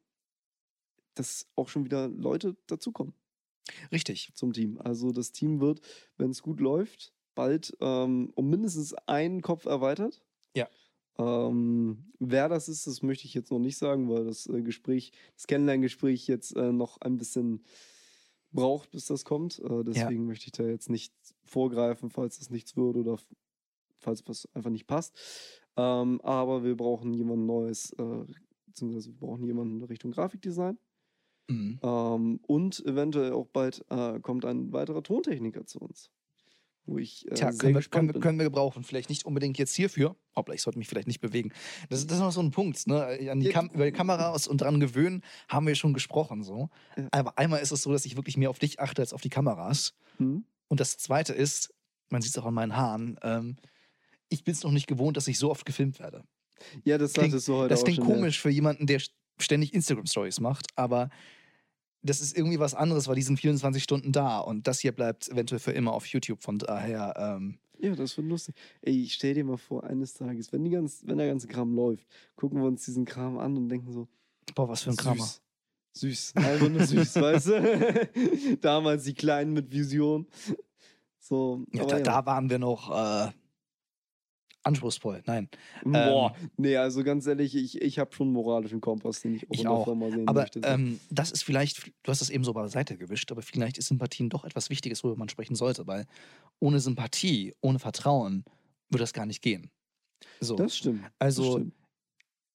dass 1.13 1.47
auch 1.55 1.69
schon 1.69 1.85
wieder 1.85 2.07
Leute 2.07 2.55
dazukommen 2.65 3.13
Richtig. 3.91 4.31
zum 4.33 4.53
Team. 4.53 4.79
Also 4.81 5.11
das 5.11 5.31
Team 5.31 5.61
wird, 5.61 5.81
wenn 6.17 6.31
es 6.31 6.41
gut 6.41 6.59
läuft, 6.59 7.13
bald 7.35 7.77
ähm, 7.81 8.31
um 8.33 8.49
mindestens 8.49 8.93
einen 9.07 9.41
Kopf 9.41 9.65
erweitert. 9.65 10.23
Ja. 10.55 10.67
Ähm, 11.19 12.05
wer 12.19 12.47
das 12.47 12.69
ist, 12.69 12.87
das 12.87 13.03
möchte 13.03 13.25
ich 13.25 13.33
jetzt 13.33 13.51
noch 13.51 13.59
nicht 13.59 13.77
sagen, 13.77 14.09
weil 14.09 14.25
das 14.25 14.47
äh, 14.47 14.61
Gespräch, 14.61 15.11
das 15.35 15.47
Kennenlerngespräch 15.47 16.27
jetzt 16.27 16.55
äh, 16.55 16.71
noch 16.71 16.99
ein 17.01 17.17
bisschen 17.17 17.65
braucht, 18.51 18.91
bis 18.91 19.05
das 19.05 19.25
kommt. 19.25 19.59
Äh, 19.59 19.83
deswegen 19.83 20.25
möchte 20.25 20.45
ich 20.45 20.53
da 20.53 20.63
jetzt 20.63 20.89
nicht 20.89 21.13
vorgreifen, 21.43 22.09
falls 22.09 22.39
das 22.39 22.49
nichts 22.49 22.77
wird 22.77 22.95
oder 22.95 23.17
falls 23.99 24.25
was 24.27 24.47
einfach 24.53 24.69
nicht 24.69 24.87
passt. 24.87 25.13
Ähm, 25.75 26.21
aber 26.21 26.63
wir 26.63 26.77
brauchen 26.77 27.13
jemand 27.13 27.45
Neues, 27.45 27.91
äh, 27.93 28.25
beziehungsweise 28.65 29.09
wir 29.09 29.19
brauchen 29.19 29.43
jemanden 29.43 29.77
in 29.77 29.83
Richtung 29.83 30.11
Grafikdesign. 30.11 30.77
Mhm. 31.49 31.79
Ähm, 31.83 32.39
und 32.47 32.85
eventuell 32.85 33.33
auch 33.33 33.47
bald 33.47 33.83
äh, 33.89 34.19
kommt 34.21 34.45
ein 34.45 34.71
weiterer 34.71 35.03
Tontechniker 35.03 35.65
zu 35.65 35.79
uns. 35.79 36.11
Wo 36.85 36.97
ich 36.97 37.29
äh, 37.31 37.35
Tja, 37.35 37.51
können 37.51 37.75
wir, 37.75 37.81
können, 37.83 38.13
wir, 38.13 38.19
können 38.19 38.39
wir 38.39 38.45
gebrauchen. 38.45 38.83
Vielleicht 38.83 39.09
nicht 39.09 39.25
unbedingt 39.25 39.57
jetzt 39.59 39.75
hierfür. 39.75 40.15
Hoppla, 40.35 40.55
ich 40.55 40.61
sollte 40.61 40.79
mich 40.79 40.87
vielleicht 40.87 41.07
nicht 41.07 41.19
bewegen. 41.21 41.51
Das, 41.89 41.99
ist- 41.99 42.09
das 42.09 42.17
ist 42.17 42.23
noch 42.23 42.31
so 42.31 42.41
ein 42.41 42.51
Punkt. 42.51 42.87
Ne? 42.87 43.29
An 43.31 43.39
die 43.39 43.49
Kam 43.49 43.69
über 43.69 43.85
die 43.85 43.91
Kamera 43.91 44.29
und 44.33 44.61
dran 44.61 44.79
gewöhnen 44.79 45.23
haben 45.47 45.67
wir 45.67 45.75
schon 45.75 45.93
gesprochen. 45.93 46.43
So. 46.43 46.69
Ja. 46.97 47.07
Aber 47.11 47.37
einmal 47.37 47.61
ist 47.61 47.71
es 47.71 47.83
so, 47.83 47.91
dass 47.91 48.05
ich 48.05 48.15
wirklich 48.15 48.37
mehr 48.37 48.49
auf 48.49 48.57
dich 48.59 48.79
achte 48.79 49.01
als 49.01 49.13
auf 49.13 49.21
die 49.21 49.29
Kameras. 49.29 49.93
Hm? 50.17 50.43
Und 50.67 50.79
das 50.79 50.97
Zweite 50.97 51.33
ist, 51.33 51.73
man 52.09 52.21
sieht 52.21 52.31
es 52.31 52.37
auch 52.37 52.45
an 52.45 52.53
meinen 52.55 52.75
Haaren, 52.75 53.19
ähm, 53.23 53.57
ich 54.29 54.43
bin 54.43 54.53
es 54.53 54.63
noch 54.63 54.71
nicht 54.71 54.87
gewohnt, 54.87 55.17
dass 55.17 55.27
ich 55.27 55.37
so 55.39 55.49
oft 55.51 55.65
gefilmt 55.65 55.99
werde. 55.99 56.23
Ja, 56.83 56.97
das 56.97 57.13
Klingt- 57.13 57.33
du 57.47 57.55
heute 57.55 57.69
Das 57.69 57.83
klingt 57.83 57.97
schon. 57.99 58.07
ja. 58.09 58.15
komisch 58.15 58.39
für 58.39 58.49
jemanden, 58.49 58.85
der 58.87 59.01
ständig 59.39 59.73
Instagram-Stories 59.73 60.39
macht, 60.39 60.67
aber 60.75 61.09
das 62.01 62.21
ist 62.21 62.37
irgendwie 62.37 62.59
was 62.59 62.73
anderes, 62.75 63.07
weil 63.07 63.15
die 63.15 63.21
sind 63.21 63.39
24 63.39 63.83
Stunden 63.83 64.11
da 64.11 64.39
und 64.39 64.67
das 64.67 64.79
hier 64.79 64.91
bleibt 64.91 65.27
eventuell 65.29 65.59
für 65.59 65.71
immer 65.71 65.93
auf 65.93 66.05
YouTube. 66.05 66.41
Von 66.43 66.57
daher, 66.59 67.13
ähm, 67.17 67.59
Ja, 67.79 67.95
das 67.95 68.15
wird 68.17 68.27
lustig. 68.27 68.55
Ey, 68.81 69.03
ich 69.03 69.13
stell 69.13 69.33
dir 69.33 69.43
mal 69.43 69.57
vor, 69.57 69.83
eines 69.83 70.13
Tages, 70.13 70.51
wenn, 70.53 70.63
die 70.63 70.69
ganz, 70.69 71.01
wenn 71.05 71.17
der 71.17 71.27
ganze 71.27 71.47
Kram 71.47 71.73
läuft, 71.73 72.05
gucken 72.35 72.59
wir 72.61 72.67
uns 72.67 72.85
diesen 72.85 73.05
Kram 73.05 73.37
an 73.37 73.57
und 73.57 73.69
denken 73.69 73.91
so, 73.91 74.07
boah, 74.55 74.67
was 74.69 74.83
für 74.83 74.91
ein 74.91 74.95
Kramer. 74.97 75.23
süß. 75.23 75.41
Süß. 75.93 76.35
Einfach 76.35 76.69
nur 76.69 76.85
süß, 76.85 77.15
weißt 77.21 77.47
du? 77.47 78.57
Damals 78.61 79.03
die 79.03 79.13
Kleinen 79.13 79.53
mit 79.53 79.71
Vision. 79.71 80.27
So, 81.19 81.65
Ja, 81.73 81.85
da, 81.85 81.97
ja. 81.97 82.03
da 82.03 82.25
waren 82.25 82.49
wir 82.49 82.59
noch 82.59 82.89
äh, 82.91 83.31
anspruchsvoll. 84.69 85.21
Nein. 85.25 85.49
Boah, 85.83 86.35
nee, 86.57 86.75
also 86.77 87.03
ganz 87.03 87.27
ehrlich, 87.27 87.55
ich, 87.55 87.81
ich 87.81 87.99
habe 87.99 88.13
schon 88.13 88.27
einen 88.27 88.33
moralischen 88.33 88.81
Kompass, 88.81 89.21
den 89.21 89.35
ich 89.35 89.43
auch 89.43 89.53
Ich 89.53 89.67
auch. 89.67 89.83
Firma 89.85 90.09
sehen 90.09 90.27
Aber 90.27 90.41
möchte. 90.41 90.61
ähm, 90.63 90.99
das 91.09 91.31
ist 91.31 91.43
vielleicht, 91.43 91.91
du 92.03 92.11
hast 92.11 92.21
das 92.21 92.29
eben 92.29 92.43
so 92.43 92.53
beiseite 92.53 92.97
gewischt, 92.97 93.31
aber 93.31 93.41
vielleicht 93.41 93.77
ist 93.77 93.87
Sympathien 93.87 94.29
doch 94.29 94.45
etwas 94.45 94.69
Wichtiges, 94.69 95.03
worüber 95.03 95.19
man 95.19 95.29
sprechen 95.29 95.55
sollte, 95.55 95.87
weil 95.87 96.05
ohne 96.59 96.79
Sympathie, 96.79 97.53
ohne 97.61 97.79
Vertrauen 97.79 98.45
würde 98.89 99.03
das 99.03 99.13
gar 99.13 99.25
nicht 99.25 99.41
gehen. 99.41 99.69
So. 100.39 100.55
das 100.55 100.75
stimmt. 100.75 101.03
also, 101.19 101.43
das 101.43 101.53
stimmt. 101.53 101.73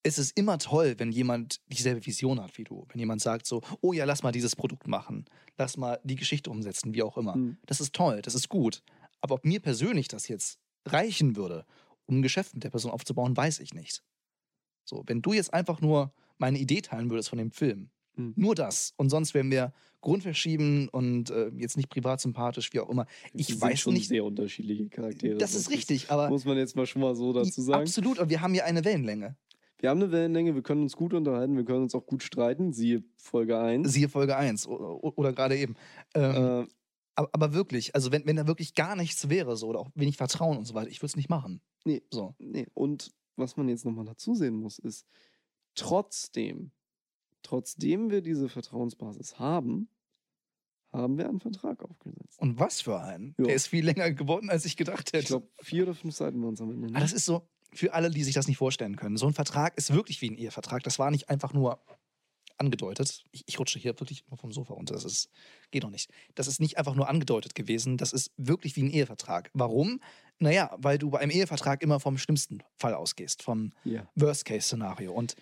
es 0.03 0.19
ist 0.19 0.39
immer 0.39 0.59
toll, 0.59 0.95
wenn 0.99 1.13
jemand 1.13 1.61
dieselbe 1.69 2.05
Vision 2.05 2.41
hat 2.41 2.57
wie 2.59 2.65
du. 2.65 2.87
Wenn 2.91 2.99
jemand 2.99 3.23
sagt 3.23 3.47
so, 3.47 3.63
oh 3.81 3.93
ja, 3.93 4.05
lass 4.05 4.23
mal 4.23 4.33
dieses 4.33 4.57
Produkt 4.57 4.87
machen, 4.87 5.25
lass 5.57 5.77
mal 5.77 6.01
die 6.05 6.17
Geschichte 6.17 6.51
umsetzen, 6.51 6.95
wie 6.95 7.03
auch 7.03 7.17
immer. 7.17 7.35
Hm. 7.35 7.57
Das 7.67 7.81
ist 7.81 7.95
toll, 7.95 8.21
das 8.23 8.35
ist 8.35 8.49
gut. 8.49 8.83
Aber 9.21 9.37
ob 9.37 9.45
mir 9.47 9.61
persönlich 9.61 10.09
das 10.09 10.29
jetzt 10.29 10.59
reichen 10.87 11.37
würde, 11.37 11.65
um 12.07 12.19
ein 12.19 12.23
Geschäft 12.23 12.55
mit 12.55 12.65
der 12.65 12.71
Person 12.71 12.91
aufzubauen, 12.93 13.37
weiß 13.37 13.61
ich 13.61 13.75
nicht. 13.75 14.03
So, 14.85 15.03
wenn 15.07 15.23
du 15.23 15.33
jetzt 15.33 15.53
einfach 15.55 15.81
nur 15.81 16.13
meine 16.39 16.59
Idee 16.59 16.81
teilen 16.83 17.11
würdest 17.11 17.29
von 17.31 17.39
dem 17.39 17.51
Film, 17.51 17.91
Hm. 18.17 18.33
nur 18.37 18.55
das 18.55 18.93
und 18.97 19.11
sonst 19.11 19.35
wären 19.35 19.51
wir 19.51 19.73
grundverschieben 20.01 20.89
und 20.91 21.31
äh, 21.31 21.49
jetzt 21.57 21.77
nicht 21.77 21.89
privat 21.89 22.21
sympathisch, 22.21 22.73
wie 22.73 22.79
auch 22.81 22.89
immer. 22.91 23.07
Ich 23.33 23.49
sind 23.49 23.61
weiß 23.61 23.81
schon 23.81 23.95
nicht. 23.95 24.07
sehr 24.09 24.25
unterschiedliche 24.25 24.89
Charaktere. 24.89 25.37
Das 25.39 25.55
ist 25.55 25.71
richtig, 25.71 26.11
aber 26.11 26.29
Muss 26.29 26.45
man 26.45 26.57
jetzt 26.57 26.77
mal 26.77 26.87
schon 26.87 27.03
mal 27.03 27.17
so 27.17 27.33
dazu 27.33 27.61
sagen. 27.63 27.83
absolut, 27.83 28.19
aber 28.21 28.31
wir 28.31 28.41
haben 28.41 28.53
hier 28.53 28.67
eine 28.67 28.85
Wellenlänge. 28.85 29.37
Wir 29.79 29.91
haben 29.91 30.01
eine 30.01 30.13
Wellenlänge, 30.13 30.55
wir 30.55 30.63
können 30.63 30.83
uns 30.83 30.95
gut 30.95 31.13
unterhalten, 31.15 31.57
wir 31.57 31.65
können 31.65 31.83
uns 31.83 31.95
auch 31.97 32.07
gut 32.07 32.23
streiten. 32.23 32.73
Siehe 32.73 33.03
Folge 33.17 33.59
1. 33.59 33.93
Siehe 33.93 34.09
Folge 34.09 34.37
1 34.37 34.69
oder, 34.69 35.03
oder 35.19 35.33
gerade 35.33 35.57
eben. 35.57 35.75
Ähm, 36.15 36.63
Äh, 36.63 36.67
aber, 37.15 37.29
aber 37.33 37.53
wirklich, 37.55 37.95
also 37.95 38.13
wenn, 38.13 38.27
wenn 38.27 38.37
da 38.37 38.47
wirklich 38.47 38.75
gar 38.75 38.97
nichts 38.97 39.29
wäre, 39.29 39.57
so, 39.57 39.69
oder 39.69 39.81
auch 39.81 39.91
wenig 39.95 40.17
Vertrauen 40.17 40.59
und 40.59 40.65
so 40.65 40.75
weiter, 40.75 40.91
ich 40.91 40.99
würde 40.99 41.11
es 41.11 41.17
nicht 41.17 41.29
machen. 41.29 41.61
Nee. 41.85 42.03
So. 42.11 42.35
nee. 42.39 42.67
Und 42.75 43.13
was 43.37 43.57
man 43.57 43.69
jetzt 43.69 43.85
nochmal 43.85 44.05
dazu 44.05 44.35
sehen 44.35 44.57
muss, 44.57 44.79
ist, 44.79 45.07
trotzdem, 45.75 46.73
trotzdem 47.43 48.11
wir 48.11 48.23
diese 48.23 48.49
Vertrauensbasis 48.49 49.39
haben, 49.39 49.89
haben 50.93 51.19
wir 51.19 51.29
einen 51.29 51.41
Vertrag 51.41 51.83
aufgesetzt. 51.83 52.41
Und 52.41 52.61
was 52.61 52.81
für 52.81 53.01
einen? 53.01 53.35
Ja. 53.39 53.47
Der 53.47 53.55
ist 53.55 53.67
viel 53.67 53.85
länger 53.85 54.13
geworden, 54.13 54.49
als 54.49 54.65
ich 54.65 54.77
gedacht 54.77 55.09
hätte. 55.09 55.19
Ich 55.19 55.27
glaube, 55.27 55.49
vier 55.61 55.83
oder 55.85 55.95
fünf 55.95 56.15
Seiten 56.15 56.41
waren 56.43 56.55
es 56.55 56.61
am 56.61 56.71
Ende. 56.71 56.87
ne? 56.87 56.93
Aber 56.93 57.01
das 57.01 57.13
ist 57.13 57.25
so, 57.25 57.49
für 57.73 57.93
alle, 57.93 58.11
die 58.11 58.23
sich 58.23 58.35
das 58.35 58.47
nicht 58.47 58.59
vorstellen 58.59 58.97
können, 58.97 59.17
so 59.17 59.27
ein 59.27 59.35
Vertrag 59.35 59.77
ist 59.77 59.93
wirklich 59.93 60.21
wie 60.23 60.31
ein 60.31 60.37
Ehevertrag. 60.37 60.83
Das 60.85 60.99
war 60.99 61.11
nicht 61.11 61.29
einfach 61.29 61.53
nur 61.53 61.85
angedeutet. 62.59 63.25
Ich, 63.33 63.45
ich 63.47 63.59
rutsche 63.59 63.79
hier 63.79 63.99
wirklich 64.01 64.25
nur 64.29 64.39
vom 64.39 64.53
Sofa 64.53 64.75
runter. 64.75 64.95
Das 64.95 65.05
ist, 65.05 65.29
geht 65.71 65.85
doch 65.85 65.91
nicht. 65.91 66.11
Das 66.35 66.47
ist 66.47 66.61
nicht 66.61 66.79
einfach 66.79 66.95
nur 66.95 67.09
angedeutet 67.09 67.55
gewesen. 67.55 67.97
Das 67.97 68.13
ist 68.13 68.33
wirklich 68.37 68.77
wie 68.77 68.83
ein 68.83 68.91
Ehevertrag. 68.91 69.51
Warum? 69.55 70.01
Naja, 70.39 70.75
weil 70.79 70.99
du 70.99 71.11
bei 71.11 71.21
einem 71.21 71.31
Ehevertrag 71.31 71.83
immer 71.83 72.01
vom 72.01 72.19
schlimmsten 72.19 72.63
Fall 72.77 72.95
ausgehst, 72.95 73.43
vom 73.43 73.73
ja. 73.85 74.09
Worst-Case-Szenario. 74.15 75.13
Und 75.13 75.37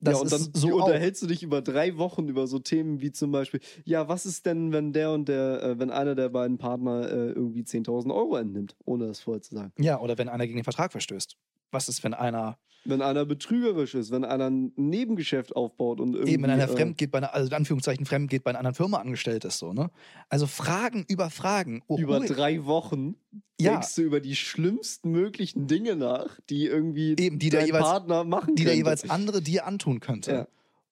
das 0.00 0.14
ja, 0.14 0.20
und 0.20 0.32
dann 0.32 0.48
so 0.52 0.80
auch. 0.80 0.86
unterhältst 0.86 1.22
du 1.22 1.26
dich 1.26 1.42
über 1.42 1.62
drei 1.62 1.96
Wochen 1.96 2.28
über 2.28 2.46
so 2.46 2.58
Themen 2.58 3.00
wie 3.00 3.10
zum 3.10 3.32
Beispiel, 3.32 3.60
ja, 3.84 4.06
was 4.06 4.26
ist 4.26 4.44
denn, 4.44 4.72
wenn 4.72 4.92
der 4.92 5.12
und 5.12 5.28
der, 5.28 5.62
äh, 5.62 5.78
wenn 5.78 5.90
einer 5.90 6.14
der 6.14 6.28
beiden 6.28 6.58
Partner 6.58 7.08
äh, 7.08 7.30
irgendwie 7.30 7.62
10.000 7.62 8.14
Euro 8.14 8.36
entnimmt, 8.36 8.76
ohne 8.84 9.06
das 9.06 9.20
vorher 9.20 9.40
zu 9.40 9.54
sagen? 9.54 9.72
Ja, 9.78 10.00
oder 10.00 10.18
wenn 10.18 10.28
einer 10.28 10.46
gegen 10.46 10.58
den 10.58 10.64
Vertrag 10.64 10.92
verstößt. 10.92 11.36
Was 11.70 11.88
ist, 11.88 12.04
wenn 12.04 12.12
einer 12.12 12.58
Wenn 12.86 13.00
einer 13.00 13.24
betrügerisch 13.24 13.94
ist, 13.94 14.10
wenn 14.10 14.24
einer 14.24 14.50
ein 14.50 14.72
Nebengeschäft 14.76 15.56
aufbaut 15.56 16.00
und 16.00 16.14
irgendwie. 16.14 16.32
eben 16.34 16.42
wenn 16.42 16.50
einer 16.50 16.64
äh, 16.64 16.68
fremd 16.68 16.98
geht 16.98 17.10
bei 17.12 17.18
einer, 17.18 17.32
also 17.34 17.48
in 17.48 17.54
Anführungszeichen 17.54 18.04
fremd 18.04 18.28
geht 18.30 18.44
bei 18.44 18.50
einer 18.50 18.58
anderen 18.58 18.74
Firma 18.74 18.98
angestellt 18.98 19.44
ist, 19.44 19.58
so, 19.58 19.72
ne? 19.72 19.90
Also 20.28 20.46
Fragen 20.46 21.04
über 21.08 21.30
Fragen. 21.30 21.82
Oh, 21.86 21.96
über 21.98 22.18
oh, 22.18 22.24
drei 22.26 22.64
Wochen 22.66 23.16
Ja. 23.58 23.72
denkst 23.72 23.94
du 23.94 24.02
über 24.02 24.20
die 24.20 24.36
schlimmsten 24.36 25.10
möglichen 25.10 25.66
Dinge 25.66 25.96
nach, 25.96 26.38
die 26.50 26.66
irgendwie 26.66 27.16
Eben, 27.18 27.38
die 27.38 27.48
der 27.50 27.60
dein 27.60 27.66
jeweils- 27.68 27.84
Partner 27.84 28.24
machen 28.24 28.54
die 28.54 28.64
der 28.64 28.72
könnte. 28.74 28.84
jeweils 28.86 29.08
andere 29.10 29.40
dir 29.40 29.66
antun 29.66 30.00
könnte. 30.00 30.30
Ja. 30.32 30.48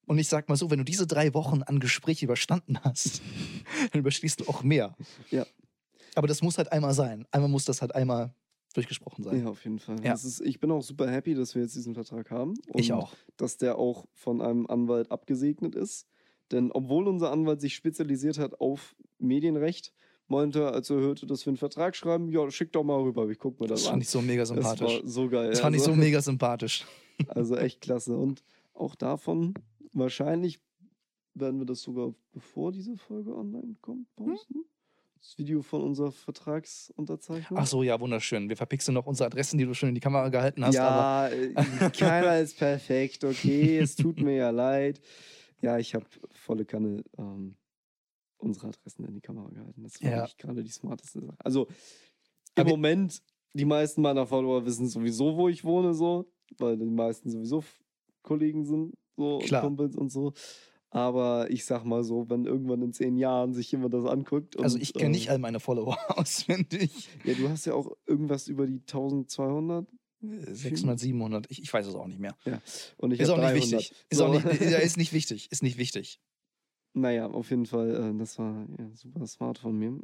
Und 0.06 0.18
ich 0.18 0.28
sag 0.28 0.48
mal 0.48 0.56
so, 0.56 0.70
wenn 0.70 0.78
du 0.78 0.84
diese 0.84 1.06
drei 1.06 1.32
Wochen 1.34 1.62
an 1.62 1.78
Gespräch 1.78 2.22
überstanden 2.22 2.78
hast, 2.82 3.20
dann 3.92 4.00
überstehst 4.00 4.40
du 4.40 4.48
auch 4.48 4.62
mehr. 4.62 4.96
Ja. 5.30 5.46
Aber 6.14 6.26
das 6.26 6.42
muss 6.42 6.58
halt 6.58 6.72
einmal 6.72 6.94
sein. 6.94 7.26
Einmal 7.30 7.48
muss 7.50 7.64
das 7.64 7.80
halt 7.82 7.94
einmal 7.94 8.34
durchgesprochen 8.72 9.24
sein. 9.24 9.40
Ja, 9.42 9.46
auf 9.50 9.62
jeden 9.64 9.78
Fall. 9.78 9.96
Ja. 10.04 10.12
Das 10.12 10.24
ist, 10.24 10.40
ich 10.40 10.60
bin 10.60 10.70
auch 10.70 10.82
super 10.82 11.10
happy, 11.10 11.34
dass 11.34 11.54
wir 11.54 11.62
jetzt 11.62 11.74
diesen 11.74 11.94
Vertrag 11.94 12.30
haben. 12.30 12.54
Und 12.68 12.80
Ich 12.80 12.92
auch. 12.92 13.12
Dass 13.36 13.56
der 13.56 13.78
auch 13.78 14.06
von 14.14 14.40
einem 14.40 14.66
Anwalt 14.66 15.10
abgesegnet 15.10 15.74
ist. 15.74 16.06
Denn 16.50 16.70
obwohl 16.72 17.08
unser 17.08 17.30
Anwalt 17.32 17.60
sich 17.60 17.74
spezialisiert 17.74 18.38
hat 18.38 18.60
auf 18.60 18.94
Medienrecht, 19.18 19.92
meinte 20.28 20.60
er, 20.60 20.72
als 20.72 20.90
er 20.90 20.96
hörte, 20.96 21.26
dass 21.26 21.44
wir 21.46 21.50
einen 21.50 21.56
Vertrag 21.56 21.96
schreiben, 21.96 22.30
ja, 22.30 22.50
schick 22.50 22.72
doch 22.72 22.84
mal 22.84 23.00
rüber, 23.00 23.28
ich 23.28 23.38
guck 23.38 23.60
mir 23.60 23.66
das, 23.66 23.80
Das 23.80 23.88
an. 23.88 23.92
fand 23.94 24.02
ich 24.04 24.08
so 24.10 24.20
mega 24.22 24.42
das 24.42 24.48
sympathisch. 24.48 25.02
war 25.02 25.08
so 25.08 25.28
geil. 25.28 25.50
Das 25.50 25.60
fand 25.60 25.76
ich 25.76 25.82
also, 25.82 25.92
so 25.94 25.98
mega 25.98 26.20
sympathisch. 26.20 26.84
also 27.28 27.56
echt 27.56 27.80
klasse. 27.80 28.16
Und 28.16 28.42
auch 28.74 28.94
davon, 28.94 29.54
wahrscheinlich 29.92 30.60
werden 31.34 31.58
wir 31.58 31.66
das 31.66 31.80
sogar, 31.82 32.14
bevor 32.32 32.72
diese 32.72 32.96
Folge 32.96 33.34
online 33.34 33.76
kommt, 33.80 34.06
Hm? 34.18 34.36
Das 35.22 35.38
Video 35.38 35.62
von 35.62 35.82
unserer 35.82 36.10
Vertragsunterzeichnung. 36.10 37.56
Ach 37.60 37.66
so, 37.66 37.84
ja, 37.84 37.98
wunderschön. 38.00 38.48
Wir 38.48 38.56
verpixeln 38.56 38.94
noch 38.94 39.06
unsere 39.06 39.28
Adressen, 39.28 39.56
die 39.56 39.64
du 39.64 39.72
schon 39.72 39.90
in 39.90 39.94
die 39.94 40.00
Kamera 40.00 40.28
gehalten 40.30 40.64
hast. 40.64 40.74
Ja, 40.74 41.28
äh, 41.28 41.54
keiner 41.96 42.40
ist 42.40 42.58
perfekt, 42.58 43.22
okay, 43.22 43.78
es 43.78 43.94
tut 43.94 44.20
mir 44.20 44.34
ja 44.34 44.50
leid. 44.50 45.00
Ja, 45.60 45.78
ich 45.78 45.94
habe 45.94 46.06
volle 46.32 46.64
Kanne 46.64 47.04
ähm, 47.18 47.54
unsere 48.38 48.66
Adressen 48.68 49.04
in 49.06 49.14
die 49.14 49.20
Kamera 49.20 49.48
gehalten. 49.50 49.84
Das 49.84 50.02
war 50.02 50.10
Ja. 50.10 50.22
nicht 50.22 50.38
gerade 50.38 50.64
die 50.64 50.70
smarteste 50.72 51.20
Sache. 51.20 51.36
Also 51.38 51.66
im 51.68 52.62
Aber- 52.62 52.70
Moment, 52.70 53.22
die 53.54 53.64
meisten 53.64 54.02
meiner 54.02 54.26
Follower 54.26 54.66
wissen 54.66 54.88
sowieso, 54.88 55.36
wo 55.36 55.48
ich 55.48 55.62
wohne, 55.62 55.94
so, 55.94 56.28
weil 56.58 56.76
die 56.76 56.84
meisten 56.84 57.30
sowieso 57.30 57.62
Kollegen 58.22 58.64
sind, 58.64 58.94
so 59.16 59.36
und 59.36 59.44
Klar. 59.44 59.62
Kumpels 59.62 59.94
und 59.94 60.10
so. 60.10 60.32
Aber 60.94 61.50
ich 61.50 61.64
sag 61.64 61.84
mal 61.84 62.04
so, 62.04 62.28
wenn 62.28 62.44
irgendwann 62.44 62.82
in 62.82 62.92
zehn 62.92 63.16
Jahren 63.16 63.54
sich 63.54 63.72
jemand 63.72 63.94
das 63.94 64.04
anguckt. 64.04 64.60
also 64.60 64.76
und, 64.76 64.82
ich 64.82 64.92
kenne 64.92 65.10
nicht 65.10 65.28
äh, 65.28 65.30
all 65.30 65.38
meine 65.38 65.58
Follower 65.58 65.96
auswendig. 66.18 67.08
Ja, 67.24 67.32
du 67.32 67.48
hast 67.48 67.64
ja 67.64 67.72
auch 67.72 67.96
irgendwas 68.06 68.46
über 68.46 68.66
die 68.66 68.80
1200 68.80 69.86
600, 70.20 71.00
700, 71.00 71.50
ich, 71.50 71.62
ich 71.62 71.72
weiß 71.72 71.86
es 71.86 71.94
auch 71.96 72.06
nicht 72.06 72.20
mehr. 72.20 72.36
und 72.98 73.12
ich 73.12 73.18
Ist 73.18 73.30
auch 73.30 73.38
nicht 73.38 73.46
300. 73.48 73.56
wichtig. 73.72 73.92
Ist, 74.08 74.18
So. 74.18 74.26
auch 74.26 74.32
nicht, 74.32 74.60
ja, 74.60 74.78
ist 74.78 74.96
nicht 74.96 75.12
wichtig. 75.12 75.50
Ist 75.50 75.64
nicht 75.64 75.78
wichtig. 75.78 76.20
Naja, 76.94 77.26
auf 77.26 77.50
jeden 77.50 77.66
Fall, 77.66 78.12
äh, 78.14 78.18
das 78.18 78.38
war 78.38 78.66
ja, 78.78 78.90
super 78.94 79.26
smart 79.26 79.58
von 79.58 79.76
mir. 79.76 79.98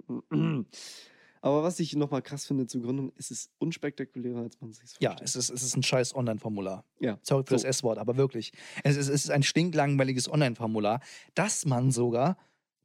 Aber 1.41 1.63
was 1.63 1.79
ich 1.81 1.95
nochmal 1.95 2.23
krass 2.23 2.47
finde 2.47 2.67
zur 2.67 2.83
Gründung, 2.83 3.13
es 3.17 3.31
ist 3.31 3.51
unspektakulärer, 3.59 4.41
als 4.41 4.61
man 4.61 4.73
sich 4.73 4.95
Ja, 5.01 5.17
es 5.23 5.37
ist, 5.37 5.51
es 5.51 5.63
ist 5.63 5.77
ein 5.77 5.83
scheiß 5.83 6.15
Online-Formular. 6.15 6.85
Ja, 7.01 7.19
Sorry 7.23 7.45
für 7.45 7.51
so. 7.51 7.55
das 7.57 7.65
S-Wort, 7.65 7.99
aber 7.99 8.17
wirklich. 8.17 8.53
Es 8.85 8.97
ist, 8.97 9.09
es 9.09 9.25
ist 9.25 9.31
ein 9.31 9.43
stinklangweiliges 9.43 10.31
Online-Formular, 10.31 11.01
das 11.35 11.65
man 11.67 11.91
sogar 11.91 12.37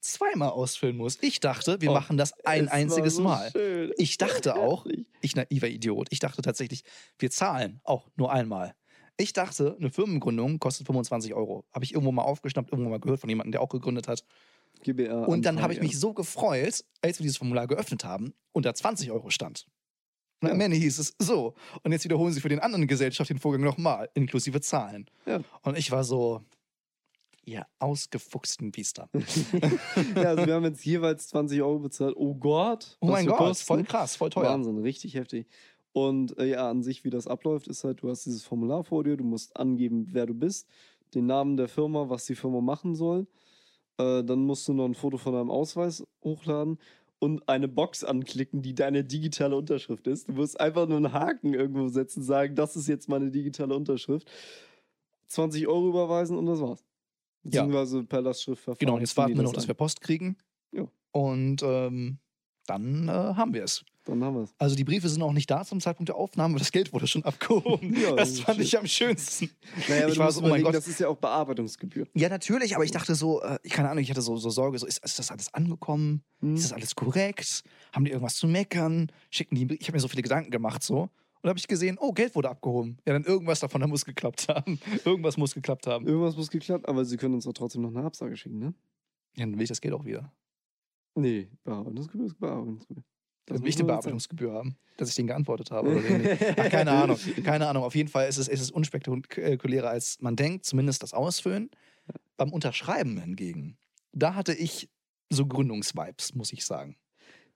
zweimal 0.02 0.50
ausfüllen 0.50 0.98
muss. 0.98 1.18
Ich 1.22 1.40
dachte, 1.40 1.80
wir 1.82 1.92
Oh, 1.92 1.94
machen 1.94 2.18
das 2.18 2.34
ein 2.46 2.68
einziges 2.68 3.16
so 3.16 3.24
Mal. 3.24 3.52
Schön. 3.52 3.94
Ich 3.98 4.18
dachte 4.18 4.56
auch, 4.58 4.86
ich 5.22 5.36
naiver 5.36 5.70
Idiot, 5.70 6.08
ich 6.12 6.20
dachte 6.20 6.42
tatsächlich, 6.42 6.84
wir 7.20 7.32
zahlen 7.32 7.80
auch 7.84 8.10
nur 8.18 8.32
einmal. 8.32 8.76
Ich 9.16 9.32
dachte, 9.32 9.76
eine 9.80 9.92
Firmengründung 9.92 10.60
kostet 10.60 10.88
25 10.88 11.34
Euro. 11.36 11.66
Habe 11.72 11.86
ich 11.86 11.94
irgendwo 11.94 12.12
mal 12.12 12.24
aufgeschnappt, 12.24 12.72
irgendwo 12.72 12.90
mal 12.90 13.00
gehört 13.00 13.20
von 13.20 13.30
jemandem, 13.30 13.52
der 13.52 13.62
auch 13.62 13.70
gegründet 13.70 14.08
hat. 14.08 14.26
GBR 14.82 15.28
Und 15.28 15.46
dann 15.46 15.62
habe 15.62 15.74
ich 15.74 15.82
mich 15.82 16.00
so 16.00 16.14
gefreut, 16.14 16.84
als 17.02 17.20
wir 17.20 17.24
dieses 17.24 17.38
Formular 17.38 17.68
geöffnet 17.68 18.04
haben 18.04 18.34
und 18.52 18.66
da 18.66 18.74
20 18.74 19.12
Euro 19.12 19.30
stand. 19.30 19.66
Und 20.42 20.52
am. 20.52 20.60
Ende 20.60 20.76
hieß 20.76 21.00
es 21.00 21.16
so. 21.20 21.56
Und 21.84 21.92
jetzt 21.94 22.04
wiederholen 22.04 22.34
sie 22.34 22.42
für 22.42 22.50
den 22.50 22.60
anderen 22.60 22.88
Gesellschaft 22.88 23.30
den 23.30 23.40
Vorgang 23.40 23.62
nochmal, 23.62 24.10
inklusive 24.14 24.60
Zahlen. 24.60 25.06
Ja. 25.26 25.42
Und 25.62 25.78
ich 25.78 25.90
war 25.92 26.04
so, 26.04 26.42
ihr 27.46 27.66
ausgefuchsten 27.80 28.72
Biester. 28.72 29.10
ja, 30.16 30.24
also 30.24 30.46
wir 30.46 30.54
haben 30.54 30.66
jetzt 30.66 30.86
jeweils 30.86 31.28
20 31.30 31.62
Euro 31.62 31.80
bezahlt. 31.80 32.16
Oh 32.18 32.36
Gott. 32.36 32.98
Oh 33.00 33.08
mein 33.08 33.26
Gott, 33.26 33.38
Kosten. 33.38 33.66
voll 33.66 33.84
krass, 33.84 34.16
voll 34.16 34.30
teuer. 34.30 34.50
Wahnsinn, 34.50 34.78
richtig 34.80 35.16
heftig. 35.16 35.48
Und 35.94 36.38
äh, 36.38 36.46
ja, 36.46 36.70
an 36.70 36.82
sich, 36.84 37.04
wie 37.04 37.10
das 37.10 37.28
abläuft, 37.28 37.68
ist 37.68 37.84
halt, 37.84 38.02
du 38.02 38.10
hast 38.10 38.26
dieses 38.26 38.44
Formular 38.44 38.84
vor 38.84 39.04
dir, 39.04 39.16
du 39.16 39.24
musst 39.24 39.56
angeben, 39.56 40.08
wer 40.12 40.26
du 40.26 40.34
bist, 40.34 40.68
den 41.14 41.28
Namen 41.28 41.56
der 41.56 41.68
Firma, 41.68 42.10
was 42.10 42.26
die 42.26 42.36
Firma 42.36 42.62
machen 42.62 42.96
soll. 42.96 43.28
Äh, 43.98 44.24
dann 44.24 44.40
musst 44.46 44.68
du 44.68 44.74
noch 44.74 44.86
ein 44.86 44.96
Foto 44.96 45.18
von 45.18 45.34
deinem 45.34 45.52
Ausweis 45.52 46.04
hochladen 46.24 46.80
und 47.20 47.48
eine 47.48 47.68
Box 47.68 48.04
anklicken, 48.04 48.62
die 48.62 48.76
deine 48.76 49.04
digitale 49.04 49.56
Unterschrift 49.56 50.08
ist. 50.08 50.28
Du 50.28 50.34
musst 50.34 50.60
einfach 50.60 50.88
nur 50.88 50.98
einen 50.98 51.14
Haken 51.14 51.54
irgendwo 51.54 51.88
setzen, 51.88 52.22
sagen, 52.22 52.56
das 52.56 52.76
ist 52.76 52.88
jetzt 52.88 53.08
meine 53.08 53.32
digitale 53.32 53.76
Unterschrift. 53.76 54.30
20 55.28 55.68
Euro 55.68 55.90
überweisen 55.90 56.38
und 56.38 56.46
das 56.46 56.60
war's. 56.60 56.84
Ja. 57.44 57.64
Beziehungsweise 57.64 58.04
per 58.04 58.22
Lastschriftverfahren. 58.22 58.80
Genau, 58.80 59.00
jetzt 59.00 59.16
warten 59.16 59.36
wir 59.36 59.44
noch, 59.44 59.54
das 59.54 59.64
dass 59.64 59.68
wir 59.68 59.74
Post 59.74 60.02
kriegen. 60.02 60.38
Ja. 60.72 60.88
Und 61.12 61.62
ähm, 61.64 62.18
dann 62.68 63.08
äh, 63.08 63.12
haben 63.12 63.54
wir 63.54 63.64
es. 63.64 63.84
Dann 64.06 64.24
haben 64.24 64.36
wir 64.36 64.44
es. 64.44 64.54
Also 64.58 64.76
die 64.76 64.84
Briefe 64.84 65.08
sind 65.08 65.20
noch 65.20 65.32
nicht 65.32 65.50
da 65.50 65.64
zum 65.64 65.80
Zeitpunkt 65.80 66.10
der 66.10 66.16
Aufnahme, 66.16 66.54
aber 66.54 66.60
das 66.60 66.72
Geld 66.72 66.92
wurde 66.92 67.08
schon 67.08 67.24
abgehoben. 67.24 67.96
Ja, 68.04 68.16
das 68.16 68.40
fand 68.40 68.58
schön. 68.58 68.66
ich 68.66 68.78
am 68.78 68.88
schönsten. 68.88 69.50
Naja, 69.88 70.04
aber 70.04 70.12
ich 70.12 70.20
war 70.20 70.32
so, 70.32 70.42
oh 70.44 70.48
mein 70.48 70.64
Gott. 70.64 70.76
das 70.76 70.88
ist 70.88 71.00
ja 71.00 71.08
auch 71.08 71.18
Bearbeitungsgebühr. 71.18 72.08
Ja, 72.14 72.28
natürlich, 72.28 72.76
aber 72.76 72.84
ich 72.84 72.92
dachte 72.92 73.16
so, 73.16 73.42
äh, 73.42 73.60
ich 73.64 73.72
keine 73.72 73.90
Ahnung, 73.90 74.04
ich 74.04 74.10
hatte 74.10 74.22
so, 74.22 74.36
so 74.36 74.50
Sorge, 74.50 74.78
so, 74.78 74.86
ist, 74.86 75.04
ist 75.04 75.20
das 75.20 75.32
alles 75.32 75.54
angekommen? 75.54 76.24
Hm. 76.42 76.56
Ist 76.56 76.66
das 76.66 76.74
alles 76.74 76.96
korrekt? 76.96 77.64
Haben 77.94 78.06
die 78.06 78.12
irgendwas 78.12 78.36
zu 78.36 78.48
meckern? 78.48 79.10
Schicken 79.30 79.56
die, 79.56 79.76
ich 79.76 79.88
habe 79.88 79.96
mir 79.96 80.02
so 80.02 80.08
viele 80.08 80.24
Gedanken 80.24 80.52
gemacht 80.52 80.84
so. 80.84 81.10
Und 81.42 81.50
habe 81.50 81.60
ich 81.60 81.68
gesehen, 81.68 81.98
oh, 82.00 82.14
Geld 82.14 82.36
wurde 82.36 82.50
abgehoben. 82.50 82.98
Ja, 83.06 83.14
dann 83.14 83.26
irgendwas 83.26 83.60
davon 83.60 83.82
da 83.82 83.88
muss 83.88 84.06
geklappt 84.06 84.48
haben. 84.48 84.80
irgendwas 85.06 85.36
muss 85.36 85.54
geklappt 85.54 85.88
haben. 85.88 86.08
Irgendwas 86.08 86.38
muss 86.38 86.50
geklappt, 86.50 86.88
aber 86.88 87.04
sie 87.04 87.18
können 87.18 87.36
uns 87.36 87.44
doch 87.44 87.54
trotzdem 87.54 87.82
noch 87.82 87.90
eine 87.90 88.04
Absage 88.04 88.38
schicken, 88.38 88.60
ne? 88.60 88.74
Ja, 89.36 89.46
dann 89.46 89.56
will 89.56 89.64
ich 89.64 89.70
das 89.70 89.82
Geld 89.82 89.94
auch 89.94 90.06
wieder. 90.06 90.32
Nee, 91.16 91.50
Bearbeitungsgebühr 91.64 92.26
ist 92.26 92.40
Bearbeitungsgebühr. 92.40 93.04
Will 93.48 93.60
muss 93.60 93.70
ich 93.70 93.76
eine 93.76 93.86
Bearbeitungsgebühr 93.86 94.54
haben, 94.54 94.78
dass 94.98 95.10
ich 95.10 95.16
den 95.16 95.28
geantwortet 95.28 95.72
habe. 95.72 95.90
Oder. 95.90 96.02
Ach, 96.58 96.70
keine 96.70 96.92
Ahnung. 96.92 97.18
Keine 97.44 97.68
Ahnung. 97.68 97.84
Auf 97.84 97.96
jeden 97.96 98.10
Fall 98.10 98.30
ist 98.30 98.38
es, 98.38 98.48
ist 98.48 98.62
es 98.62 98.72
unspektakulärer, 98.72 99.90
als 99.90 100.22
man 100.22 100.36
denkt. 100.36 100.66
Zumindest 100.66 101.04
das 101.04 101.14
Ausfüllen. 101.14 101.70
Beim 102.38 102.52
Unterschreiben 102.52 103.20
hingegen, 103.20 103.78
da 104.12 104.36
hatte 104.36 104.54
ich 104.54 104.90
so 105.30 105.46
Gründungsvibes, 105.46 106.36
muss 106.36 106.52
ich 106.52 106.66
sagen. 106.66 106.98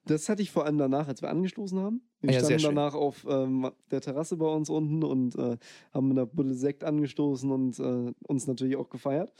Das 0.05 0.29
hatte 0.29 0.41
ich 0.41 0.51
vor 0.51 0.65
allem 0.65 0.77
danach, 0.77 1.07
als 1.07 1.21
wir 1.21 1.29
angestoßen 1.29 1.79
haben. 1.79 2.01
Wir 2.21 2.29
Ah 2.29 2.33
ja, 2.33 2.39
standen 2.39 2.63
danach 2.63 2.93
auf 2.93 3.25
ähm, 3.29 3.69
der 3.91 4.01
Terrasse 4.01 4.37
bei 4.37 4.47
uns 4.47 4.69
unten 4.69 5.03
und 5.03 5.35
äh, 5.35 5.57
haben 5.93 6.07
mit 6.07 6.17
einer 6.17 6.25
Bulle 6.25 6.53
Sekt 6.53 6.83
angestoßen 6.83 7.51
und 7.51 7.79
äh, 7.79 8.13
uns 8.27 8.47
natürlich 8.47 8.77
auch 8.77 8.89
gefeiert. 8.89 9.33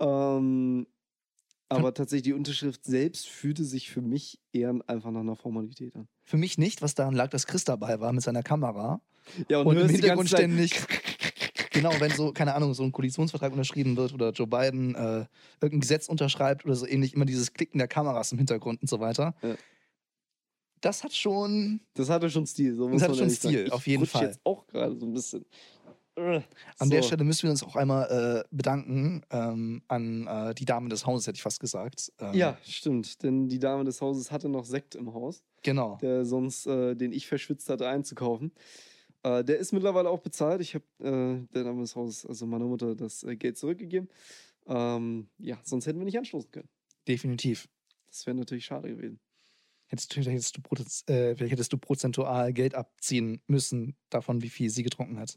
Ähm, 0.00 0.86
aber 1.70 1.94
tatsächlich 1.94 2.24
die 2.24 2.32
Unterschrift 2.32 2.84
selbst 2.84 3.28
fühlte 3.28 3.64
sich 3.64 3.90
für 3.90 4.02
mich 4.02 4.38
eher 4.52 4.74
einfach 4.86 5.10
nach 5.10 5.20
einer 5.20 5.36
Formalität 5.36 5.94
an. 5.96 6.08
Für 6.24 6.36
mich 6.36 6.58
nicht, 6.58 6.82
was 6.82 6.94
daran 6.94 7.14
lag, 7.14 7.30
dass 7.30 7.46
Chris 7.46 7.64
dabei 7.64 8.00
war 8.00 8.12
mit 8.12 8.22
seiner 8.22 8.42
Kamera. 8.42 9.00
Ja, 9.48 9.60
Und, 9.60 9.76
im 9.76 9.78
hörst 9.78 9.90
die 9.90 9.94
Hintergrund 9.94 10.28
ständig. 10.28 10.72
genau, 11.72 11.92
wenn 12.00 12.10
so, 12.10 12.32
keine 12.32 12.54
Ahnung, 12.54 12.74
so 12.74 12.82
ein 12.82 12.92
Koalitionsvertrag 12.92 13.52
unterschrieben 13.52 13.96
wird 13.96 14.12
oder 14.12 14.30
Joe 14.32 14.46
Biden 14.46 14.94
äh, 14.94 15.26
irgendein 15.60 15.80
Gesetz 15.80 16.08
unterschreibt 16.08 16.64
oder 16.64 16.74
so 16.74 16.86
ähnlich, 16.86 17.14
immer 17.14 17.24
dieses 17.24 17.52
Klicken 17.52 17.78
der 17.78 17.88
Kameras 17.88 18.32
im 18.32 18.38
Hintergrund 18.38 18.82
und 18.82 18.88
so 18.88 18.98
weiter. 19.00 19.34
Ja. 19.42 19.54
Das 20.80 21.04
hat 21.04 21.12
schon. 21.12 21.80
Das 21.94 22.08
hatte 22.08 22.30
schon 22.30 22.46
Stil. 22.46 22.74
So 22.74 22.88
muss 22.88 23.02
hatte 23.02 23.10
man 23.12 23.18
schon 23.18 23.30
sagen. 23.30 23.54
Stil, 23.54 23.66
Ich 23.66 23.72
auf 23.72 23.86
jeden 23.86 24.02
rutsch 24.02 24.12
Fall. 24.12 24.24
jetzt 24.24 24.40
auch 24.44 24.66
gerade 24.66 24.96
so 24.96 25.04
ein 25.06 25.12
bisschen. 25.12 25.44
An 26.78 26.90
der 26.90 27.02
so. 27.02 27.08
Stelle 27.08 27.24
müssen 27.24 27.44
wir 27.44 27.50
uns 27.50 27.62
auch 27.62 27.76
einmal 27.76 28.44
äh, 28.44 28.48
bedanken 28.54 29.22
ähm, 29.30 29.82
an 29.88 30.26
äh, 30.26 30.54
die 30.54 30.64
Dame 30.64 30.88
des 30.88 31.06
Hauses, 31.06 31.26
hätte 31.26 31.36
ich 31.36 31.42
fast 31.42 31.60
gesagt. 31.60 32.12
Ähm, 32.18 32.34
Ja, 32.34 32.58
stimmt. 32.64 33.22
Denn 33.22 33.48
die 33.48 33.58
Dame 33.58 33.84
des 33.84 34.00
Hauses 34.00 34.30
hatte 34.30 34.48
noch 34.48 34.64
Sekt 34.64 34.94
im 34.94 35.12
Haus, 35.14 35.42
Genau. 35.62 35.98
der 36.00 36.24
sonst, 36.24 36.66
äh, 36.66 36.94
den 36.94 37.12
ich 37.12 37.26
verschwitzt 37.26 37.68
hatte, 37.68 37.88
einzukaufen. 37.88 38.52
Äh, 39.22 39.44
der 39.44 39.58
ist 39.58 39.72
mittlerweile 39.72 40.08
auch 40.08 40.20
bezahlt. 40.20 40.60
Ich 40.60 40.74
habe 40.74 40.84
äh, 41.00 41.46
der 41.54 41.64
Dame 41.64 41.82
des 41.82 41.94
Hauses, 41.96 42.24
also 42.26 42.46
meiner 42.46 42.66
Mutter, 42.66 42.94
das 42.94 43.22
äh, 43.22 43.36
Geld 43.36 43.58
zurückgegeben. 43.58 44.08
Ähm, 44.66 45.28
ja, 45.38 45.58
sonst 45.62 45.86
hätten 45.86 45.98
wir 45.98 46.04
nicht 46.06 46.18
anstoßen 46.18 46.50
können. 46.50 46.68
Definitiv. 47.08 47.68
Das 48.08 48.26
wäre 48.26 48.36
natürlich 48.36 48.64
schade 48.66 48.88
gewesen. 48.88 49.20
Hättest, 49.86 50.14
vielleicht, 50.14 50.30
hättest 50.30 50.56
du, 50.56 51.44
hättest 51.46 51.72
du 51.72 51.78
prozentual 51.78 52.52
Geld 52.52 52.76
abziehen 52.76 53.42
müssen 53.48 53.96
davon, 54.08 54.40
wie 54.40 54.48
viel 54.48 54.70
sie 54.70 54.84
getrunken 54.84 55.18
hat. 55.18 55.36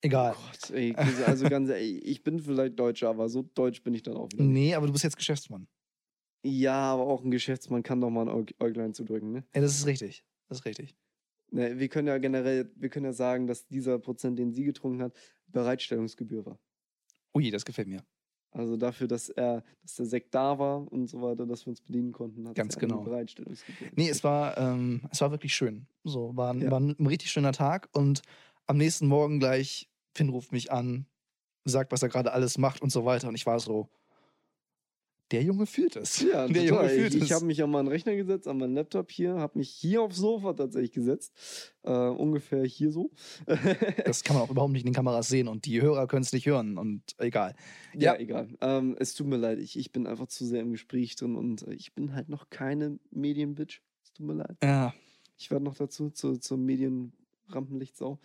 Egal. 0.00 0.34
Gott, 0.34 0.70
ey, 0.70 0.94
also 0.94 1.48
ganz 1.48 1.68
ehrlich, 1.70 2.04
ich 2.04 2.22
bin 2.22 2.38
vielleicht 2.38 2.78
Deutscher, 2.78 3.08
aber 3.08 3.28
so 3.28 3.42
deutsch 3.42 3.82
bin 3.82 3.94
ich 3.94 4.02
dann 4.02 4.16
auch 4.16 4.28
wieder. 4.32 4.44
Nee, 4.44 4.74
aber 4.74 4.86
du 4.86 4.92
bist 4.92 5.02
jetzt 5.04 5.16
Geschäftsmann. 5.16 5.66
Ja, 6.44 6.92
aber 6.92 7.02
auch 7.06 7.24
ein 7.24 7.32
Geschäftsmann 7.32 7.82
kann 7.82 8.00
doch 8.00 8.10
mal 8.10 8.22
ein 8.22 8.28
Äug- 8.28 8.54
Äuglein 8.60 8.94
zudrücken, 8.94 9.32
ne? 9.32 9.44
Ja, 9.54 9.60
das 9.60 9.72
ist 9.76 9.86
richtig. 9.86 10.24
Das 10.48 10.58
ist 10.60 10.64
richtig. 10.66 10.94
Ne, 11.50 11.78
wir 11.78 11.88
können 11.88 12.06
ja 12.06 12.18
generell, 12.18 12.70
wir 12.76 12.88
können 12.90 13.06
ja 13.06 13.12
sagen, 13.12 13.46
dass 13.48 13.66
dieser 13.66 13.98
Prozent, 13.98 14.38
den 14.38 14.52
sie 14.52 14.64
getrunken 14.64 15.02
hat, 15.02 15.14
Bereitstellungsgebühr 15.48 16.46
war. 16.46 16.58
Ui, 17.34 17.50
das 17.50 17.64
gefällt 17.64 17.88
mir. 17.88 18.04
Also 18.50 18.76
dafür, 18.76 19.08
dass 19.08 19.28
er, 19.28 19.62
dass 19.82 19.96
der 19.96 20.06
Sekt 20.06 20.34
da 20.34 20.58
war 20.58 20.90
und 20.90 21.06
so 21.08 21.20
weiter, 21.20 21.44
dass 21.46 21.66
wir 21.66 21.70
uns 21.70 21.80
bedienen 21.82 22.12
konnten, 22.12 22.48
hat 22.48 22.54
Ganz 22.54 22.76
eine 22.76 22.86
genau. 22.86 23.02
Bereitstellungsgebühr. 23.02 23.88
Nee, 23.96 24.08
es 24.08 24.24
war, 24.24 24.56
ähm, 24.56 25.02
es 25.10 25.20
war 25.20 25.30
wirklich 25.30 25.54
schön. 25.54 25.86
So, 26.04 26.34
war, 26.36 26.54
ein- 26.54 26.62
Ja. 26.62 26.70
war 26.70 26.80
ein 26.80 27.06
richtig 27.06 27.30
schöner 27.30 27.52
Tag 27.52 27.88
und 27.92 28.22
am 28.68 28.76
nächsten 28.76 29.06
Morgen 29.08 29.40
gleich, 29.40 29.88
Finn 30.14 30.28
ruft 30.28 30.52
mich 30.52 30.70
an, 30.72 31.06
sagt, 31.64 31.90
was 31.92 32.02
er 32.02 32.08
gerade 32.08 32.32
alles 32.32 32.56
macht 32.58 32.80
und 32.82 32.90
so 32.90 33.04
weiter. 33.04 33.28
Und 33.28 33.34
ich 33.34 33.46
war 33.46 33.58
so, 33.60 33.88
der 35.30 35.42
Junge 35.42 35.66
fühlt 35.66 35.94
es. 35.96 36.20
Ja, 36.20 36.46
der 36.48 36.66
total. 36.66 36.66
Junge 36.66 36.88
fühlt 36.88 37.14
Ich, 37.14 37.20
es. 37.20 37.26
ich 37.28 37.32
habe 37.34 37.44
mich 37.44 37.62
an 37.62 37.70
meinen 37.70 37.88
Rechner 37.88 38.16
gesetzt, 38.16 38.48
an 38.48 38.56
meinen 38.56 38.74
Laptop 38.74 39.10
hier, 39.10 39.34
habe 39.34 39.58
mich 39.58 39.68
hier 39.68 40.00
aufs 40.02 40.16
Sofa 40.16 40.54
tatsächlich 40.54 40.92
gesetzt. 40.92 41.74
Äh, 41.82 41.90
ungefähr 41.92 42.64
hier 42.64 42.90
so. 42.90 43.10
das 44.06 44.24
kann 44.24 44.36
man 44.36 44.44
auch 44.46 44.50
überhaupt 44.50 44.72
nicht 44.72 44.82
in 44.82 44.88
den 44.88 44.94
Kameras 44.94 45.28
sehen 45.28 45.46
und 45.48 45.66
die 45.66 45.82
Hörer 45.82 46.06
können 46.06 46.22
es 46.22 46.32
nicht 46.32 46.46
hören 46.46 46.78
und 46.78 47.02
egal. 47.18 47.54
Ja, 47.92 48.14
Ja. 48.14 48.20
egal. 48.20 48.48
Ähm, 48.62 48.96
es 48.98 49.14
tut 49.14 49.26
mir 49.26 49.36
leid, 49.36 49.58
ich, 49.58 49.78
ich 49.78 49.92
bin 49.92 50.06
einfach 50.06 50.28
zu 50.28 50.46
sehr 50.46 50.62
im 50.62 50.70
Gespräch 50.72 51.14
drin 51.16 51.36
und 51.36 51.62
äh, 51.68 51.74
ich 51.74 51.94
bin 51.94 52.14
halt 52.14 52.30
noch 52.30 52.48
keine 52.48 52.98
Medienbitch. 53.10 53.82
Es 54.02 54.12
tut 54.14 54.26
mir 54.26 54.34
leid. 54.34 54.56
Ja, 54.62 54.94
Ich 55.36 55.50
werde 55.50 55.64
noch 55.66 55.74
dazu, 55.74 56.08
zu, 56.08 56.38
zur 56.38 56.56
Medienrampenlichtsau. 57.48 58.18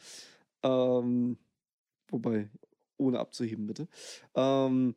Ähm, 0.63 1.37
wobei, 2.09 2.49
ohne 2.97 3.19
abzuheben, 3.19 3.65
bitte. 3.65 3.87
Ähm, 4.35 4.95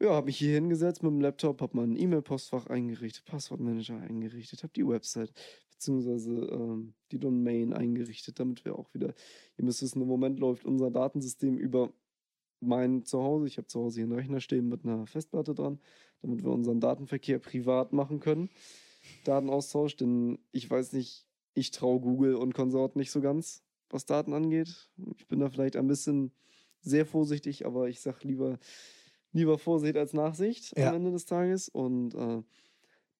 ja, 0.00 0.10
habe 0.10 0.26
mich 0.26 0.38
hier 0.38 0.54
hingesetzt 0.54 1.02
mit 1.02 1.10
dem 1.10 1.20
Laptop, 1.20 1.60
habe 1.62 1.76
mein 1.76 1.96
E-Mail-Postfach 1.96 2.66
eingerichtet, 2.66 3.24
Passwortmanager 3.24 3.98
eingerichtet, 3.98 4.62
habe 4.62 4.72
die 4.74 4.86
Website 4.86 5.32
beziehungsweise 5.70 6.32
ähm, 6.32 6.94
die 7.12 7.18
Domain 7.18 7.72
eingerichtet, 7.72 8.40
damit 8.40 8.64
wir 8.64 8.78
auch 8.78 8.92
wieder, 8.94 9.14
ihr 9.56 9.64
müsst 9.64 9.82
wissen, 9.82 10.02
im 10.02 10.08
Moment 10.08 10.38
läuft 10.38 10.64
unser 10.64 10.90
Datensystem 10.90 11.58
über 11.58 11.92
mein 12.60 13.04
Zuhause. 13.04 13.46
Ich 13.46 13.58
habe 13.58 13.66
zu 13.66 13.80
Hause 13.80 13.96
hier 13.96 14.04
einen 14.04 14.14
Rechner 14.18 14.40
stehen 14.40 14.68
mit 14.68 14.84
einer 14.84 15.06
Festplatte 15.06 15.54
dran, 15.54 15.78
damit 16.22 16.42
wir 16.42 16.50
unseren 16.50 16.80
Datenverkehr 16.80 17.38
privat 17.38 17.92
machen 17.92 18.20
können. 18.20 18.48
Datenaustausch, 19.24 19.96
denn 19.96 20.38
ich 20.52 20.68
weiß 20.68 20.92
nicht, 20.94 21.25
ich 21.56 21.70
traue 21.72 22.00
Google 22.00 22.34
und 22.36 22.54
Konsort 22.54 22.94
nicht 22.96 23.10
so 23.10 23.20
ganz, 23.20 23.62
was 23.90 24.06
Daten 24.06 24.32
angeht. 24.32 24.88
Ich 25.16 25.26
bin 25.26 25.40
da 25.40 25.48
vielleicht 25.50 25.76
ein 25.76 25.86
bisschen 25.88 26.30
sehr 26.82 27.06
vorsichtig, 27.06 27.66
aber 27.66 27.88
ich 27.88 28.00
sage 28.00 28.18
lieber, 28.28 28.58
lieber 29.32 29.58
Vorsicht 29.58 29.96
als 29.96 30.12
Nachsicht 30.12 30.76
Ja. 30.78 30.90
am 30.90 30.96
Ende 30.96 31.10
des 31.12 31.24
Tages. 31.24 31.68
Und 31.68 32.14
äh, 32.14 32.42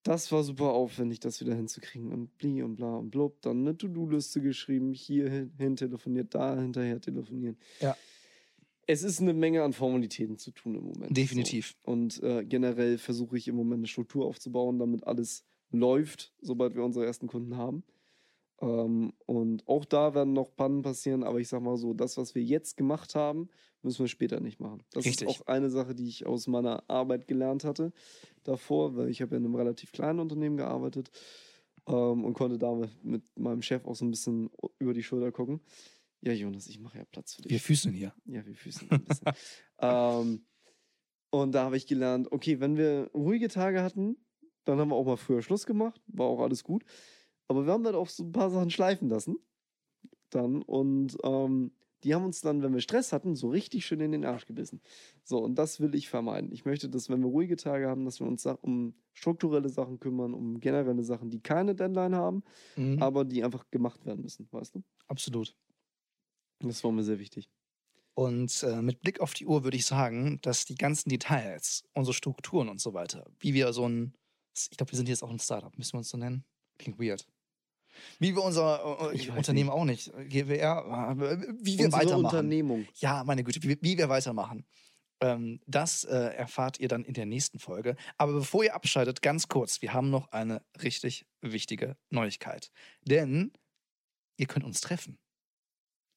das 0.02 0.30
war 0.30 0.44
super 0.44 0.72
aufwendig, 0.72 1.18
das 1.20 1.40
wieder 1.40 1.54
hinzukriegen. 1.54 2.12
Und 2.12 2.36
bli 2.38 2.62
und 2.62 2.76
bla 2.76 2.96
und 2.96 3.10
blub. 3.10 3.40
Dann 3.42 3.60
eine 3.60 3.76
To-Do-Liste 3.76 4.40
geschrieben, 4.40 4.92
hier 4.92 5.28
hin, 5.30 5.52
hin 5.58 5.76
telefoniert, 5.76 6.34
da 6.34 6.54
hinterher 6.60 7.00
telefonieren. 7.00 7.56
Ja. 7.80 7.96
Es 8.86 9.02
ist 9.02 9.20
eine 9.20 9.34
Menge 9.34 9.64
an 9.64 9.72
Formalitäten 9.72 10.38
zu 10.38 10.52
tun 10.52 10.76
im 10.76 10.84
Moment. 10.84 11.16
definitiv. 11.16 11.74
So. 11.84 11.90
Und 11.92 12.22
äh, 12.22 12.44
generell 12.44 12.98
versuche 12.98 13.36
ich 13.36 13.48
im 13.48 13.56
Moment 13.56 13.80
eine 13.80 13.88
Struktur 13.88 14.26
aufzubauen, 14.26 14.78
damit 14.78 15.04
alles 15.06 15.44
läuft, 15.72 16.32
sobald 16.40 16.76
wir 16.76 16.84
unsere 16.84 17.04
ersten 17.04 17.26
Kunden 17.26 17.56
haben. 17.56 17.82
Ähm, 18.60 19.12
und 19.26 19.66
auch 19.68 19.84
da 19.84 20.14
werden 20.14 20.32
noch 20.32 20.54
Pannen 20.56 20.82
passieren, 20.82 21.22
aber 21.22 21.40
ich 21.40 21.48
sag 21.48 21.62
mal 21.62 21.76
so, 21.76 21.92
das, 21.94 22.16
was 22.16 22.34
wir 22.34 22.42
jetzt 22.42 22.76
gemacht 22.76 23.14
haben, 23.14 23.48
müssen 23.82 24.00
wir 24.00 24.08
später 24.08 24.40
nicht 24.40 24.60
machen. 24.60 24.82
Das 24.92 25.04
Richtig. 25.04 25.28
ist 25.28 25.40
auch 25.40 25.46
eine 25.46 25.70
Sache, 25.70 25.94
die 25.94 26.08
ich 26.08 26.26
aus 26.26 26.46
meiner 26.46 26.82
Arbeit 26.88 27.28
gelernt 27.28 27.64
hatte 27.64 27.92
davor, 28.44 28.96
weil 28.96 29.10
ich 29.10 29.20
habe 29.22 29.32
ja 29.32 29.38
in 29.38 29.44
einem 29.44 29.54
relativ 29.54 29.92
kleinen 29.92 30.20
Unternehmen 30.20 30.56
gearbeitet 30.56 31.10
ähm, 31.86 32.24
und 32.24 32.34
konnte 32.34 32.58
da 32.58 32.74
mit, 32.74 33.04
mit 33.04 33.38
meinem 33.38 33.62
Chef 33.62 33.84
auch 33.86 33.94
so 33.94 34.04
ein 34.04 34.10
bisschen 34.10 34.50
über 34.78 34.94
die 34.94 35.02
Schulter 35.02 35.32
gucken. 35.32 35.60
Ja, 36.22 36.32
Jonas, 36.32 36.66
ich 36.66 36.80
mache 36.80 36.98
ja 36.98 37.04
Platz 37.04 37.34
für 37.34 37.42
dich. 37.42 37.52
Wir 37.52 37.60
füßen 37.60 37.92
hier. 37.92 38.14
Ja, 38.24 38.44
wir 38.44 38.54
füßen 38.54 38.90
ein 38.90 39.04
bisschen. 39.04 39.28
ähm, 39.80 40.46
und 41.30 41.52
da 41.52 41.64
habe 41.64 41.76
ich 41.76 41.86
gelernt, 41.86 42.32
okay, 42.32 42.60
wenn 42.60 42.76
wir 42.76 43.10
ruhige 43.14 43.48
Tage 43.48 43.82
hatten, 43.82 44.16
dann 44.64 44.78
haben 44.78 44.88
wir 44.88 44.96
auch 44.96 45.04
mal 45.04 45.16
früher 45.16 45.42
Schluss 45.42 45.66
gemacht, 45.66 46.00
war 46.06 46.26
auch 46.26 46.40
alles 46.40 46.64
gut. 46.64 46.84
Aber 47.48 47.66
wir 47.66 47.72
haben 47.72 47.84
dann 47.84 47.94
auch 47.94 48.08
so 48.08 48.24
ein 48.24 48.32
paar 48.32 48.50
Sachen 48.50 48.70
schleifen 48.70 49.08
lassen. 49.08 49.38
Dann 50.30 50.62
und 50.62 51.16
ähm, 51.22 51.72
die 52.04 52.14
haben 52.14 52.24
uns 52.24 52.40
dann, 52.40 52.62
wenn 52.62 52.74
wir 52.74 52.80
Stress 52.80 53.12
hatten, 53.12 53.34
so 53.36 53.48
richtig 53.48 53.86
schön 53.86 54.00
in 54.00 54.12
den 54.12 54.24
Arsch 54.24 54.46
gebissen. 54.46 54.80
So, 55.24 55.38
und 55.38 55.56
das 55.56 55.80
will 55.80 55.94
ich 55.94 56.08
vermeiden. 56.08 56.52
Ich 56.52 56.64
möchte, 56.64 56.88
dass, 56.88 57.08
wenn 57.08 57.20
wir 57.20 57.28
ruhige 57.28 57.56
Tage 57.56 57.88
haben, 57.88 58.04
dass 58.04 58.20
wir 58.20 58.26
uns 58.26 58.44
um 58.46 58.94
strukturelle 59.12 59.68
Sachen 59.68 59.98
kümmern, 59.98 60.34
um 60.34 60.60
generelle 60.60 61.02
Sachen, 61.02 61.30
die 61.30 61.40
keine 61.40 61.74
Deadline 61.74 62.14
haben, 62.14 62.42
Mhm. 62.76 63.02
aber 63.02 63.24
die 63.24 63.42
einfach 63.42 63.70
gemacht 63.70 64.04
werden 64.04 64.22
müssen, 64.22 64.46
weißt 64.50 64.76
du? 64.76 64.82
Absolut. 65.08 65.56
Das 66.60 66.84
war 66.84 66.92
mir 66.92 67.02
sehr 67.02 67.18
wichtig. 67.18 67.50
Und 68.14 68.62
äh, 68.62 68.82
mit 68.82 69.00
Blick 69.00 69.20
auf 69.20 69.34
die 69.34 69.46
Uhr 69.46 69.64
würde 69.64 69.76
ich 69.76 69.84
sagen, 69.86 70.38
dass 70.42 70.64
die 70.64 70.74
ganzen 70.74 71.08
Details, 71.10 71.84
unsere 71.94 72.14
Strukturen 72.14 72.68
und 72.68 72.80
so 72.80 72.94
weiter, 72.94 73.26
wie 73.40 73.52
wir 73.52 73.72
so 73.72 73.88
ein, 73.88 74.14
ich 74.70 74.76
glaube, 74.76 74.92
wir 74.92 74.96
sind 74.96 75.08
jetzt 75.08 75.22
auch 75.22 75.30
ein 75.30 75.38
Startup, 75.38 75.76
müssen 75.76 75.94
wir 75.94 75.98
uns 75.98 76.08
so 76.08 76.16
nennen? 76.16 76.44
Klingt 76.78 76.98
weird. 76.98 77.26
Wie 78.18 78.34
wir 78.34 78.42
unser 78.42 79.10
äh, 79.12 79.14
weiß 79.28 79.36
Unternehmen 79.36 79.70
auch 79.70 79.84
nicht, 79.84 80.08
äh, 80.14 80.24
GWR, 80.26 81.16
äh, 81.18 81.46
wie 81.60 81.78
wir 81.78 81.86
Unsere 81.86 82.02
weitermachen. 82.02 82.24
Unternehmung. 82.24 82.86
Ja, 82.96 83.24
meine 83.24 83.44
Güte, 83.44 83.62
wie, 83.62 83.78
wie 83.80 83.98
wir 83.98 84.08
weitermachen. 84.08 84.64
Ähm, 85.22 85.60
das 85.66 86.04
äh, 86.04 86.14
erfahrt 86.14 86.78
ihr 86.78 86.88
dann 86.88 87.04
in 87.04 87.14
der 87.14 87.24
nächsten 87.26 87.58
Folge. 87.58 87.96
Aber 88.18 88.32
bevor 88.34 88.64
ihr 88.64 88.74
abschaltet, 88.74 89.22
ganz 89.22 89.48
kurz, 89.48 89.80
wir 89.80 89.92
haben 89.94 90.10
noch 90.10 90.28
eine 90.32 90.62
richtig 90.82 91.26
wichtige 91.40 91.96
Neuigkeit. 92.10 92.70
Denn 93.02 93.52
ihr 94.36 94.46
könnt 94.46 94.64
uns 94.66 94.80
treffen. 94.82 95.18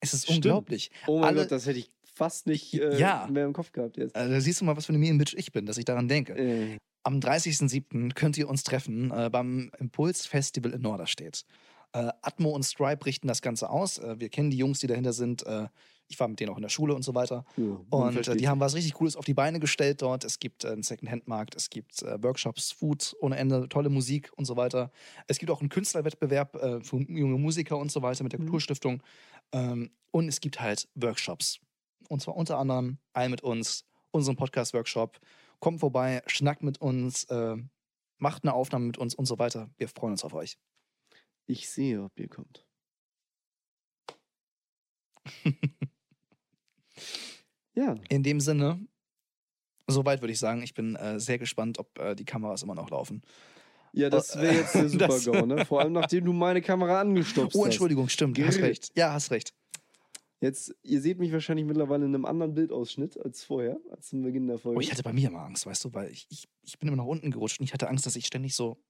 Es 0.01 0.13
ist 0.13 0.23
Stimmt. 0.23 0.37
unglaublich. 0.45 0.91
Oh 1.07 1.19
mein 1.19 1.29
Alle- 1.29 1.41
Gott, 1.43 1.51
das 1.51 1.65
hätte 1.65 1.79
ich 1.79 1.91
fast 2.13 2.47
nicht 2.47 2.73
äh, 2.73 2.97
Ja. 2.99 3.27
mehr 3.31 3.45
im 3.45 3.53
Kopf 3.53 3.71
gehabt 3.71 3.95
jetzt. 3.97 4.15
Also, 4.15 4.33
da 4.33 4.41
siehst 4.41 4.59
du 4.59 4.65
mal, 4.65 4.75
was 4.75 4.85
für 4.85 4.89
eine 4.89 4.97
Medienbitch 4.99 5.33
ich 5.33 5.51
bin, 5.53 5.65
dass 5.65 5.77
ich 5.77 5.85
daran 5.85 6.07
denke. 6.09 6.33
Äh, 6.37 6.77
Am 7.03 7.19
30.07. 7.21 8.13
könnt 8.13 8.37
ihr 8.37 8.49
uns 8.49 8.63
treffen 8.63 9.11
äh, 9.11 9.29
beim 9.31 9.71
Impuls 9.79 10.25
Festival 10.25 10.73
in 10.73 10.81
Norderstedt. 10.81 11.45
Äh, 11.93 12.11
Atmo 12.21 12.49
und 12.51 12.63
Stripe 12.63 13.05
richten 13.05 13.27
das 13.27 13.41
Ganze 13.41 13.69
aus. 13.69 13.97
Äh, 13.97 14.19
wir 14.19 14.29
kennen 14.29 14.51
die 14.51 14.57
Jungs, 14.57 14.79
die 14.79 14.87
dahinter 14.87 15.13
sind. 15.13 15.45
Äh, 15.45 15.67
ich 16.07 16.19
war 16.19 16.27
mit 16.27 16.39
denen 16.39 16.51
auch 16.51 16.55
in 16.57 16.61
der 16.63 16.69
Schule 16.69 16.93
und 16.95 17.03
so 17.03 17.13
weiter. 17.15 17.45
ja, 17.57 17.63
Und 17.89 18.27
äh, 18.27 18.35
die 18.35 18.47
haben 18.47 18.59
was 18.59 18.73
richtig 18.75 18.93
Cooles 18.93 19.15
auf 19.15 19.25
die 19.25 19.33
Beine 19.33 19.59
gestellt 19.59 20.01
dort. 20.01 20.23
Es 20.23 20.39
gibt 20.39 20.63
äh, 20.63 20.69
einen 20.69 20.83
Second-Hand-Markt, 20.83 21.55
es 21.55 21.69
gibt 21.69 22.01
äh, 22.03 22.21
Workshops, 22.23 22.71
Food 22.71 23.15
ohne 23.21 23.37
Ende, 23.37 23.69
tolle 23.69 23.89
Musik 23.89 24.31
und 24.35 24.45
so 24.45 24.55
weiter. 24.57 24.91
Es 25.27 25.37
gibt 25.39 25.51
auch 25.51 25.59
einen 25.61 25.69
Künstlerwettbewerb 25.69 26.53
für 26.83 26.97
junge 26.97 27.37
Musiker 27.37 27.77
und 27.77 27.91
so 27.91 28.01
weiter 28.01 28.23
mit 28.23 28.33
der 28.33 28.39
Mhm. 28.39 28.45
Kulturstiftung. 28.45 29.03
Ähm, 29.51 29.91
und 30.11 30.27
es 30.27 30.41
gibt 30.41 30.59
halt 30.59 30.87
Workshops. 30.95 31.59
Und 32.07 32.21
zwar 32.21 32.35
unter 32.35 32.57
anderem 32.57 32.97
einen 33.13 33.31
mit 33.31 33.41
uns, 33.41 33.85
unseren 34.11 34.35
Podcast-Workshop. 34.35 35.19
Kommt 35.59 35.79
vorbei, 35.79 36.23
schnackt 36.25 36.63
mit 36.63 36.79
uns, 36.81 37.27
macht 38.17 38.43
eine 38.43 38.53
Aufnahme 38.53 38.85
mit 38.87 38.97
uns 38.97 39.13
und 39.13 39.25
so 39.25 39.37
weiter. 39.37 39.69
Wir 39.77 39.87
freuen 39.89 40.13
uns 40.13 40.23
auf 40.23 40.33
euch. 40.33 40.57
Ich 41.49 41.67
sehe, 41.67 42.03
ob 42.03 42.19
ihr 42.19 42.27
kommt. 42.27 42.63
ja, 47.73 47.95
In 48.09 48.23
dem 48.23 48.39
Sinne, 48.39 48.79
soweit 49.87 50.21
würde 50.21 50.33
ich 50.33 50.39
sagen, 50.39 50.61
ich 50.63 50.73
bin 50.73 50.95
äh, 50.95 51.19
sehr 51.19 51.37
gespannt, 51.39 51.79
ob 51.79 51.97
äh, 51.99 52.15
die 52.15 52.25
Kameras 52.25 52.63
immer 52.63 52.75
noch 52.75 52.89
laufen. 52.89 53.21
ja, 53.93 54.09
das 54.09 54.35
wäre 54.37 54.55
jetzt 54.55 54.75
der 54.75 54.83
Das- 55.07 55.23
Super-GAU, 55.23 55.45
ne? 55.45 55.65
Vor 55.65 55.81
allem, 55.81 55.93
nachdem 55.93 56.25
du 56.25 56.33
meine 56.33 56.61
Kamera 56.61 57.01
angestopft 57.01 57.55
Oh, 57.55 57.59
hast. 57.61 57.65
Entschuldigung, 57.67 58.09
stimmt, 58.09 58.37
hast 58.39 58.57
Grrr. 58.57 58.65
recht. 58.67 58.91
Ja, 58.95 59.13
hast 59.13 59.31
recht. 59.31 59.53
Jetzt, 60.41 60.73
ihr 60.83 61.01
seht 61.01 61.19
mich 61.19 61.33
wahrscheinlich 61.33 61.65
mittlerweile 61.65 62.05
in 62.05 62.15
einem 62.15 62.23
anderen 62.25 62.53
Bildausschnitt 62.53 63.19
als 63.19 63.43
vorher, 63.43 63.77
als 63.91 64.07
zum 64.07 64.21
Beginn 64.21 64.47
der 64.47 64.57
Folge. 64.57 64.77
Oh, 64.77 64.81
ich 64.81 64.89
hatte 64.91 65.03
bei 65.03 65.11
mir 65.11 65.27
immer 65.27 65.41
Angst, 65.41 65.65
weißt 65.65 65.83
du, 65.83 65.93
weil 65.93 66.11
ich, 66.11 66.27
ich, 66.29 66.47
ich 66.63 66.79
bin 66.79 66.87
immer 66.87 66.95
nach 66.97 67.05
unten 67.05 67.29
gerutscht 67.31 67.59
und 67.59 67.65
ich 67.65 67.73
hatte 67.73 67.89
Angst, 67.89 68.05
dass 68.05 68.15
ich 68.15 68.25
ständig 68.25 68.55
so, 68.55 68.81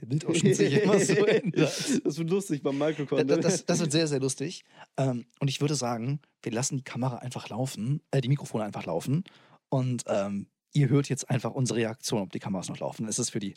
der 0.00 0.06
Bildausschnitt 0.06 0.56
sich 0.56 0.82
immer 0.82 0.98
so 1.00 1.12
ändert. 1.26 2.04
Das 2.04 2.18
wird 2.18 2.30
lustig 2.30 2.62
beim 2.62 2.78
Microcon. 2.78 3.26
da- 3.26 3.36
ne? 3.36 3.42
Das, 3.42 3.64
das 3.66 3.80
wird 3.80 3.92
sehr, 3.92 4.06
sehr 4.06 4.20
lustig. 4.20 4.64
Ähm, 4.96 5.26
und 5.40 5.48
ich 5.48 5.60
würde 5.60 5.74
sagen, 5.74 6.20
wir 6.42 6.52
lassen 6.52 6.76
die 6.76 6.84
Kamera 6.84 7.16
einfach 7.18 7.48
laufen, 7.48 8.00
äh, 8.10 8.20
die 8.20 8.28
Mikrofone 8.28 8.64
einfach 8.64 8.86
laufen. 8.86 9.24
Und 9.68 10.04
ähm, 10.06 10.46
ihr 10.72 10.88
hört 10.88 11.08
jetzt 11.08 11.28
einfach 11.30 11.50
unsere 11.52 11.78
Reaktion, 11.80 12.22
ob 12.22 12.30
die 12.32 12.38
Kameras 12.38 12.68
noch 12.68 12.78
laufen. 12.78 13.06
Es 13.08 13.18
ist 13.18 13.30
für 13.30 13.40
die 13.40 13.54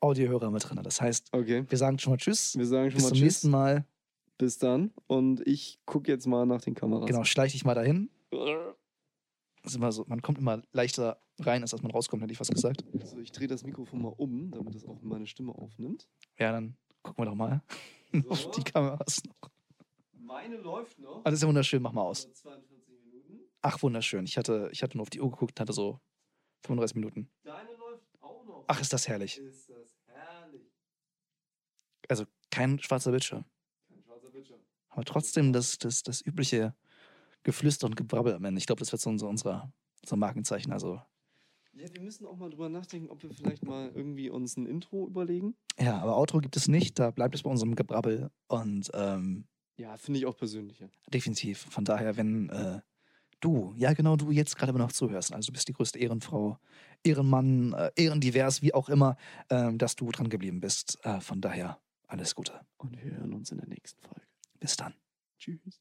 Audiohörer 0.00 0.50
mit 0.50 0.68
drin. 0.68 0.80
Das 0.82 1.00
heißt, 1.00 1.28
Okay, 1.32 1.64
wir 1.68 1.78
sagen 1.78 1.98
schon 1.98 2.12
mal 2.14 2.16
Tschüss. 2.16 2.56
wir 2.56 2.66
sagen 2.66 2.90
schon 2.90 2.96
Bis 2.96 3.02
mal 3.04 3.08
zum 3.10 3.14
Tschüss. 3.16 3.22
nächsten 3.24 3.50
Mal. 3.50 3.84
Bis 4.38 4.58
dann. 4.58 4.90
Und 5.06 5.46
ich 5.46 5.78
gucke 5.84 6.10
jetzt 6.10 6.26
mal 6.26 6.46
nach 6.46 6.60
den 6.62 6.74
Kameras. 6.74 7.06
Genau, 7.06 7.22
schleich 7.24 7.52
dich 7.52 7.64
mal 7.64 7.74
dahin. 7.74 8.10
So, 9.64 10.04
man 10.08 10.22
kommt 10.22 10.38
immer 10.38 10.60
leichter 10.72 11.20
rein, 11.38 11.62
als 11.62 11.70
dass 11.70 11.82
man 11.82 11.92
rauskommt, 11.92 12.22
hätte 12.22 12.32
ich 12.32 12.38
fast 12.38 12.52
gesagt. 12.52 12.84
Also 12.98 13.18
ich 13.18 13.30
drehe 13.30 13.46
das 13.46 13.62
Mikrofon 13.64 14.02
mal 14.02 14.12
um, 14.16 14.50
damit 14.50 14.74
es 14.74 14.84
auch 14.84 15.00
meine 15.02 15.26
Stimme 15.26 15.52
aufnimmt. 15.54 16.08
Ja, 16.38 16.50
dann 16.52 16.76
gucken 17.02 17.24
wir 17.24 17.30
doch 17.30 17.36
mal 17.36 17.62
auf 18.28 18.40
So. 18.40 18.50
die 18.50 18.64
Kameras 18.64 19.22
noch. 19.24 19.50
Meine 20.14 20.56
läuft 20.56 20.98
noch. 20.98 21.18
Ah, 21.18 21.22
das 21.24 21.34
ist 21.34 21.42
ja 21.42 21.48
wunderschön, 21.48 21.80
mach 21.82 21.92
mal 21.92 22.02
aus. 22.02 22.32
42 22.32 22.98
Minuten. 23.04 23.40
Ach, 23.60 23.80
wunderschön. 23.82 24.24
Ich 24.24 24.36
hatte, 24.36 24.68
ich 24.72 24.82
hatte 24.82 24.96
nur 24.96 25.02
auf 25.02 25.10
die 25.10 25.20
Uhr 25.20 25.30
geguckt 25.30 25.52
und 25.52 25.60
hatte 25.60 25.72
so 25.72 26.00
35 26.64 26.96
Minuten. 26.96 27.30
Deine 27.44 27.72
läuft 27.76 28.06
auch 28.20 28.44
noch. 28.44 28.64
Ach, 28.66 28.80
ist 28.80 28.92
das 28.92 29.06
herrlich. 29.08 29.38
Ist 29.38 29.68
das 29.68 29.96
herrlich. 30.06 30.72
Also 32.08 32.24
kein 32.50 32.78
schwarzer 32.80 33.10
Bildschirm. 33.10 33.44
Kein 33.88 34.02
schwarzer 34.02 34.30
Bildschirm. 34.30 34.60
Aber 34.88 35.04
trotzdem 35.04 35.52
das, 35.52 35.78
das, 35.78 36.02
das 36.02 36.24
übliche 36.24 36.74
Geflüster 37.44 37.86
und 37.86 37.96
Gebrabbel 37.96 38.34
am 38.34 38.44
Ende. 38.44 38.58
Ich 38.58 38.66
glaube, 38.66 38.78
das 38.80 38.92
wird 38.92 39.00
so 39.02 39.10
unser, 39.10 39.28
unser, 39.28 39.72
unser 40.02 40.16
Markenzeichen. 40.16 40.72
Also, 40.72 41.00
Ja, 41.74 41.86
wir 41.92 42.00
müssen 42.02 42.26
auch 42.26 42.36
mal 42.36 42.50
drüber 42.50 42.68
nachdenken, 42.68 43.08
ob 43.10 43.22
wir 43.22 43.30
vielleicht 43.30 43.64
mal 43.64 43.90
irgendwie 43.94 44.30
uns 44.30 44.56
ein 44.56 44.66
Intro 44.66 45.06
überlegen. 45.06 45.54
ja, 45.78 45.98
aber 45.98 46.16
Outro 46.18 46.38
gibt 46.38 46.56
es 46.56 46.68
nicht. 46.68 46.98
Da 46.98 47.10
bleibt 47.10 47.34
es 47.34 47.42
bei 47.42 47.50
unserem 47.50 47.74
Gebrabbel. 47.74 48.30
Und 48.48 48.90
ähm, 48.94 49.46
Ja, 49.76 49.96
finde 49.96 50.18
ich 50.20 50.26
auch 50.26 50.36
persönlicher. 50.36 50.88
definitiv. 51.12 51.58
Von 51.70 51.84
daher, 51.84 52.16
wenn 52.16 52.48
äh, 52.50 52.80
du, 53.40 53.72
ja 53.76 53.92
genau 53.94 54.16
du 54.16 54.30
jetzt 54.30 54.56
gerade 54.56 54.70
immer 54.70 54.78
noch 54.78 54.92
zuhörst, 54.92 55.32
also 55.32 55.46
du 55.46 55.52
bist 55.52 55.66
die 55.66 55.72
größte 55.72 55.98
Ehrenfrau, 55.98 56.58
Ehrenmann, 57.02 57.72
äh, 57.72 57.90
ehrendivers, 57.96 58.62
wie 58.62 58.74
auch 58.74 58.88
immer, 58.88 59.16
ähm, 59.50 59.78
dass 59.78 59.96
du 59.96 60.10
dran 60.10 60.28
geblieben 60.28 60.60
bist. 60.60 60.98
Äh, 61.04 61.20
von 61.20 61.40
daher, 61.40 61.80
alles 62.06 62.34
Gute. 62.34 62.60
Und 62.76 63.02
wir 63.02 63.16
hören 63.16 63.32
uns 63.32 63.50
in 63.50 63.58
der 63.58 63.66
nächsten 63.68 64.00
Folge. 64.02 64.26
Bis 64.60 64.76
dann. 64.76 64.94
Tschüss. 65.38 65.80